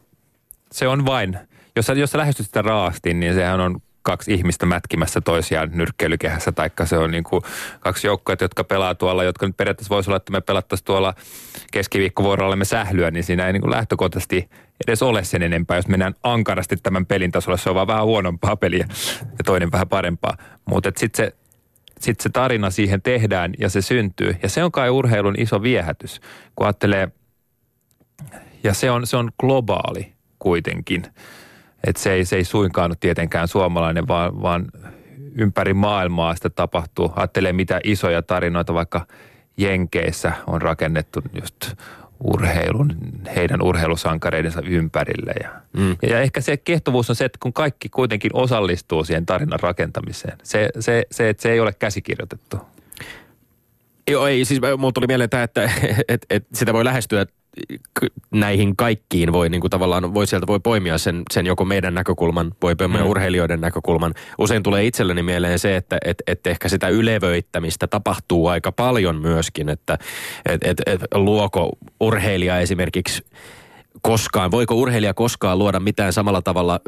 se 0.73 0.89
on 0.89 1.07
vain, 1.07 1.39
jos 1.77 1.87
sä, 1.87 1.93
jos 1.93 2.11
sä 2.11 2.19
lähestyt 2.19 2.47
sitä 2.47 2.63
raasti, 2.63 3.15
niin 3.15 3.35
sehän 3.35 3.61
on 3.61 3.81
kaksi 4.07 4.35
ihmistä 4.35 4.67
mätkimässä 4.67 5.21
toisiaan 5.21 5.71
nyrkkeilykehässä, 5.73 6.53
taikka 6.53 6.87
se 6.87 6.99
on 6.99 7.11
niin 7.11 7.25
kuin 7.25 7.43
kaksi 7.81 8.07
joukkoa, 8.07 8.37
jotka 8.41 8.65
pelaa 8.65 8.95
tuolla, 8.95 9.25
jotka 9.25 9.47
nyt 9.47 9.57
periaatteessa 9.57 9.95
voisi 9.95 10.11
olla, 10.11 10.17
että 10.17 10.33
me 10.33 10.41
pelattaisiin 10.41 10.85
tuolla 10.85 11.15
keskiviikkovuorollamme 11.73 12.65
sählyä, 12.65 13.11
niin 13.11 13.25
siinä 13.25 13.47
ei 13.47 13.53
niin 13.53 13.61
kuin 13.61 13.71
lähtökohtaisesti 13.71 14.51
edes 14.87 15.03
ole 15.03 15.25
sen 15.25 15.43
enempää, 15.43 15.77
jos 15.77 15.89
mennään 15.89 16.15
ankarasti 16.23 16.77
tämän 16.77 17.07
pelin 17.07 17.31
tasolla. 17.31 17.57
Se 17.57 17.69
on 17.71 17.75
vaan 17.75 17.87
vähän 17.87 18.05
huonompaa 18.05 18.57
peliä 18.57 18.87
ja 19.23 19.45
toinen 19.45 19.73
vähän 19.73 19.89
parempaa. 19.89 20.37
Mutta 20.65 20.93
sitten 20.97 21.27
se, 21.27 21.37
sit 22.01 22.21
se 22.21 22.29
tarina 22.29 22.71
siihen 22.71 23.03
tehdään 23.03 23.55
ja 23.59 23.69
se 23.69 23.83
syntyy. 23.83 24.37
Ja 24.43 24.49
se 24.49 24.65
on 24.65 24.73
kai 24.73 24.91
urheilun 24.91 25.35
iso 25.39 25.63
viehätys, 25.63 26.21
kun 26.57 26.67
ajattelee, 26.67 27.09
ja 28.65 28.75
se 28.75 28.91
on, 28.91 29.07
se 29.07 29.17
on 29.17 29.31
globaali 29.41 30.16
kuitenkin. 30.47 31.03
Että 31.87 32.03
se 32.03 32.13
ei, 32.13 32.25
se 32.25 32.37
ei 32.37 32.45
suinkaan 32.45 32.91
ole 32.91 32.97
tietenkään 33.01 33.49
suomalainen, 33.49 34.09
vaan, 34.09 34.43
vaan 34.43 34.67
ympäri 35.35 35.75
maailmaa 35.75 36.35
sitä 36.35 36.51
tapahtuu. 36.51 37.13
Ajattelee, 37.17 37.53
mitä 37.53 37.81
isoja 37.85 38.23
tarinoita 38.23 38.75
vaikka 38.75 39.07
Jenkeissä 39.57 40.33
on 40.47 40.63
rakennettu 40.63 41.23
just 41.43 41.75
urheilun, 42.21 42.93
heidän 43.37 43.63
urheilusankareidensa 43.63 44.63
ympärille. 44.67 45.35
Ja, 45.43 45.51
mm. 45.77 45.97
ja 46.03 46.21
ehkä 46.21 46.41
se 46.41 46.57
kehtovuus 46.57 47.11
on 47.11 47.17
se, 47.17 47.25
että 47.25 47.39
kun 47.43 47.53
kaikki 47.53 47.89
kuitenkin 47.89 48.31
osallistuu 48.35 49.05
siihen 49.05 49.27
tarinan 49.27 49.61
rakentamiseen. 49.61 50.39
Se, 50.43 50.69
se, 50.81 51.07
se 51.11 51.29
että 51.29 51.43
se 51.43 51.53
ei 51.53 51.61
ole 51.61 51.73
käsikirjoitettu. 51.73 52.57
Joo, 54.11 54.27
ei, 54.27 54.45
siis 54.45 54.61
mulla 54.79 54.93
tuli 54.93 55.07
mieleen 55.07 55.31
tämä, 55.31 55.43
että 55.43 55.71
et, 56.09 56.27
et 56.31 56.47
sitä 56.55 56.73
voi 56.73 56.85
lähestyä 56.85 57.27
näihin 58.31 58.77
kaikkiin 58.77 59.33
voi 59.33 59.49
niin 59.49 59.61
kuin 59.61 59.71
tavallaan, 59.71 60.15
voi 60.15 60.27
sieltä 60.27 60.47
voi 60.47 60.61
poimia 60.61 60.99
sen, 60.99 61.23
sen 61.33 61.47
joko 61.47 61.65
meidän 61.65 61.95
näkökulman, 61.95 62.53
voi 62.63 62.77
poimia 62.77 63.05
mm. 63.05 63.11
urheilijoiden 63.11 63.61
näkökulman. 63.61 64.15
Usein 64.39 64.63
tulee 64.63 64.85
itselleni 64.85 65.23
mieleen 65.23 65.59
se, 65.59 65.77
että 65.77 65.99
et, 66.05 66.23
et 66.27 66.47
ehkä 66.47 66.69
sitä 66.69 66.89
ylevöittämistä 66.89 67.87
tapahtuu 67.87 68.47
aika 68.47 68.73
paljon 68.73 69.17
myöskin, 69.17 69.69
että 69.69 69.99
et, 70.49 70.65
et, 70.65 70.83
et, 70.87 71.01
luoko 71.15 71.71
urheilija 72.01 72.61
esimerkiksi 72.61 73.25
koskaan, 74.03 74.51
voiko 74.51 74.75
urheilija 74.75 75.15
koskaan 75.15 75.59
luoda 75.59 75.81
mitään 75.81 76.13
samalla 76.13 76.43
tavalla 76.43 76.81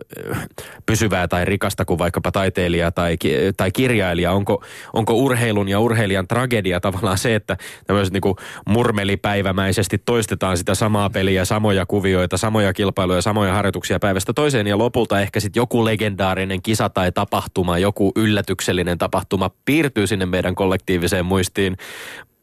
pysyvää 0.87 1.29
tai 1.29 1.45
rikasta 1.45 1.85
kuin 1.85 1.99
vaikkapa 1.99 2.33
taiteilija 2.33 2.93
tai, 2.93 3.17
tai 3.57 3.71
kirjailija? 3.71 4.33
Onko, 4.33 4.65
onko 4.93 5.13
urheilun 5.15 5.69
ja 5.69 5.81
urheilijan 5.81 6.29
tragedia 6.29 6.81
tavallaan 6.81 7.19
se, 7.19 7.35
että 7.35 7.57
tämmöiset 7.87 8.13
niin 8.13 8.35
murmelipäivämäisesti 8.67 9.99
toistetaan 9.99 10.57
sitä 10.57 10.75
samaa 10.75 11.11
peliä, 11.11 11.45
samoja 11.45 11.87
kuvioita, 11.87 12.37
samoja 12.37 12.73
kilpailuja, 12.73 13.23
samoja 13.23 13.53
harjoituksia 13.53 13.99
päivästä 13.99 14.33
toiseen 14.33 14.67
ja 14.67 14.79
lopulta 14.79 15.21
ehkä 15.21 15.41
sitten 15.41 15.61
joku 15.61 15.85
legendaarinen 15.85 16.63
kisa 16.63 16.89
tai 16.89 17.13
tapahtuma, 17.13 17.79
joku 17.79 18.13
yllätyksellinen 18.17 18.99
tapahtuma 18.99 19.51
piirtyy 19.65 20.07
sinne 20.07 20.27
meidän 20.27 20.55
kollektiiviseen 20.55 21.27
muistiin, 21.27 21.77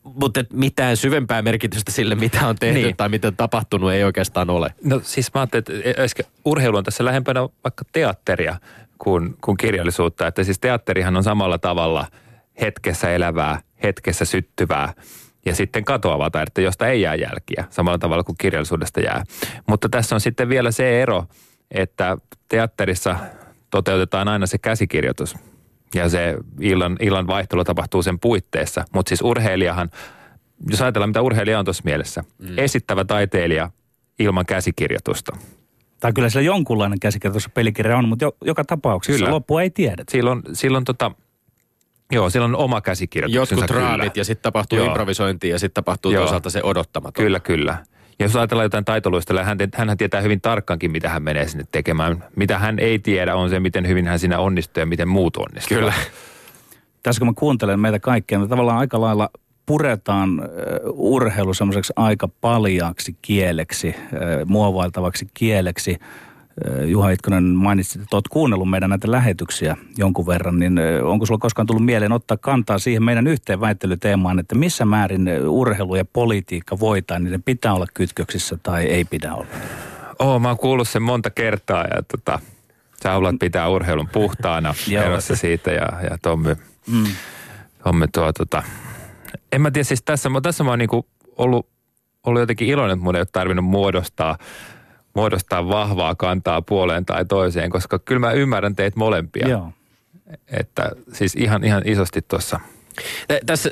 mutta 0.06 0.44
mitään 0.54 0.98
syvempää 0.98 1.42
merkitystä 1.42 1.92
sille, 1.92 2.16
mitä 2.16 2.48
on 2.48 2.56
tehty 2.56 2.80
niin. 2.82 2.96
tai 2.96 3.10
mitä 3.10 3.28
on 3.28 3.38
tapahtunut, 3.38 3.92
ei 3.92 4.04
oikeastaan 4.04 4.50
ole. 4.50 4.74
No 4.84 5.00
siis 5.04 5.34
mä 5.34 5.42
ajattelin, 5.42 5.82
että 5.86 6.24
urheilu 6.46 6.78
on 6.78 6.84
tässä 6.84 7.06
lähempänä 7.06 7.42
vaikka 7.42 7.86
teatteria 7.92 8.56
kuin, 8.98 9.36
kuin 9.42 9.58
kirjallisuutta. 9.58 10.28
Että 10.28 10.44
siis 10.44 10.60
teatterihan 10.60 11.18
on 11.18 11.24
samalla 11.24 11.58
tavalla 11.58 12.08
hetkessä 12.62 13.12
elävää, 13.12 13.60
hetkessä 13.84 14.26
syttyvää 14.26 14.94
ja 15.46 15.56
sitten 15.56 15.86
katoavaa 15.86 16.30
taidetta, 16.30 16.62
josta 16.62 16.88
ei 16.88 17.02
jää 17.02 17.16
jälkiä 17.16 17.66
samalla 17.70 17.98
tavalla 17.98 18.24
kuin 18.24 18.38
kirjallisuudesta 18.38 19.00
jää. 19.00 19.24
Mutta 19.68 19.90
tässä 19.90 20.16
on 20.16 20.22
sitten 20.22 20.50
vielä 20.50 20.72
se 20.72 21.02
ero, 21.02 21.26
että 21.72 22.18
teatterissa 22.50 23.16
toteutetaan 23.70 24.28
aina 24.28 24.46
se 24.46 24.58
käsikirjoitus– 24.58 25.36
ja 25.94 26.10
se 26.10 26.36
illan, 26.62 26.98
illan 27.02 27.28
vaihtelu 27.28 27.64
tapahtuu 27.64 28.04
sen 28.04 28.20
puitteissa. 28.20 28.86
Mutta 28.94 29.10
siis 29.10 29.22
urheilijahan, 29.22 29.90
jos 30.70 30.82
ajatellaan 30.82 31.10
mitä 31.10 31.22
urheilija 31.22 31.60
on 31.60 31.66
tuossa 31.66 31.84
mielessä, 31.86 32.24
mm. 32.38 32.58
esittävä 32.58 33.06
taiteilija 33.06 33.70
ilman 34.20 34.46
käsikirjoitusta. 34.46 35.38
Tai 36.00 36.14
kyllä 36.14 36.30
siellä 36.30 36.46
jonkunlainen 36.46 37.00
käsikirjoitus 37.00 37.50
pelikirja 37.50 37.98
on, 37.98 38.10
mutta 38.10 38.26
jo, 38.26 38.36
joka 38.42 38.64
tapauksessa 38.64 39.20
kyllä. 39.20 39.32
loppua 39.34 39.62
ei 39.62 39.70
tiedä. 39.70 40.04
Silloin, 40.10 40.42
silloin 40.54 40.84
tota, 40.84 41.12
Joo, 42.12 42.30
silloin 42.30 42.56
on 42.56 42.62
oma 42.62 42.82
käsikirjoitus. 42.82 43.52
Jotkut 43.52 43.70
raamit 43.70 44.18
ja 44.18 44.26
sitten 44.26 44.44
tapahtuu 44.44 44.78
Joo. 44.78 44.88
improvisointi 44.88 45.50
ja 45.50 45.60
sitten 45.60 45.84
tapahtuu 45.84 46.12
Joo. 46.12 46.22
toisaalta 46.22 46.50
se 46.50 46.64
odottamaton. 46.64 47.24
Kyllä, 47.24 47.40
kyllä. 47.40 47.78
Ja 48.20 48.26
jos 48.26 48.36
ajatellaan 48.36 48.66
jotain 48.66 48.86
taitoluista, 48.86 49.44
hän, 49.44 49.58
hän 49.76 49.98
tietää 49.98 50.22
hyvin 50.22 50.42
tarkkaankin, 50.42 50.92
mitä 50.92 51.10
hän 51.10 51.24
menee 51.24 51.48
sinne 51.48 51.66
tekemään. 51.72 52.24
Mitä 52.36 52.60
hän 52.60 52.80
ei 52.80 53.00
tiedä 53.00 53.36
on 53.36 53.50
se, 53.50 53.60
miten 53.60 53.88
hyvin 53.88 54.08
hän 54.08 54.20
siinä 54.20 54.40
onnistuu 54.40 54.82
ja 54.82 54.86
miten 54.86 55.08
muut 55.08 55.38
onnistuu. 55.38 55.78
Kyllä. 55.78 55.94
Tässä 57.04 57.20
kun 57.20 57.28
mä 57.28 57.34
kuuntelen 57.36 57.80
meitä 57.80 58.00
kaikkia, 58.00 58.40
me 58.40 58.48
tavallaan 58.48 58.78
aika 58.78 59.02
lailla 59.02 59.30
puretaan 59.66 60.50
urheilu 60.94 61.54
semmoiseksi 61.54 61.94
aika 61.96 62.28
paljaaksi 62.42 63.18
kieleksi, 63.22 63.96
muovailtavaksi 64.46 65.28
kieleksi– 65.34 65.98
Juha 66.86 67.10
Itkonen 67.10 67.44
mainitsi, 67.44 68.00
että 68.00 68.16
olet 68.16 68.28
kuunnellut 68.28 68.70
meidän 68.70 68.90
näitä 68.90 69.12
lähetyksiä 69.12 69.78
jonkun 69.98 70.28
verran, 70.28 70.60
niin 70.60 70.80
onko 71.04 71.26
sulla 71.26 71.40
koskaan 71.40 71.66
tullut 71.66 71.86
mieleen 71.86 72.12
ottaa 72.12 72.38
kantaa 72.38 72.80
siihen 72.80 73.04
meidän 73.04 73.28
yhteen 73.28 73.62
väittelyteemaan, 73.62 74.40
että 74.40 74.56
missä 74.56 74.86
määrin 74.86 75.30
urheilu 75.48 75.96
ja 75.96 76.06
politiikka 76.06 76.80
voi 76.80 77.02
tai 77.02 77.20
niiden 77.20 77.44
pitää 77.44 77.74
olla 77.74 77.86
kytköksissä 77.94 78.58
tai 78.64 78.86
ei 78.86 79.06
pidä 79.06 79.34
olla? 79.34 79.48
Oo, 80.20 80.40
mä 80.40 80.48
oon 80.48 80.58
kuullut 80.58 80.90
sen 80.90 81.02
monta 81.02 81.30
kertaa 81.30 81.84
ja 81.84 82.04
tota, 82.04 82.40
sä 83.04 83.12
haluat 83.12 83.36
pitää 83.40 83.70
urheilun 83.70 84.10
puhtaana 84.10 84.74
erossa 85.06 85.36
siitä 85.36 85.72
ja, 85.72 85.90
ja 86.10 86.18
Tommy, 86.22 86.58
mm. 86.92 87.06
Tommy 87.84 88.08
tuo 88.08 88.34
tota, 88.34 88.64
en 89.52 89.62
mä 89.62 89.72
tiedä 89.72 89.84
siis 89.84 90.04
tässä, 90.04 90.30
tässä 90.44 90.64
mä 90.64 90.70
oon 90.70 90.80
niinku 90.80 91.06
ollut, 91.38 91.68
ollut 92.24 92.40
jotenkin 92.40 92.68
iloinen, 92.68 92.94
että 92.94 93.04
mun 93.04 93.16
ei 93.16 93.20
ole 93.20 93.28
tarvinnut 93.32 93.66
muodostaa 93.66 94.38
muodostaa 95.16 95.68
vahvaa 95.68 96.16
kantaa 96.16 96.62
puoleen 96.62 97.06
tai 97.06 97.26
toiseen, 97.26 97.70
koska 97.70 98.00
kyllä 98.00 98.20
mä 98.20 98.32
ymmärrän 98.32 98.76
teitä 98.76 99.00
molempia. 99.00 99.48
Joo. 99.48 99.70
Että 100.48 100.92
siis 101.14 101.36
ihan, 101.36 101.64
ihan 101.64 101.82
isosti 101.86 102.22
tuossa 102.22 102.60
tässä, 103.46 103.72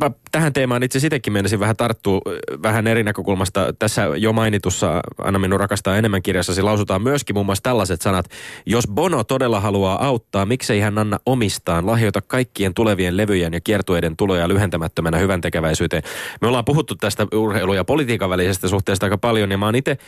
mä 0.00 0.10
tähän 0.32 0.52
teemaan 0.52 0.82
itse 0.82 1.00
sitäkin 1.00 1.32
menisin 1.32 1.60
vähän 1.60 1.76
tarttua 1.76 2.20
vähän 2.62 2.86
eri 2.86 3.04
näkökulmasta. 3.04 3.74
Tässä 3.78 4.02
jo 4.16 4.32
mainitussa 4.32 5.00
Anna 5.18 5.38
minun 5.38 5.60
rakastaa 5.60 5.96
enemmän 5.96 6.22
kirjassasi 6.22 6.62
lausutaan 6.62 7.02
myöskin 7.02 7.36
muun 7.36 7.46
muassa 7.46 7.62
tällaiset 7.62 8.02
sanat. 8.02 8.26
Jos 8.66 8.88
Bono 8.88 9.24
todella 9.24 9.60
haluaa 9.60 10.06
auttaa, 10.06 10.46
miksei 10.46 10.80
hän 10.80 10.98
anna 10.98 11.18
omistaan, 11.26 11.86
lahjoita 11.86 12.20
kaikkien 12.20 12.74
tulevien 12.74 13.16
levyjen 13.16 13.52
ja 13.52 13.60
kiertueiden 13.60 14.16
tuloja 14.16 14.48
lyhentämättömänä 14.48 15.18
hyvän 15.18 15.40
tekeväisyyteen. 15.40 16.02
Me 16.40 16.48
ollaan 16.48 16.64
puhuttu 16.64 16.94
tästä 16.94 17.26
urheilu- 17.34 17.74
ja 17.74 17.84
politiikan 17.84 18.30
välisestä 18.30 18.68
suhteesta 18.68 19.06
aika 19.06 19.18
paljon 19.18 19.50
ja 19.50 19.58
mä 19.58 19.64
oon 19.66 19.74
itse 19.74 19.98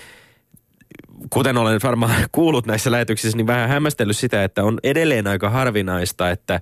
kuten 1.31 1.57
olen 1.57 1.81
varmaan 1.83 2.25
kuullut 2.33 2.67
näissä 2.67 2.91
lähetyksissä, 2.91 3.37
niin 3.37 3.47
vähän 3.47 3.69
hämmästellyt 3.69 4.17
sitä, 4.17 4.45
että 4.45 4.65
on 4.65 4.79
edelleen 4.83 5.27
aika 5.27 5.51
harvinaista, 5.51 6.31
että 6.31 6.61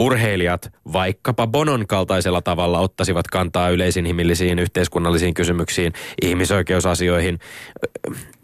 urheilijat 0.00 0.72
vaikkapa 0.92 1.46
Bonon 1.46 1.86
kaltaisella 1.86 2.42
tavalla 2.42 2.78
ottaisivat 2.78 3.28
kantaa 3.28 3.68
yleisinhimillisiin 3.68 4.58
yhteiskunnallisiin 4.58 5.34
kysymyksiin, 5.34 5.92
ihmisoikeusasioihin. 6.22 7.38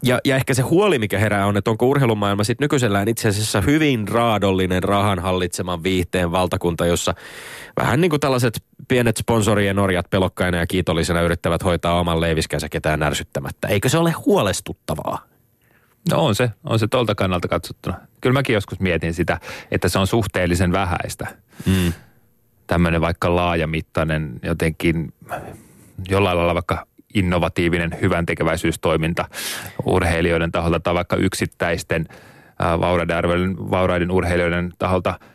Ja, 0.03 0.19
ja 0.25 0.35
ehkä 0.35 0.53
se 0.53 0.61
huoli, 0.61 0.99
mikä 0.99 1.19
herää 1.19 1.45
on, 1.45 1.57
että 1.57 1.71
onko 1.71 1.87
urheilumaailma 1.87 2.43
sitten 2.43 2.65
nykyisellään 2.65 3.07
itse 3.07 3.29
asiassa 3.29 3.61
hyvin 3.61 4.07
raadollinen 4.07 4.83
rahan 4.83 5.19
hallitseman 5.19 5.83
viihteen 5.83 6.31
valtakunta, 6.31 6.85
jossa 6.85 7.13
vähän 7.81 8.01
niin 8.01 8.09
kuin 8.09 8.19
tällaiset 8.19 8.63
pienet 8.87 9.17
sponsorien 9.17 9.75
norjat 9.75 10.09
pelokkaina 10.09 10.57
ja 10.57 10.67
kiitollisena 10.67 11.21
yrittävät 11.21 11.63
hoitaa 11.63 11.99
oman 11.99 12.21
leiviskänsä 12.21 12.69
ketään 12.69 13.03
ärsyttämättä. 13.03 13.67
Eikö 13.67 13.89
se 13.89 13.97
ole 13.97 14.11
huolestuttavaa? 14.11 15.27
No 16.11 16.25
on 16.25 16.35
se, 16.35 16.49
on 16.63 16.79
se 16.79 16.87
tolta 16.87 17.15
kannalta 17.15 17.47
katsottuna. 17.47 17.97
Kyllä 18.21 18.33
mäkin 18.33 18.53
joskus 18.53 18.79
mietin 18.79 19.13
sitä, 19.13 19.39
että 19.71 19.89
se 19.89 19.99
on 19.99 20.07
suhteellisen 20.07 20.71
vähäistä. 20.71 21.27
Mm. 21.65 21.93
Tämmöinen 22.67 23.01
vaikka 23.01 23.35
laajamittainen 23.35 24.39
jotenkin 24.43 25.13
jollain 26.09 26.37
lailla 26.37 26.53
vaikka 26.53 26.87
innovatiivinen 27.13 27.97
hyvän 28.01 28.25
tekeväisyystoiminta 28.25 29.25
urheilijoiden 29.85 30.51
taholta 30.51 30.79
tai 30.79 30.93
vaikka 30.93 31.15
yksittäisten 31.15 32.05
vauraiden, 32.59 33.15
vauraiden 33.71 34.11
urheilijoiden 34.11 34.73
taholta– 34.77 35.19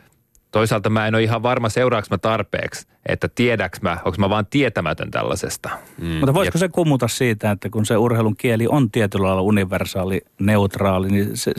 toisaalta 0.53 0.91
mä 0.91 1.07
en 1.07 1.14
ole 1.14 1.23
ihan 1.23 1.43
varma, 1.43 1.68
seuraaks 1.68 2.11
mä 2.11 2.18
tarpeeksi, 2.18 2.87
että 3.07 3.29
tiedäks 3.35 3.83
mä, 3.83 3.99
onko 4.05 4.16
mä 4.18 4.31
vaan 4.31 4.47
tietämätön 4.47 5.11
tällaisesta. 5.11 5.70
Mm. 5.99 6.07
Mutta 6.07 6.35
voisiko 6.35 6.59
se 6.59 6.68
kumuta 6.68 7.09
siitä, 7.09 7.51
että 7.51 7.70
kun 7.70 7.87
se 7.87 7.97
urheilun 7.97 8.37
kieli 8.37 8.66
on 8.68 8.91
tietyllä 8.91 9.27
lailla 9.27 9.43
universaali, 9.43 10.20
neutraali, 10.39 11.09
niin 11.09 11.37
se, 11.37 11.53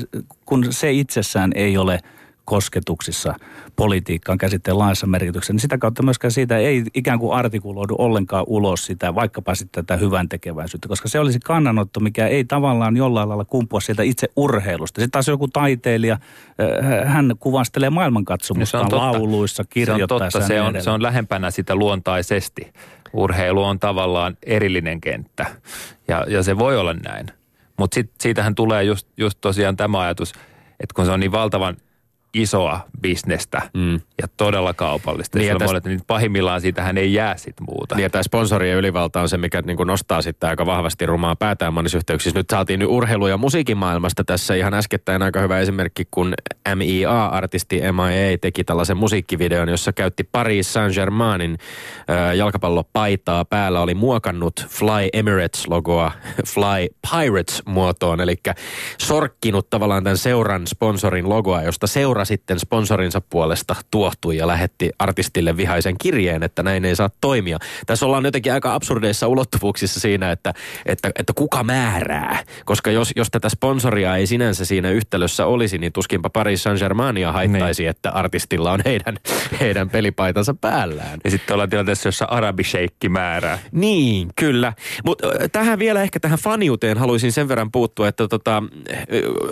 kun 0.45 0.73
se 0.73 0.91
itsessään 0.91 1.51
ei 1.55 1.77
ole– 1.77 1.99
kosketuksissa 2.45 3.35
politiikkaan 3.75 4.37
käsitteen 4.37 4.79
laajassa 4.79 5.07
merkityksessä, 5.07 5.53
niin 5.53 5.59
sitä 5.59 5.77
kautta 5.77 6.03
myöskään 6.03 6.31
siitä 6.31 6.57
ei 6.57 6.83
ikään 6.93 7.19
kuin 7.19 7.33
artikuloidu 7.37 7.95
ollenkaan 7.97 8.43
ulos 8.47 8.85
sitä, 8.85 9.15
vaikkapa 9.15 9.55
sitten 9.55 9.85
tätä 9.85 9.99
hyvän 9.99 10.29
tekeväisyyttä, 10.29 10.87
koska 10.87 11.07
se 11.07 11.19
olisi 11.19 11.39
kannanotto, 11.39 11.99
mikä 11.99 12.27
ei 12.27 12.43
tavallaan 12.43 12.97
jollain 12.97 13.29
lailla 13.29 13.45
kumpua 13.45 13.79
sieltä 13.79 14.03
itse 14.03 14.27
urheilusta. 14.35 15.01
Sitten 15.01 15.11
taas 15.11 15.27
joku 15.27 15.47
taiteilija, 15.47 16.13
äh, 16.13 17.13
hän 17.13 17.33
kuvastelee 17.39 17.89
maailmankatsomusta 17.89 18.83
no 18.83 18.97
lauluissa, 18.97 19.63
kirjoittaessa. 19.69 20.41
Se 20.41 20.61
on, 20.61 20.65
totta, 20.65 20.71
se 20.71 20.77
on, 20.77 20.83
se 20.83 20.89
on 20.89 21.03
lähempänä 21.03 21.51
sitä 21.51 21.75
luontaisesti. 21.75 22.73
Urheilu 23.13 23.63
on 23.63 23.79
tavallaan 23.79 24.37
erillinen 24.43 25.01
kenttä 25.01 25.45
ja, 26.07 26.25
ja 26.27 26.43
se 26.43 26.57
voi 26.57 26.77
olla 26.77 26.93
näin. 26.93 27.25
Mutta 27.77 28.01
siitähän 28.21 28.55
tulee 28.55 28.83
just, 28.83 29.07
just 29.17 29.37
tosiaan 29.41 29.77
tämä 29.77 29.99
ajatus, 29.99 30.33
että 30.79 30.93
kun 30.95 31.05
se 31.05 31.11
on 31.11 31.19
niin 31.19 31.31
valtavan 31.31 31.77
isoa 32.33 32.79
bisnestä 33.01 33.61
mm. 33.73 33.93
ja 33.93 34.27
todella 34.37 34.73
kaupallista. 34.73 35.37
Niin, 35.37 35.47
ja 35.47 35.55
tästä... 35.55 35.65
monet, 35.65 35.85
niin 35.85 36.01
pahimmillaan 36.07 36.61
siitähän 36.61 36.97
ei 36.97 37.13
jää 37.13 37.37
sit 37.37 37.55
muuta. 37.59 37.95
Niin 37.95 38.03
ja 38.03 38.09
tämä 38.09 38.23
sponsorien 38.23 38.77
ylivalta 38.77 39.21
on 39.21 39.29
se, 39.29 39.37
mikä 39.37 39.61
niin 39.61 39.77
kuin 39.77 39.87
nostaa 39.87 40.21
sitten 40.21 40.49
aika 40.49 40.65
vahvasti 40.65 41.05
rumaa 41.05 41.35
päätään 41.35 41.73
monissa 41.73 41.97
yhteyksissä. 41.97 42.39
Nyt 42.39 42.49
saatiin 42.49 42.79
nyt 42.79 42.89
urheilu- 42.89 43.27
ja 43.27 43.37
musiikin 43.37 43.77
maailmasta 43.77 44.23
tässä 44.23 44.55
ihan 44.55 44.73
äskettäin 44.73 45.21
aika 45.21 45.39
hyvä 45.39 45.59
esimerkki, 45.59 46.07
kun 46.11 46.33
MIA-artisti 46.75 47.81
MIA 47.91 48.37
teki 48.41 48.63
tällaisen 48.63 48.97
musiikkivideon, 48.97 49.69
jossa 49.69 49.93
käytti 49.93 50.23
Paris 50.23 50.73
Saint-Germainin 50.73 51.57
äh, 52.09 52.35
jalkapallopaitaa. 52.35 53.45
Päällä 53.45 53.81
oli 53.81 53.93
muokannut 53.93 54.67
Fly 54.69 55.09
Emirates-logoa 55.13 56.11
Fly 56.53 56.87
Pirates-muotoon, 57.11 58.21
eli 58.21 58.35
sorkkinut 58.97 59.69
tavallaan 59.69 60.03
tämän 60.03 60.17
seuran 60.17 60.67
sponsorin 60.67 61.29
logoa, 61.29 61.61
josta 61.61 61.87
seura 61.87 62.22
seura 62.25 62.33
sitten 62.33 62.59
sponsorinsa 62.59 63.21
puolesta 63.21 63.75
tuohtui 63.91 64.37
ja 64.37 64.47
lähetti 64.47 64.89
artistille 64.99 65.57
vihaisen 65.57 65.97
kirjeen, 65.97 66.43
että 66.43 66.63
näin 66.63 66.85
ei 66.85 66.95
saa 66.95 67.09
toimia. 67.21 67.59
Tässä 67.85 68.05
ollaan 68.05 68.25
jotenkin 68.25 68.53
aika 68.53 68.73
absurdeissa 68.73 69.27
ulottuvuuksissa 69.27 69.99
siinä, 69.99 70.31
että, 70.31 70.53
että, 70.85 71.11
että 71.19 71.33
kuka 71.33 71.63
määrää. 71.63 72.43
Koska 72.65 72.91
jos, 72.91 73.11
jos 73.15 73.27
tätä 73.31 73.49
sponsoria 73.49 74.15
ei 74.15 74.27
sinänsä 74.27 74.65
siinä 74.65 74.89
yhtälössä 74.89 75.45
olisi, 75.45 75.77
niin 75.77 75.93
tuskinpa 75.93 76.29
Paris 76.29 76.63
Saint-Germainia 76.63 77.31
haittaisi, 77.31 77.83
niin. 77.83 77.89
että 77.89 78.11
artistilla 78.11 78.71
on 78.71 78.79
heidän, 78.85 79.17
heidän 79.59 79.89
pelipaitansa 79.89 80.53
päällään. 80.53 81.19
Ja 81.23 81.31
sitten 81.31 81.53
ollaan 81.53 81.69
tilanteessa, 81.69 82.07
jossa 82.07 82.25
arabisheikki 82.25 83.09
määrää. 83.09 83.59
Niin, 83.71 84.29
kyllä. 84.35 84.73
Mutta 85.05 85.27
tähän 85.51 85.79
vielä 85.79 86.01
ehkä 86.01 86.19
tähän 86.19 86.39
faniuteen 86.39 86.97
haluaisin 86.97 87.31
sen 87.31 87.47
verran 87.47 87.71
puuttua, 87.71 88.07
että 88.07 88.27
tota, 88.27 88.63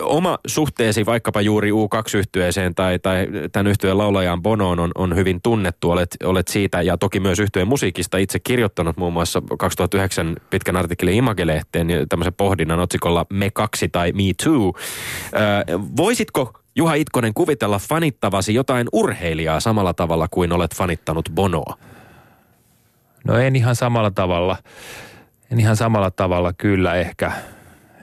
oma 0.02 0.38
suhteesi 0.46 1.06
vaikkapa 1.06 1.40
juuri 1.40 1.70
U2-yhtyeeseen 1.70 2.61
yhtyeeseen 2.62 2.74
tai, 2.74 2.98
tai 2.98 3.50
tämän 3.52 3.66
yhtyeen 3.66 3.98
laulajan 3.98 4.42
Bonoon 4.42 4.80
on, 4.80 4.90
on 4.94 5.16
hyvin 5.16 5.40
tunnettu. 5.42 5.90
Olet, 5.90 6.16
olet 6.24 6.48
siitä 6.48 6.82
ja 6.82 6.98
toki 6.98 7.20
myös 7.20 7.38
yhtyeen 7.38 7.68
musiikista 7.68 8.18
itse 8.18 8.38
kirjoittanut 8.38 8.96
muun 8.96 9.12
muassa 9.12 9.42
2009 9.58 10.36
pitkän 10.50 10.76
artikkelin 10.76 11.14
Imagelehteen 11.14 11.88
tämmöisen 12.08 12.34
pohdinnan 12.34 12.80
otsikolla 12.80 13.26
Me 13.30 13.50
kaksi 13.50 13.88
tai 13.88 14.12
Me 14.12 14.22
Too. 14.44 14.68
Ö, 14.68 15.78
voisitko 15.96 16.52
Juha 16.76 16.94
Itkonen 16.94 17.34
kuvitella 17.34 17.78
fanittavasi 17.78 18.54
jotain 18.54 18.88
urheilijaa 18.92 19.60
samalla 19.60 19.94
tavalla 19.94 20.28
kuin 20.30 20.52
olet 20.52 20.74
fanittanut 20.74 21.30
Bonoa? 21.34 21.78
No 23.24 23.38
en 23.38 23.56
ihan 23.56 23.76
samalla 23.76 24.10
tavalla. 24.10 24.56
En 25.50 25.60
ihan 25.60 25.76
samalla 25.76 26.10
tavalla 26.10 26.52
kyllä 26.52 26.94
ehkä. 26.94 27.32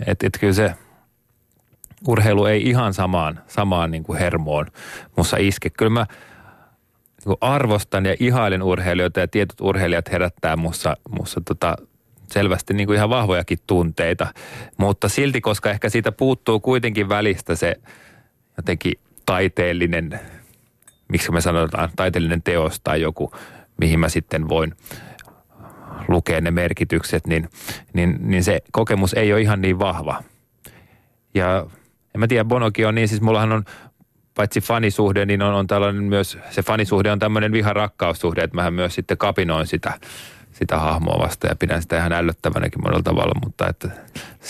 Että 0.06 0.28
et 0.28 0.38
kyllä 0.40 0.54
se 0.54 0.74
urheilu 2.08 2.46
ei 2.46 2.70
ihan 2.70 2.94
samaan, 2.94 3.40
samaan 3.48 3.92
niin 3.92 4.04
kuin 4.04 4.20
hermoon 4.20 4.66
mussa 5.16 5.38
iske. 5.38 5.70
Kyllä 5.70 5.90
mä 5.90 6.06
niin 7.26 7.38
arvostan 7.42 8.06
ja 8.06 8.16
ihailen 8.20 8.64
urheilijoita 8.64 9.20
ja 9.20 9.28
tietyt 9.28 9.62
urheilijat 9.62 10.12
herättää 10.12 10.56
mussa, 10.56 10.98
mussa 11.10 11.42
tota, 11.46 11.76
selvästi 12.32 12.74
niin 12.74 12.88
kuin 12.88 12.96
ihan 12.96 13.10
vahvojakin 13.10 13.60
tunteita. 13.68 14.34
Mutta 14.78 15.10
silti, 15.10 15.42
koska 15.42 15.70
ehkä 15.70 15.90
siitä 15.90 16.12
puuttuu 16.12 16.60
kuitenkin 16.60 17.10
välistä 17.10 17.56
se 17.56 17.76
jotenkin 18.58 18.94
taiteellinen, 19.26 20.20
miksi 21.08 21.32
me 21.32 21.42
sanotaan, 21.42 21.90
taiteellinen 21.96 22.44
teos 22.44 22.80
tai 22.80 23.02
joku, 23.02 23.32
mihin 23.78 24.00
mä 24.00 24.10
sitten 24.10 24.50
voin 24.50 24.74
lukea 26.08 26.42
ne 26.42 26.52
merkitykset, 26.52 27.28
niin, 27.28 27.50
niin, 27.94 28.18
niin 28.22 28.44
se 28.44 28.62
kokemus 28.72 29.14
ei 29.14 29.34
ole 29.34 29.42
ihan 29.42 29.62
niin 29.62 29.80
vahva. 29.80 30.24
Ja 31.34 31.66
en 32.16 32.20
mä 32.20 32.28
tiedä, 32.28 32.46
Bonokin 32.46 32.88
on 32.88 32.96
niin, 32.96 33.08
siis 33.08 33.22
mullahan 33.22 33.52
on 33.52 33.64
paitsi 34.36 34.62
fanisuhde, 34.62 35.26
niin 35.26 35.42
on, 35.42 35.54
on 35.54 35.68
tällainen 35.68 36.04
myös, 36.04 36.38
se 36.50 36.64
fanisuhde 36.64 37.12
on 37.12 37.20
tämmöinen 37.20 37.52
viha-rakkaussuhde, 37.52 38.44
että 38.44 38.56
mähän 38.56 38.74
myös 38.74 38.96
sitten 38.96 39.18
kapinoin 39.18 39.68
sitä 39.68 40.00
sitä 40.60 40.80
hahmoa 40.80 41.20
vasta 41.20 41.48
ja 41.48 41.56
pidän 41.56 41.82
sitä 41.82 41.98
ihan 41.98 42.14
ällöttävänäkin 42.14 42.82
monella 42.82 43.04
tavalla, 43.04 43.40
mutta 43.44 43.68
että 43.68 43.90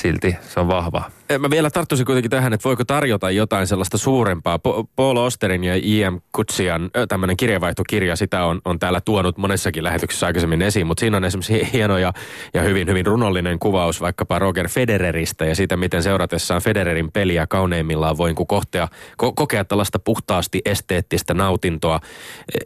silti 0.02 0.36
se 0.42 0.60
on 0.60 0.68
vahva. 0.68 1.04
Mä 1.40 1.50
vielä 1.50 1.70
tarttuisin 1.70 2.06
kuitenkin 2.06 2.32
tähän, 2.32 2.54
että 2.54 2.64
voiko 2.64 2.86
tarjota 2.86 3.32
jotain 3.32 3.68
sellaista 3.68 3.98
suurempaa. 3.98 4.60
Paul 4.96 5.18
Osterin 5.18 5.64
ja 5.64 5.76
I.M. 5.76 6.18
Kutsian 6.32 6.90
tämmöinen 7.08 7.38
kirjavaihtokirja, 7.38 8.16
sitä 8.16 8.46
on, 8.46 8.62
on 8.66 8.80
täällä 8.80 9.02
tuonut 9.02 9.38
monessakin 9.38 9.84
lähetyksessä 9.84 10.26
aikaisemmin 10.26 10.62
esiin, 10.62 10.88
mutta 10.88 11.00
siinä 11.00 11.18
on 11.18 11.26
esimerkiksi 11.26 11.74
hieno 11.74 11.98
ja, 11.98 12.14
ja 12.54 12.62
hyvin, 12.62 12.88
hyvin 12.88 13.06
runollinen 13.06 13.60
kuvaus 13.60 14.02
vaikkapa 14.02 14.40
Roger 14.40 14.70
Federeristä 14.70 15.46
ja 15.46 15.56
siitä, 15.56 15.78
miten 15.78 16.04
seuratessaan 16.04 16.62
Federerin 16.62 17.12
peliä 17.12 17.48
kauneimmillaan 17.48 18.18
voin 18.18 18.36
kokea, 18.36 18.88
ko, 19.18 19.34
kokea 19.34 19.66
tällaista 19.66 20.00
puhtaasti 20.00 20.62
esteettistä 20.66 21.34
nautintoa, 21.34 22.00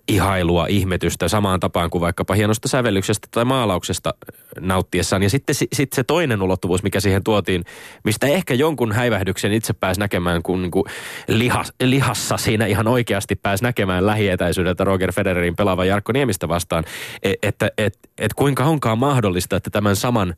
ihailua, 0.07 0.67
ihmetystä 0.67 1.27
samaan 1.27 1.59
tapaan 1.59 1.89
kuin 1.89 2.01
vaikkapa 2.01 2.33
hienosta 2.33 2.67
sävellyksestä 2.67 3.27
tai 3.31 3.45
maalauksesta 3.45 4.13
nauttiessaan. 4.59 5.23
Ja 5.23 5.29
sitten 5.29 5.55
sit 5.73 5.93
se 5.93 6.03
toinen 6.03 6.41
ulottuvuus, 6.41 6.83
mikä 6.83 6.99
siihen 6.99 7.23
tuotiin, 7.23 7.63
mistä 8.03 8.27
ehkä 8.27 8.53
jonkun 8.53 8.91
häivähdyksen 8.91 9.53
itse 9.53 9.73
pääsi 9.73 9.99
näkemään, 9.99 10.43
kun 10.43 10.61
niin 10.61 10.71
kuin 10.71 10.83
lihas, 11.27 11.73
lihassa 11.83 12.37
siinä 12.37 12.65
ihan 12.65 12.87
oikeasti 12.87 13.35
pääsi 13.35 13.63
näkemään 13.63 14.05
lähietäisyydeltä 14.05 14.83
Roger 14.83 15.11
Federerin 15.11 15.55
pelaava 15.55 15.85
Jarkko 15.85 16.11
Niemistä 16.11 16.47
vastaan, 16.47 16.83
e, 17.23 17.33
että 17.43 17.71
et, 17.77 17.99
et 18.17 18.33
kuinka 18.33 18.63
onkaan 18.63 18.97
mahdollista, 18.97 19.55
että 19.55 19.69
tämän 19.69 19.95
saman 19.95 20.35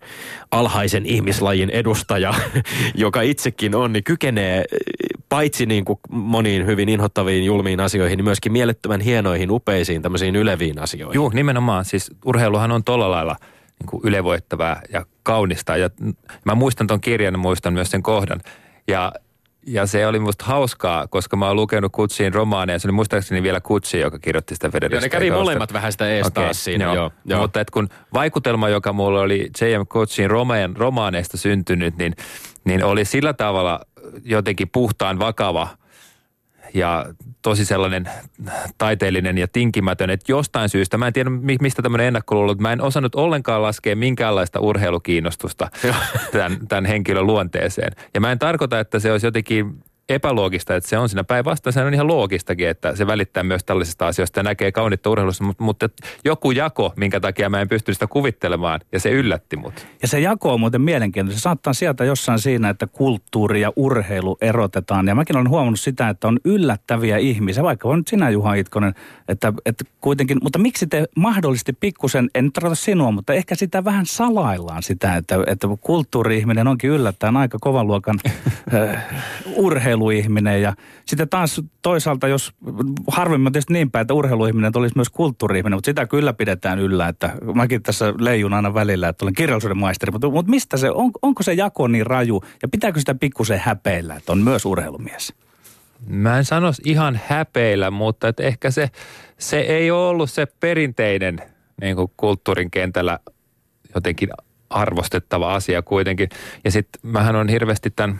alhaisen 0.51 1.05
ihmislajin 1.05 1.69
edustaja, 1.69 2.33
joka 2.95 3.21
itsekin 3.21 3.75
on, 3.75 3.93
niin 3.93 4.03
kykenee 4.03 4.65
paitsi 5.29 5.65
niin 5.65 5.85
kuin 5.85 5.99
moniin 6.09 6.65
hyvin 6.65 6.89
inhottaviin 6.89 7.45
julmiin 7.45 7.79
asioihin, 7.79 8.17
niin 8.17 8.25
myöskin 8.25 8.51
mielettömän 8.51 9.01
hienoihin, 9.01 9.51
upeisiin, 9.51 10.01
tämmöisiin 10.01 10.35
yleviin 10.35 10.79
asioihin. 10.79 11.15
Joo, 11.15 11.31
nimenomaan. 11.33 11.85
Siis 11.85 12.11
urheiluhan 12.25 12.71
on 12.71 12.83
tolla 12.83 13.11
lailla 13.11 13.35
niin 13.79 13.89
kuin 13.89 14.01
ylevoittavaa 14.03 14.81
ja 14.93 15.05
kaunista. 15.23 15.77
Ja 15.77 15.89
mä 16.45 16.55
muistan 16.55 16.87
ton 16.87 17.01
kirjan 17.01 17.33
ja 17.33 17.37
muistan 17.37 17.73
myös 17.73 17.91
sen 17.91 18.03
kohdan. 18.03 18.41
Ja, 18.87 19.11
ja 19.67 19.85
se 19.85 20.07
oli 20.07 20.19
musta 20.19 20.45
hauskaa, 20.45 21.07
koska 21.07 21.37
mä 21.37 21.47
oon 21.47 21.55
lukenut 21.55 21.91
Kutsiin 21.91 22.33
romaaneja. 22.33 22.79
Se 22.79 22.87
oli 22.87 22.93
muistaakseni 22.93 23.43
vielä 23.43 23.61
Kutsi, 23.61 23.99
joka 23.99 24.19
kirjoitti 24.19 24.55
sitä 24.55 24.69
Federista. 24.69 24.95
Joo, 24.95 25.01
ne 25.01 25.09
kävi 25.09 25.31
molemmat 25.31 25.73
vähän 25.73 25.91
sitä 25.91 26.09
ees 26.09 26.27
okay, 26.27 26.43
taas 26.43 26.63
siinä. 26.63 26.85
Joo, 26.85 26.95
joo, 26.95 27.11
joo. 27.25 27.41
Mutta 27.41 27.61
et 27.61 27.69
kun 27.69 27.89
vaikutelma, 28.13 28.69
joka 28.69 28.93
mulla 28.93 29.21
oli 29.21 29.49
J.M. 29.61 29.87
Kutsin 29.89 30.29
romaaneista 30.75 31.37
syntynyt, 31.37 31.97
niin, 31.97 32.15
niin 32.65 32.83
oli 32.83 33.05
sillä 33.05 33.33
tavalla 33.33 33.79
jotenkin 34.23 34.69
puhtaan 34.69 35.19
vakava– 35.19 35.67
ja 36.75 37.05
tosi 37.41 37.65
sellainen 37.65 38.09
taiteellinen 38.77 39.37
ja 39.37 39.47
tinkimätön, 39.47 40.09
että 40.09 40.31
jostain 40.31 40.69
syystä, 40.69 40.97
mä 40.97 41.07
en 41.07 41.13
tiedä 41.13 41.29
mistä 41.61 41.81
tämmöinen 41.81 42.07
ennakkoluulo, 42.07 42.55
mä 42.55 42.73
en 42.73 42.81
osannut 42.81 43.15
ollenkaan 43.15 43.61
laskea 43.61 43.95
minkäänlaista 43.95 44.59
urheilukiinnostusta 44.59 45.67
tämän, 46.31 46.67
tämän 46.67 46.85
henkilön 46.85 47.27
luonteeseen. 47.27 47.91
Ja 48.13 48.21
mä 48.21 48.31
en 48.31 48.39
tarkoita, 48.39 48.79
että 48.79 48.99
se 48.99 49.11
olisi 49.11 49.27
jotenkin 49.27 49.83
epäloogista, 50.09 50.75
että 50.75 50.89
se 50.89 50.97
on 50.97 51.09
siinä 51.09 51.23
päinvastoin. 51.23 51.73
Se 51.73 51.83
on 51.83 51.93
ihan 51.93 52.07
loogistakin, 52.07 52.69
että 52.69 52.95
se 52.95 53.07
välittää 53.07 53.43
myös 53.43 53.63
tällaisista 53.63 54.07
asioista 54.07 54.39
ja 54.39 54.43
näkee 54.43 54.71
kaunita 54.71 55.09
urheilussa, 55.09 55.43
mutta, 55.43 55.63
mutta 55.63 55.89
joku 56.25 56.51
jako, 56.51 56.93
minkä 56.95 57.19
takia 57.19 57.49
mä 57.49 57.61
en 57.61 57.69
pysty 57.69 57.93
sitä 57.93 58.07
kuvittelemaan 58.07 58.79
ja 58.91 58.99
se 58.99 59.09
yllätti 59.09 59.57
mut. 59.57 59.87
Ja 60.01 60.07
se 60.07 60.19
jako 60.19 60.53
on 60.53 60.59
muuten 60.59 60.81
mielenkiintoinen. 60.81 61.39
Se 61.39 61.41
saattaa 61.41 61.73
sieltä 61.73 62.05
jossain 62.05 62.39
siinä, 62.39 62.69
että 62.69 62.87
kulttuuri 62.87 63.61
ja 63.61 63.71
urheilu 63.75 64.37
erotetaan. 64.41 65.07
Ja 65.07 65.15
mäkin 65.15 65.37
olen 65.37 65.49
huomannut 65.49 65.79
sitä, 65.79 66.09
että 66.09 66.27
on 66.27 66.39
yllättäviä 66.45 67.17
ihmisiä, 67.17 67.63
vaikka 67.63 67.87
on 67.87 67.97
nyt 67.97 68.07
sinä 68.07 68.29
Juha 68.29 68.53
Itkonen, 68.53 68.93
että, 69.27 69.53
että 69.65 69.85
kuitenkin, 70.01 70.37
mutta 70.43 70.59
miksi 70.59 70.87
te 70.87 71.05
mahdollisesti 71.15 71.73
pikkusen, 71.73 72.29
en 72.35 72.51
tarkoita 72.51 72.75
sinua, 72.75 73.11
mutta 73.11 73.33
ehkä 73.33 73.55
sitä 73.55 73.83
vähän 73.83 74.05
salaillaan 74.05 74.83
sitä, 74.83 75.15
että, 75.15 75.35
että 75.47 75.67
kulttuuri-ihminen 75.81 76.67
onkin 76.67 76.89
yllättäen 76.89 77.37
aika 77.37 77.57
kovan 77.61 77.87
luokan 77.87 78.19
urheilu 79.55 79.94
urheiluihminen 79.95 80.61
ja 80.61 80.73
sitten 81.05 81.29
taas 81.29 81.61
toisaalta, 81.81 82.27
jos 82.27 82.53
harvemmin 83.07 83.53
tietysti 83.53 83.73
niin 83.73 83.91
päin, 83.91 84.01
että 84.01 84.13
urheiluihminen 84.13 84.71
olisi 84.75 84.95
myös 84.95 85.09
kulttuuriihminen, 85.09 85.77
mutta 85.77 85.85
sitä 85.85 86.05
kyllä 86.05 86.33
pidetään 86.33 86.79
yllä, 86.79 87.07
että 87.07 87.35
mäkin 87.53 87.83
tässä 87.83 88.13
leijun 88.19 88.53
aina 88.53 88.73
välillä, 88.73 89.09
että 89.09 89.25
olen 89.25 89.33
kirjallisuuden 89.33 89.77
maisteri, 89.77 90.11
mutta, 90.11 90.29
mutta 90.29 90.49
mistä 90.49 90.77
se, 90.77 90.91
on, 90.91 91.11
onko 91.21 91.43
se 91.43 91.53
jako 91.53 91.87
niin 91.87 92.05
raju 92.05 92.41
ja 92.61 92.67
pitääkö 92.67 92.99
sitä 92.99 93.15
pikkusen 93.15 93.59
häpeillä, 93.59 94.15
että 94.15 94.31
on 94.31 94.39
myös 94.39 94.65
urheilumies? 94.65 95.33
Mä 96.07 96.37
en 96.37 96.45
sano 96.45 96.71
ihan 96.83 97.19
häpeillä, 97.27 97.91
mutta 97.91 98.27
että 98.27 98.43
ehkä 98.43 98.71
se, 98.71 98.89
se 99.37 99.59
ei 99.59 99.91
ole 99.91 100.07
ollut 100.07 100.29
se 100.29 100.47
perinteinen 100.59 101.41
niin 101.81 101.95
kuin 101.95 102.11
kulttuurin 102.17 102.71
kentällä 102.71 103.19
jotenkin 103.95 104.29
arvostettava 104.69 105.55
asia 105.55 105.81
kuitenkin. 105.81 106.29
Ja 106.63 106.71
sitten 106.71 107.11
mähän 107.11 107.35
on 107.35 107.49
hirveästi 107.49 107.89
tämän 107.89 108.19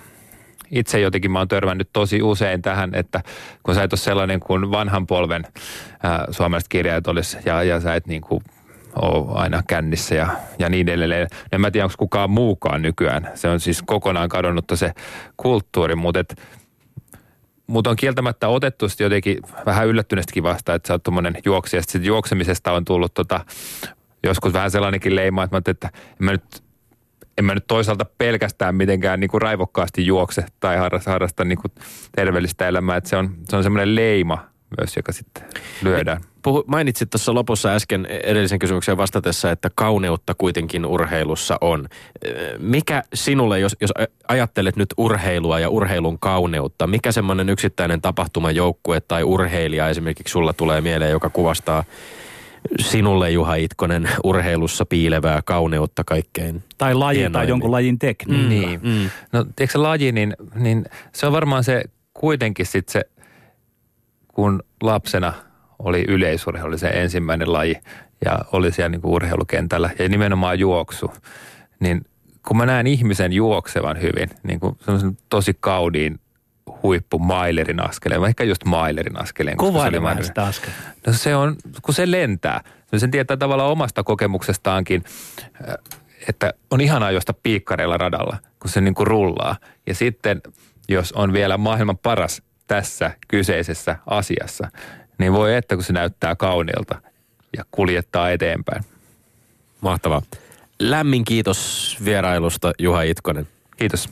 itse 0.76 1.00
jotenkin 1.00 1.32
mä 1.32 1.40
oon 1.40 1.48
törmännyt 1.48 1.90
tosi 1.94 2.22
usein 2.22 2.62
tähän, 2.62 2.96
että 2.96 3.22
kun 3.64 3.76
sä 3.76 3.84
et 3.84 3.94
ole 3.94 4.00
sellainen 4.00 4.40
kuin 4.40 4.72
vanhan 4.72 5.08
polven 5.08 5.44
ää, 6.04 6.26
suomalaiset 6.32 6.70
kirjailijat 6.70 7.08
olisi 7.08 7.38
ja, 7.46 7.64
ja 7.64 7.80
sä 7.80 7.96
et 7.96 8.08
niin 8.08 8.22
kuin 8.22 8.42
ole 9.02 9.40
aina 9.40 9.64
kännissä 9.68 10.16
ja, 10.16 10.28
ja 10.60 10.70
niin 10.70 10.90
edelleen. 10.90 11.28
En 11.52 11.62
mä 11.62 11.72
tiedä, 11.72 11.86
onko 11.86 11.96
kukaan 11.98 12.30
muukaan 12.30 12.82
nykyään. 12.82 13.30
Se 13.34 13.48
on 13.48 13.60
siis 13.60 13.82
kokonaan 13.86 14.30
kadonnut 14.30 14.66
se 14.76 14.92
kulttuuri, 15.38 15.96
mutta 15.96 16.20
et, 16.20 16.42
mutta 17.68 17.90
on 17.90 17.96
kieltämättä 17.96 18.48
otettu 18.48 18.90
sitten 18.90 19.06
jotenkin 19.06 19.38
vähän 19.66 19.88
yllättyneestikin 19.88 20.44
vasta, 20.44 20.74
että 20.74 20.88
sä 20.88 20.94
oot 20.94 21.04
tuommoinen 21.04 21.38
juoksija. 21.46 21.82
Sitten 21.82 22.06
juoksemisesta 22.06 22.72
on 22.72 22.86
tullut 22.86 23.14
tota, 23.14 23.46
joskus 24.24 24.54
vähän 24.54 24.72
sellainenkin 24.72 25.16
leima, 25.16 25.44
että 25.44 25.56
mä 25.56 25.62
että 25.68 25.90
en 25.94 26.26
mä 26.26 26.32
nyt, 26.32 26.65
en 27.38 27.46
mä 27.46 27.54
nyt 27.54 27.68
toisaalta 27.68 28.06
pelkästään 28.18 28.76
mitenkään 28.76 29.20
niin 29.20 29.30
kuin 29.30 29.42
raivokkaasti 29.42 30.06
juokse 30.06 30.46
tai 30.60 30.78
harrasta, 30.78 31.12
harrasta 31.12 31.46
niin 31.46 31.58
kuin 31.58 31.72
terveellistä 32.16 32.68
elämää. 32.68 32.98
Että 32.98 33.10
se 33.10 33.18
on, 33.18 33.36
se 33.50 33.56
on 33.56 33.64
semmoinen 33.64 33.96
leima 33.96 34.46
myös, 34.80 34.96
joka 34.96 35.12
sitten 35.12 35.44
lyödään. 35.82 36.22
Puhu, 36.42 36.64
mainitsit 36.68 37.10
tuossa 37.10 37.34
lopussa 37.34 37.70
äsken 37.70 38.06
edellisen 38.06 38.60
kysymyksen 38.60 38.98
vastatessa, 38.98 39.52
että 39.52 39.70
kauneutta 39.76 40.34
kuitenkin 40.38 40.86
urheilussa 40.86 41.58
on. 41.62 41.88
Mikä 42.60 43.04
sinulle, 43.14 43.60
jos, 43.60 43.76
jos 43.82 43.92
ajattelet 44.28 44.76
nyt 44.76 44.94
urheilua 44.98 45.60
ja 45.60 45.70
urheilun 45.70 46.20
kauneutta, 46.20 46.88
mikä 46.88 47.12
semmoinen 47.12 47.50
yksittäinen 47.50 48.02
tapahtuma, 48.02 48.52
joukkue 48.52 49.02
tai 49.02 49.24
urheilija 49.24 49.90
esimerkiksi 49.90 50.32
sulla 50.32 50.54
tulee 50.54 50.82
mieleen, 50.82 51.12
joka 51.12 51.30
kuvastaa 51.30 51.84
sinulle 52.80 53.32
Juha 53.32 53.56
Itkonen 53.56 54.10
urheilussa 54.24 54.86
piilevää 54.86 55.42
kauneutta 55.46 56.04
kaikkein 56.04 56.64
Tai 56.78 56.94
laji 56.94 57.30
tai 57.30 57.48
jonkun 57.48 57.72
lajin 57.72 58.00
tekniikka. 58.00 58.44
Mm, 58.44 58.50
niin. 58.50 58.80
Mm. 58.84 59.10
No 59.32 59.44
tiedätkö 59.44 59.68
se 59.72 59.78
laji, 59.78 60.12
niin, 60.12 60.36
niin 60.56 60.86
se 61.14 61.26
on 61.26 61.34
varmaan 61.34 61.64
se 61.64 61.84
kuitenkin 62.14 62.66
sitten 62.66 62.94
se, 62.94 63.10
kun 64.28 64.64
lapsena– 64.82 65.34
oli 65.80 66.06
yleisurheilu, 66.08 66.68
oli 66.68 66.78
se 66.78 66.88
ensimmäinen 66.88 67.54
laji 67.54 67.76
ja 68.26 68.40
oli 68.52 68.72
siellä 68.72 68.90
niin 68.90 69.02
kuin 69.02 69.12
urheilukentällä 69.12 69.90
ja 70.00 70.10
nimenomaan 70.10 70.60
juoksu. 70.60 71.12
Niin 71.80 72.06
kun 72.48 72.58
mä 72.58 72.66
näen 72.66 72.88
ihmisen 72.88 73.34
juoksevan 73.34 74.02
hyvin, 74.02 74.30
niin 74.44 74.60
kuin 74.60 74.78
tosi 75.30 75.58
kaudiin 75.60 76.20
huippu 76.86 77.20
mailerin 77.20 77.90
askeleen, 77.90 78.26
ehkä 78.26 78.44
just 78.44 78.66
mailerin 78.66 79.22
askeleen. 79.22 79.58
Kuvaile 79.58 80.02
vähän 80.02 80.24
sitä 80.24 80.44
askeleen. 80.44 80.80
No 81.08 81.14
se 81.14 81.36
on, 81.36 81.56
kun 81.82 81.94
se 81.94 82.12
lentää. 82.12 82.62
No 82.92 83.00
sen 83.00 83.12
tietää 83.12 83.38
tavallaan 83.38 83.72
omasta 83.72 84.04
kokemuksestaankin, 84.04 85.04
äh, 85.70 85.76
että 86.30 86.54
on 86.72 86.82
ihanaa 86.82 87.12
josta 87.12 87.34
piikkareilla 87.34 87.98
radalla, 87.98 88.38
kun 88.60 88.72
se 88.72 88.82
niin 88.82 88.96
kuin 88.96 89.08
rullaa. 89.08 89.56
Ja 89.88 89.96
sitten, 89.96 90.42
jos 90.90 91.12
on 91.12 91.34
vielä 91.34 91.58
maailman 91.58 91.98
paras 91.98 92.42
tässä 92.68 93.12
kyseisessä 93.28 93.96
asiassa, 94.06 94.68
niin 95.18 95.34
voi 95.34 95.56
että 95.56 95.76
kun 95.76 95.84
se 95.84 95.94
näyttää 95.94 96.36
kauniilta 96.36 97.02
ja 97.58 97.64
kuljettaa 97.72 98.32
eteenpäin. 98.32 98.84
Mahtavaa. 99.82 100.22
Lämmin 100.80 101.26
kiitos 101.26 101.98
vierailusta 102.06 102.74
Juha 102.80 103.02
Itkonen. 103.02 103.48
Kiitos. 103.78 104.10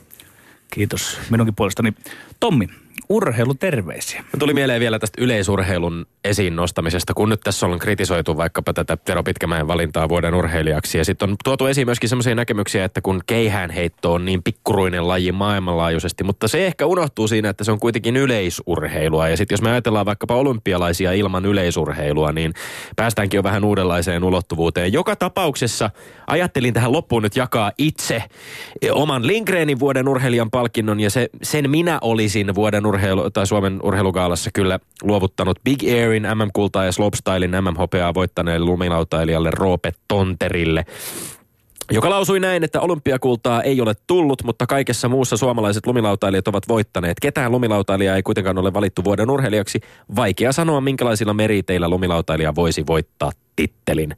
Kiitos 0.70 1.18
minunkin 1.30 1.54
puolestani. 1.54 1.94
Tommi, 2.40 2.68
urheiluterveisiä. 3.14 4.24
Tuli 4.38 4.54
mieleen 4.54 4.80
vielä 4.80 4.98
tästä 4.98 5.22
yleisurheilun 5.22 6.06
esiin 6.24 6.56
nostamisesta, 6.56 7.14
kun 7.14 7.28
nyt 7.28 7.40
tässä 7.40 7.66
on 7.66 7.78
kritisoitu 7.78 8.36
vaikkapa 8.36 8.72
tätä 8.72 8.96
Tero 8.96 9.22
Pitkämäen 9.22 9.68
valintaa 9.68 10.08
vuoden 10.08 10.34
urheilijaksi. 10.34 10.98
Ja 10.98 11.04
sitten 11.04 11.30
on 11.30 11.36
tuotu 11.44 11.66
esiin 11.66 11.86
myöskin 11.86 12.08
sellaisia 12.08 12.34
näkemyksiä, 12.34 12.84
että 12.84 13.00
kun 13.00 13.20
keihäänheitto 13.26 14.12
on 14.12 14.24
niin 14.24 14.42
pikkuruinen 14.42 15.08
laji 15.08 15.32
maailmanlaajuisesti, 15.32 16.24
mutta 16.24 16.48
se 16.48 16.66
ehkä 16.66 16.86
unohtuu 16.86 17.28
siinä, 17.28 17.48
että 17.48 17.64
se 17.64 17.72
on 17.72 17.80
kuitenkin 17.80 18.16
yleisurheilua. 18.16 19.28
Ja 19.28 19.36
sitten 19.36 19.54
jos 19.54 19.62
me 19.62 19.70
ajatellaan 19.70 20.06
vaikkapa 20.06 20.34
olympialaisia 20.34 21.12
ilman 21.12 21.44
yleisurheilua, 21.44 22.32
niin 22.32 22.52
päästäänkin 22.96 23.38
jo 23.38 23.42
vähän 23.42 23.64
uudenlaiseen 23.64 24.24
ulottuvuuteen. 24.24 24.92
Joka 24.92 25.16
tapauksessa 25.16 25.90
ajattelin 26.26 26.74
tähän 26.74 26.92
loppuun 26.92 27.22
nyt 27.22 27.36
jakaa 27.36 27.72
itse 27.78 28.22
oman 28.92 29.26
Lindgrenin 29.26 29.78
vuoden 29.78 30.08
urheilijan 30.08 30.50
palkinnon 30.50 31.00
ja 31.00 31.10
se, 31.10 31.28
sen 31.42 31.70
minä 31.70 31.98
olisin 32.00 32.54
vuoden 32.54 32.86
urheilu, 33.04 33.30
tai 33.30 33.46
Suomen 33.46 33.80
urheilugaalassa 33.82 34.50
kyllä 34.54 34.78
luovuttanut 35.02 35.60
Big 35.64 35.82
Airin 35.82 36.22
MM-kultaa 36.22 36.84
ja 36.84 36.92
Slopestylein 36.92 37.50
MM-hopeaa 37.50 38.14
voittaneelle 38.14 38.66
lumilautailijalle 38.66 39.50
Roope 39.50 39.92
Tonterille 40.08 40.84
joka 41.90 42.10
lausui 42.10 42.40
näin, 42.40 42.64
että 42.64 42.80
olympiakultaa 42.80 43.62
ei 43.62 43.80
ole 43.80 43.94
tullut, 44.06 44.44
mutta 44.44 44.66
kaikessa 44.66 45.08
muussa 45.08 45.36
suomalaiset 45.36 45.86
lumilautailijat 45.86 46.48
ovat 46.48 46.68
voittaneet. 46.68 47.20
Ketään 47.20 47.52
lumilautailijaa 47.52 48.16
ei 48.16 48.22
kuitenkaan 48.22 48.58
ole 48.58 48.74
valittu 48.74 49.04
vuoden 49.04 49.30
urheilijaksi. 49.30 49.80
Vaikea 50.16 50.52
sanoa, 50.52 50.80
minkälaisilla 50.80 51.34
meriteillä 51.34 51.88
lumilautailija 51.88 52.54
voisi 52.54 52.86
voittaa 52.86 53.32
tittelin. 53.56 54.16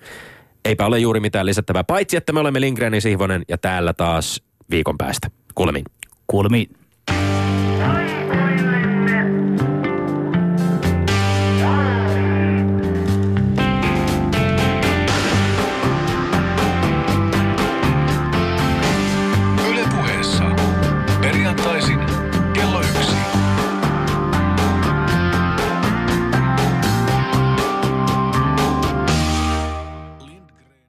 Eipä 0.64 0.86
ole 0.86 0.98
juuri 0.98 1.20
mitään 1.20 1.46
lisättävää, 1.46 1.84
paitsi 1.84 2.16
että 2.16 2.32
me 2.32 2.40
olemme 2.40 2.60
Lindgren 2.60 2.94
ja 2.94 3.00
Sihvonen 3.00 3.42
ja 3.48 3.58
täällä 3.58 3.92
taas 3.92 4.42
viikon 4.70 4.98
päästä. 4.98 5.30
Kuulemiin. 5.54 5.84
Kuulemiin. 6.26 6.85